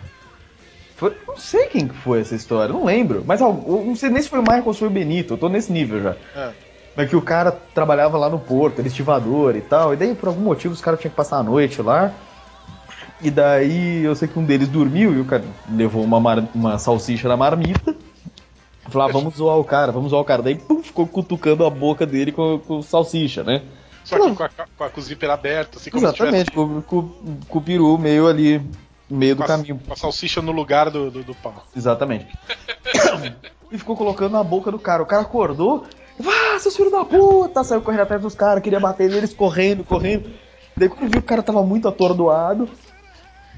[0.96, 3.24] Foi- não sei quem que foi essa história, não lembro.
[3.26, 5.50] Mas não sei nem se foi o Michael ou se foi o Benito, eu tô
[5.50, 6.16] nesse nível já.
[6.36, 6.52] É.
[6.96, 9.94] Mas que o cara trabalhava lá no porto, ele é estivador e tal.
[9.94, 12.14] E daí, por algum motivo, os caras tinham que passar a noite lá.
[13.24, 16.78] E daí, eu sei que um deles dormiu e o cara levou uma, mar- uma
[16.78, 17.96] salsicha na marmita.
[18.90, 20.42] Falou, ah, vamos zoar o cara, vamos zoar o cara.
[20.42, 23.62] Daí, pum, ficou cutucando a boca dele com, com salsicha, né?
[24.04, 26.82] Só que com a, com a com o zíper aberto, assim como Exatamente, se com,
[26.82, 27.10] com,
[27.48, 28.62] com o peru meio ali,
[29.10, 29.80] meio do tivesse caminho.
[29.86, 31.64] com a, a salsicha no lugar do, do, do pau.
[31.74, 32.28] Exatamente.
[33.72, 35.02] e ficou colocando na boca do cara.
[35.02, 35.86] O cara acordou.
[36.22, 37.64] Ah, seus filhos da puta!
[37.64, 40.30] Saiu correndo atrás dos caras, queria bater neles, correndo, correndo.
[40.76, 42.68] Daí quando viu que o cara tava muito atordoado,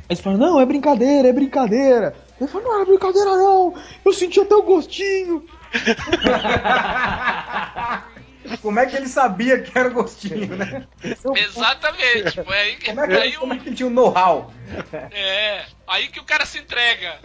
[0.10, 2.16] eles falaram, não, é brincadeira, é brincadeira.
[2.39, 5.45] Ele falou, não é brincadeira não, eu senti até o gostinho.
[8.62, 10.86] Como é que ele sabia que era gostinho, né?
[11.36, 12.43] Exatamente.
[12.43, 13.91] Foi aí que, Como é que, aí ele, como o, é que ele tinha o
[13.91, 14.51] know-how?
[15.12, 17.16] é, aí que o cara se entrega.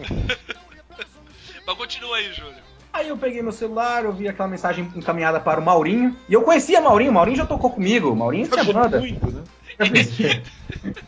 [1.66, 2.70] Mas continua aí, Júlio.
[2.93, 6.16] Aí eu peguei meu celular, eu vi aquela mensagem encaminhada para o Maurinho.
[6.28, 8.14] E eu conhecia Maurinho, Maurinho já tocou comigo.
[8.16, 8.99] Maurinho tinha banda.
[8.99, 9.45] Muito, né?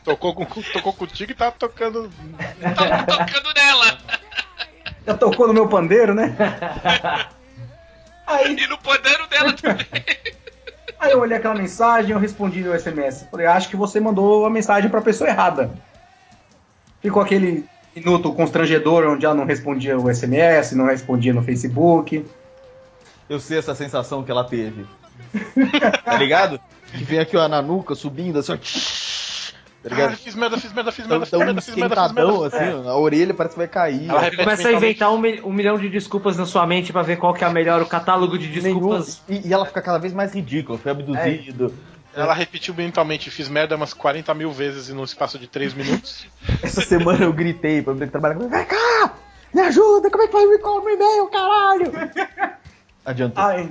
[0.05, 2.11] Tocou, com, tocou contigo e tava tocando.
[2.75, 3.99] Tava tocando nela.
[5.07, 6.37] Já tocou no meu pandeiro, né?
[8.27, 9.87] Aí, E no pandeiro dela também.
[10.99, 13.27] aí eu olhei aquela mensagem, eu respondi no SMS.
[13.31, 15.71] Falei, acho que você mandou a mensagem para a pessoa errada.
[17.01, 22.25] Ficou aquele minuto constrangedor onde ela não respondia o SMS, não respondia no Facebook.
[23.29, 24.87] Eu sei essa sensação que ela teve.
[26.05, 26.61] tá ligado?
[26.97, 28.57] Que vem aqui ó, na nuca, subindo assim, ó.
[28.57, 28.63] Tá
[29.85, 30.17] Ah, ligado?
[30.17, 32.47] fiz merda, fiz merda, fiz merda, fiz merda, fiz merda, fiz merda.
[32.47, 34.09] assim, ó, a orelha parece que vai cair.
[34.09, 37.35] Ela Começa a inventar um, um milhão de desculpas na sua mente pra ver qual
[37.35, 39.23] que é a melhor, o catálogo de Nenhum- desculpas.
[39.29, 41.75] e, e ela fica cada vez mais ridícula, foi abduzido.
[42.15, 46.27] Ela repetiu mentalmente, fiz merda umas 40 mil vezes em um espaço de 3 minutos.
[46.63, 49.15] Essa semana eu gritei pra mulher que trabalha comigo, vem cá!
[49.53, 51.93] Me ajuda, como é que faz o recall no e-mail, caralho?
[53.05, 53.43] Adiantou.
[53.45, 53.69] Aí,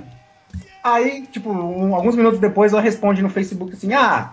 [0.82, 4.32] aí tipo, um- alguns minutos depois ela responde no Facebook assim: Ah,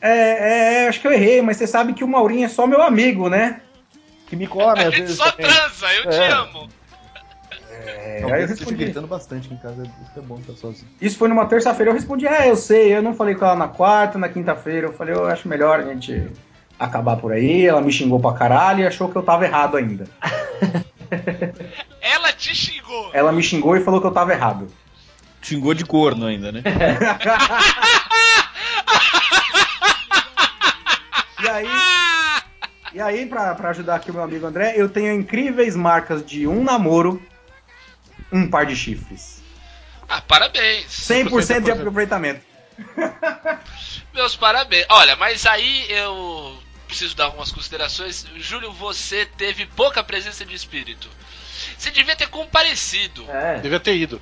[0.00, 2.82] é, é, acho que eu errei, mas você sabe que o Maurinho é só meu
[2.82, 3.60] amigo, né?
[4.28, 5.46] Que me come às vezes só também.
[5.46, 6.28] transa, eu te É.
[6.32, 6.68] amo.
[7.70, 8.76] É, Não, aí eu respondi.
[8.76, 10.88] gritando bastante aqui em casa, isso é bom, tá sozinho.
[11.00, 13.68] Isso foi numa terça-feira, eu respondi, é, eu sei, eu não falei com ela na
[13.68, 16.28] quarta, na quinta-feira, eu falei, eu acho melhor a gente
[16.78, 20.06] acabar por aí, ela me xingou pra caralho e achou que eu tava errado ainda.
[22.00, 23.10] Ela te xingou.
[23.12, 24.68] Ela me xingou e falou que eu tava errado.
[25.40, 26.62] Xingou de corno ainda, né?
[31.40, 31.68] E aí,
[32.94, 36.48] e aí pra, pra ajudar aqui o meu amigo André, eu tenho incríveis marcas de
[36.48, 37.22] um namoro,
[38.32, 39.40] um par de chifres.
[40.08, 40.86] Ah, parabéns.
[40.86, 42.40] 100% de aproveitamento.
[44.12, 44.84] Meus parabéns.
[44.88, 46.58] Olha, mas aí eu
[46.88, 48.26] preciso dar algumas considerações.
[48.36, 51.08] Júlio, você teve pouca presença de espírito.
[51.76, 53.24] Você devia ter comparecido.
[53.30, 53.60] É.
[53.60, 54.20] Devia ter ido.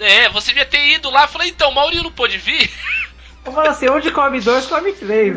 [0.00, 2.70] É, você devia ter ido lá e falei, então, Maurinho não pôde vir?
[3.44, 5.36] Eu falo assim, onde come dois, come três.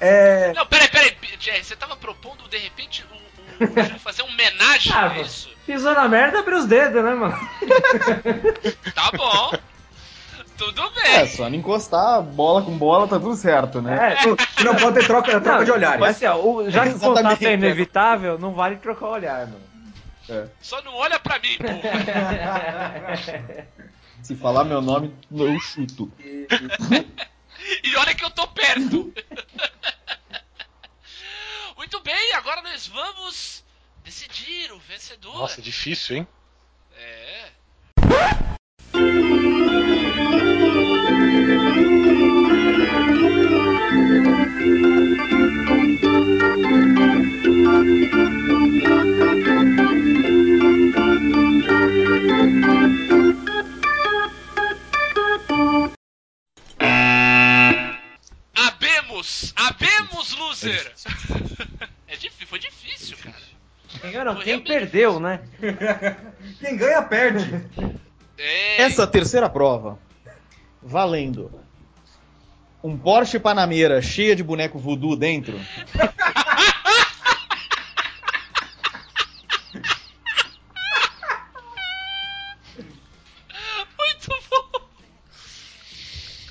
[0.00, 0.52] É.
[0.54, 3.04] Não, peraí, peraí, Jerry, você tava propondo de repente
[3.60, 5.50] o, o Júlio fazer um homenagem Ah, a isso?
[5.66, 7.36] Pisou na merda, abre os dedos, né, mano?
[8.94, 9.52] Tá bom.
[10.56, 11.14] Tudo bem.
[11.16, 14.16] É, só não encostar bola com bola, tá tudo certo, né?
[14.20, 16.00] É, Não pode ter troca, troca Não, de olhares.
[16.00, 19.46] Mas assim, ó, o- já que o contato é inevitável, não vale trocar o olhar,
[19.46, 19.67] mano.
[20.60, 21.64] Só não olha pra mim, pô.
[24.22, 26.12] Se falar meu nome, eu chuto.
[27.84, 29.12] E olha que eu tô perto.
[31.76, 33.62] Muito bem, agora nós vamos
[34.04, 35.38] decidir o vencedor.
[35.38, 36.26] Nossa, difícil, hein?
[36.96, 37.50] É.
[59.18, 59.52] Abemos!
[59.56, 60.92] Abemos, loser!
[62.06, 63.34] É difícil, foi difícil, cara.
[64.00, 65.40] Quem ganhou não, quem perdeu, né?
[66.60, 67.66] Quem ganha, perde.
[68.36, 69.98] É, Essa terceira prova,
[70.80, 71.50] valendo
[72.82, 75.58] um Porsche Panamera cheia de boneco voodoo dentro,
[83.98, 84.80] muito bom.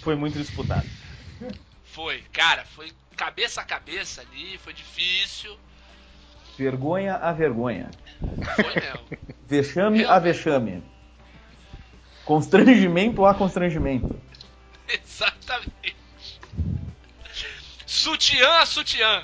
[0.02, 0.85] foi muito disputado.
[1.98, 5.57] Foi, cara, foi cabeça a cabeça ali, foi difícil.
[6.56, 7.90] Vergonha a vergonha.
[8.56, 9.18] Foi mesmo.
[9.49, 10.84] Vexame a vexame.
[12.24, 14.15] Constrangimento a constrangimento.
[14.88, 15.95] Exatamente.
[17.88, 19.24] Sutiã a sutiã.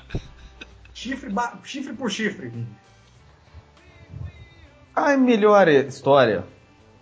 [0.92, 2.52] Chifre, ba- chifre por chifre.
[4.96, 6.44] A melhor história,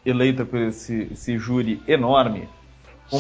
[0.05, 2.47] eleita por esse, esse júri enorme,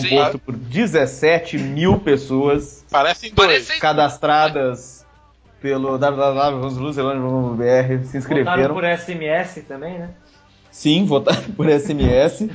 [0.00, 3.68] composto por 17 mil pessoas Parecem dois.
[3.78, 5.06] Cadastradas
[5.60, 7.62] pelo www.luzelândia.br,
[8.04, 8.74] se Votaram inscreveram.
[8.74, 10.10] por SMS também, né?
[10.70, 12.48] Sim, votaram por SMS.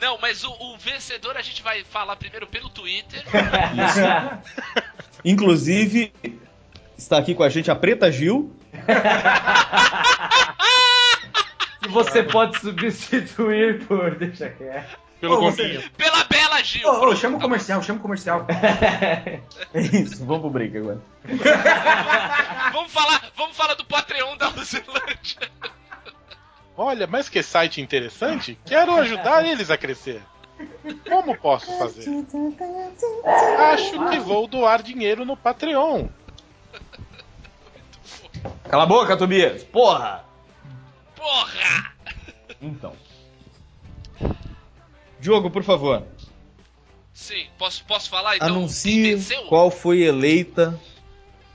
[0.00, 3.22] Não, mas o, o vencedor a gente vai falar primeiro pelo Twitter.
[5.24, 6.12] Inclusive,
[6.96, 8.50] está aqui com a gente a Preta Gil.
[11.82, 14.16] Que você pode substituir por.
[14.16, 14.98] Deixa quieto.
[15.20, 15.84] Pelo Ô, você-.
[15.96, 16.88] Pela Bela Gil.
[16.88, 18.46] Ô, ô, Pronto, chama o comercial, chama o comercial.
[19.72, 21.00] É isso, vamos pro break agora.
[22.72, 25.50] Vamos falar, vamos falar do Patreon da Luzilândia.
[26.76, 28.58] Olha, mas que site interessante.
[28.64, 30.22] Quero ajudar eles a crescer.
[31.08, 32.08] Como posso fazer?
[33.72, 36.08] Acho que vou doar dinheiro no Patreon.
[38.68, 39.64] Cala a boca, Tobias!
[39.64, 40.24] Porra!
[41.16, 41.92] Porra!
[42.62, 42.94] Então.
[45.20, 46.02] Diogo, por favor,
[47.12, 48.48] Sim, posso, posso falar então?
[48.48, 49.18] Anuncie
[49.48, 50.78] qual foi eleita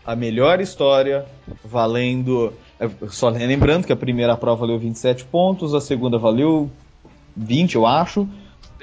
[0.06, 1.26] a melhor história,
[1.64, 2.54] valendo.
[2.80, 6.70] é, Só lembrando que a primeira prova valeu 27 pontos, a segunda valeu
[7.36, 8.28] 20, eu acho.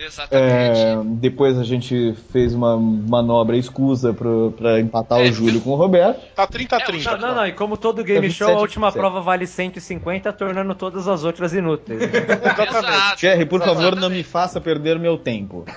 [0.04, 0.78] Exatamente.
[0.78, 5.24] É, depois a gente fez uma manobra escusa pro- pra empatar É.
[5.28, 6.20] o Júlio com o Roberto.
[6.34, 7.10] Tá 30 a É, o 30.
[7.16, 7.46] Não, não, não.
[7.46, 9.00] E como todo game É show, a 27, última 27.
[9.00, 12.02] prova vale 150, tornando todas as outras inúteis.
[12.02, 13.16] Exato.
[13.18, 14.16] Thierry, por favor, não Exatamente.
[14.18, 15.64] me faça perder meu tempo.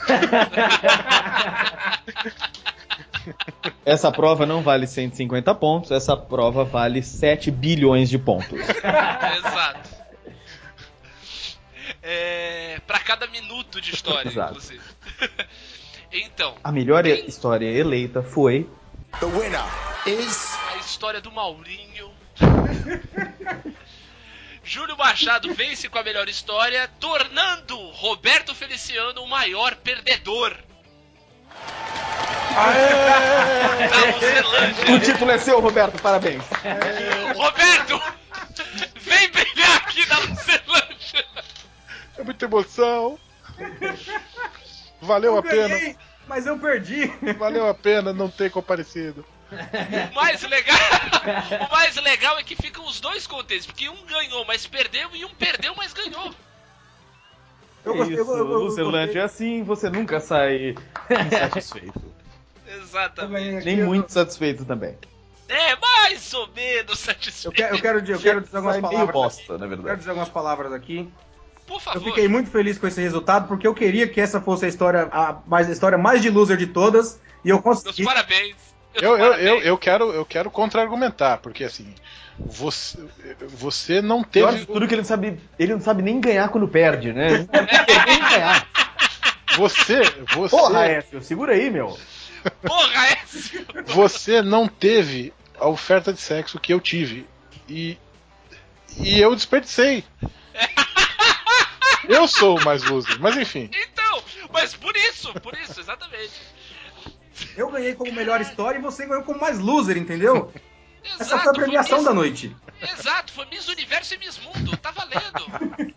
[3.85, 8.59] Essa prova não vale 150 pontos, essa prova vale 7 bilhões de pontos.
[8.59, 9.94] Exato.
[12.07, 14.83] É, pra cada minuto de história, inclusive.
[16.13, 18.69] então, A melhor história eleita foi
[19.19, 19.63] The winner
[20.05, 20.55] is.
[20.71, 22.11] a história do Maurinho.
[24.63, 30.55] Júlio Machado vence com a melhor história, tornando Roberto Feliciano o maior perdedor
[34.13, 34.95] Luzerlândia.
[34.95, 36.43] O título é seu, Roberto, parabéns.
[37.35, 38.01] Roberto!
[39.01, 40.84] Vem brilhar aqui na Luzerlândia!
[42.17, 43.19] É muita emoção.
[45.01, 45.67] Valeu Eu a pena.
[45.69, 45.95] ganhei,
[46.27, 47.07] mas eu perdi.
[47.37, 49.25] Valeu a pena não ter comparecido.
[50.11, 50.75] O mais legal,
[51.69, 55.23] o mais legal é que ficam os dois contentes, porque um ganhou, mas perdeu, e
[55.23, 56.33] um perdeu, mas ganhou.
[57.85, 60.73] Eu gostei, eu- Isso, eu- eu- eu é assim, você nunca sai
[61.27, 62.01] insatisfeito.
[62.67, 63.63] Exatamente.
[63.65, 64.97] Nem eu- muito satisfeito também.
[65.47, 67.55] É, mais ou menos Eu satisfeito.
[67.55, 69.11] quero, eu quero, eu quero dizer algumas palavras.
[69.13, 69.97] bosta, na Eu quero verdade.
[69.99, 71.07] dizer algumas palavras aqui.
[71.67, 72.03] Por Eu favor.
[72.03, 75.37] fiquei muito feliz com esse resultado, porque eu queria que essa fosse a história, a,
[75.47, 78.03] mais, a história mais de loser de todas, e eu Meus consegui.
[78.03, 78.55] parabéns.
[78.93, 79.65] Meus Eu, eu, eu, parabéns.
[79.65, 81.93] eu quero, eu quero contra-argumentar, porque assim,
[82.39, 82.97] você,
[83.49, 84.59] você não Pior teve.
[84.61, 85.39] de tudo que ele não sabe.
[85.57, 87.27] Ele não sabe nem ganhar quando perde, né?
[87.27, 88.67] Ele não sabe nem ganhar.
[89.57, 90.01] Você,
[90.33, 91.97] você, Porra, Écio, segura aí, meu.
[92.61, 93.65] Porra, Écio!
[93.85, 97.25] você não teve a oferta de sexo que eu tive.
[97.69, 97.97] E,
[98.97, 100.03] e eu desperdicei.
[102.03, 103.69] Eu sou o mais loser, mas enfim.
[103.73, 106.33] Então, mas por isso, por isso, exatamente.
[107.57, 110.51] Eu ganhei como melhor história e você ganhou como mais loser, entendeu?
[111.03, 112.55] Essa Exato, foi a premiação da noite.
[112.81, 115.93] Exato, foi Miss Universo e Miss Mundo, tá valendo.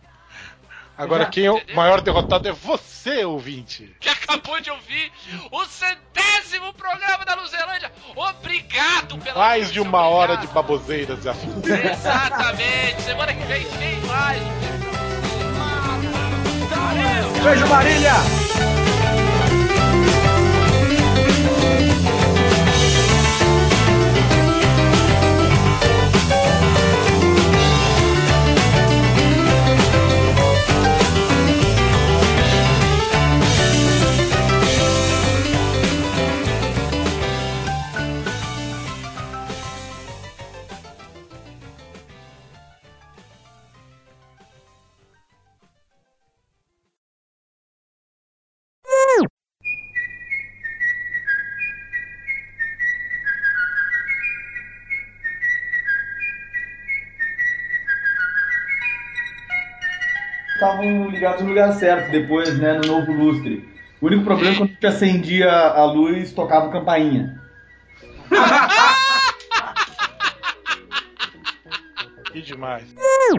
[0.98, 3.94] Agora quem é o maior derrotado é você, ouvinte.
[4.00, 5.12] Que acabou de ouvir
[5.52, 7.92] o centésimo programa da Luzerlândia.
[8.16, 10.54] Obrigado pela Mais de uma hora de obrigado.
[10.54, 11.64] baboseiras e afins.
[11.64, 13.02] Exatamente.
[13.02, 14.42] Semana que vem tem mais.
[17.42, 18.77] Beijo, Marília!
[61.18, 62.74] Ligados no lugar certo depois, né?
[62.74, 63.68] No novo lustre.
[64.00, 67.38] O único problema é quando a gente acendia a luz, tocava campainha.
[72.32, 72.84] Que demais.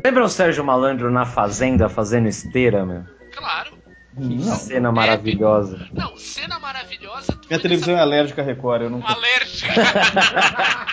[0.04, 3.04] Lembra o Sérgio Malandro na fazenda fazendo esteira, meu?
[3.36, 3.78] Claro.
[4.18, 4.56] Que Não.
[4.56, 5.88] cena maravilhosa.
[5.94, 7.40] Não, cena maravilhosa.
[7.48, 9.06] Minha televisão é alérgica a Record, eu não.
[9.06, 9.72] alérgica.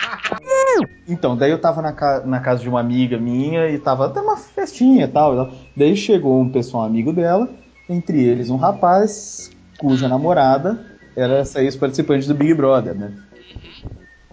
[1.07, 4.19] Então, daí eu tava na, ca- na casa de uma amiga minha e tava até
[4.21, 5.51] uma festinha e tal.
[5.75, 7.49] Daí chegou um pessoal amigo dela,
[7.89, 10.85] entre eles um rapaz cuja namorada
[11.15, 13.11] era essa ex-participante do Big Brother, né?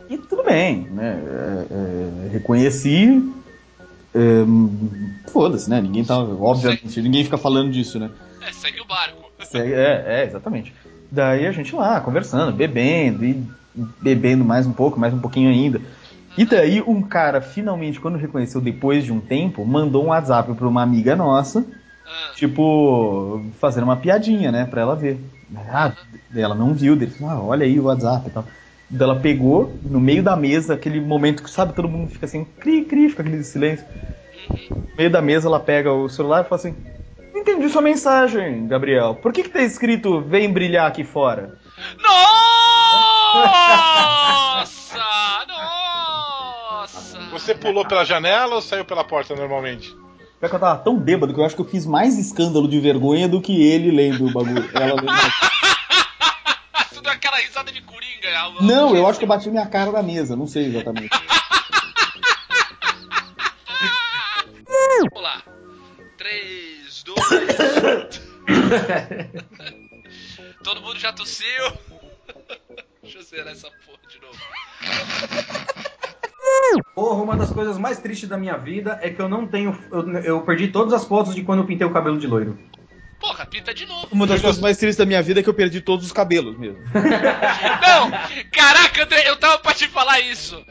[0.08, 1.18] E tudo bem, né?
[1.26, 3.22] É, é, reconheci.
[4.14, 5.80] é, Foda-se, né?
[5.80, 6.18] Ninguém tá.
[6.18, 8.10] Obviamente, ninguém fica falando disso, né?
[8.46, 9.30] é, segue o barco.
[9.44, 10.74] Segue- É, é, exatamente.
[11.10, 13.42] Daí a gente lá, conversando, bebendo, e
[14.02, 15.80] bebendo mais um pouco, mais um pouquinho ainda.
[16.36, 20.66] E daí um cara, finalmente, quando reconheceu depois de um tempo, mandou um WhatsApp pra
[20.66, 21.64] uma amiga nossa,
[22.06, 25.18] Ah, tipo, fazendo uma piadinha, né, pra ela ver.
[25.68, 25.92] Ah,
[26.34, 28.44] ela não viu, dele falou, ah, olha aí o WhatsApp e tal.
[28.90, 32.44] Daí ela pegou, no meio da mesa, aquele momento que, sabe, todo mundo fica assim,
[32.44, 33.86] cri, cri, fica aquele silêncio.
[34.70, 36.74] No meio da mesa, ela pega o celular e fala assim,
[37.32, 39.14] não entendi sua mensagem, Gabriel.
[39.14, 41.54] Por que que tá escrito, vem brilhar aqui fora?
[42.02, 43.44] Nossa!
[47.34, 49.90] Você pulou pela janela ou saiu pela porta normalmente?
[50.38, 52.78] Pior que eu tava tão bêbado que eu acho que eu fiz mais escândalo de
[52.78, 54.70] vergonha do que ele lendo o bagulho.
[54.74, 55.06] Ela lendo.
[56.94, 58.28] Tu deu aquela risada de coringa.
[58.38, 61.10] a- a- Não, eu acho que eu bati minha cara na mesa, não sei exatamente.
[65.10, 65.42] Vamos lá.
[66.16, 67.18] 3, 2.
[70.62, 71.72] Todo mundo já tossiu.
[73.02, 74.38] Deixa eu zerar essa porra de novo.
[76.94, 79.76] Porra, uma das coisas mais tristes da minha vida é que eu não tenho.
[79.90, 82.58] Eu, eu perdi todas as fotos de quando eu pintei o cabelo de loiro.
[83.20, 84.08] Porra, pinta de novo.
[84.12, 86.58] Uma das coisas mais tristes da minha vida é que eu perdi todos os cabelos
[86.58, 86.78] mesmo.
[86.92, 88.10] Não!
[88.52, 90.62] Caraca, André, eu tava pra te falar isso.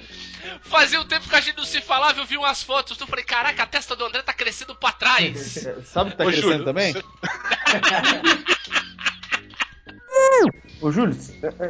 [0.61, 2.99] Fazia um tempo que a gente não se falava, eu vi umas fotos.
[2.99, 5.67] Eu falei, caraca, a testa do André tá crescendo pra trás.
[5.85, 6.93] Sabe o que tá Ô, crescendo Júlio, também?
[6.93, 7.03] você-
[10.83, 11.17] Ô, Júlio,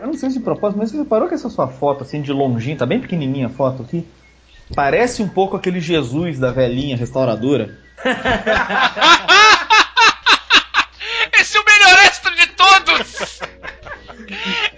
[0.02, 2.34] eu não sei se de propósito, mas você reparou que essa sua foto, assim, de
[2.34, 4.08] longinho, tá bem pequenininha a foto aqui?
[4.76, 7.78] Parece um pouco aquele Jesus da velhinha restauradora.
[11.40, 13.40] Esse é o melhor extra de todos!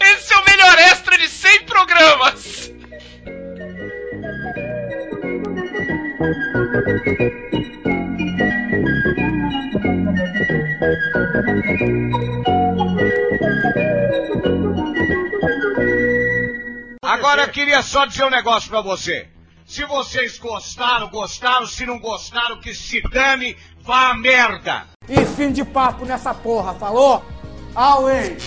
[0.02, 2.74] Esse é o melhor extra de 100 programas!
[17.36, 19.28] Agora queria só dizer um negócio pra você.
[19.66, 21.68] Se vocês gostaram, gostaram.
[21.68, 24.86] Se não gostaram, que se dane, vá a merda.
[25.06, 27.26] E fim de papo nessa porra, falou?
[27.76, 28.38] Away!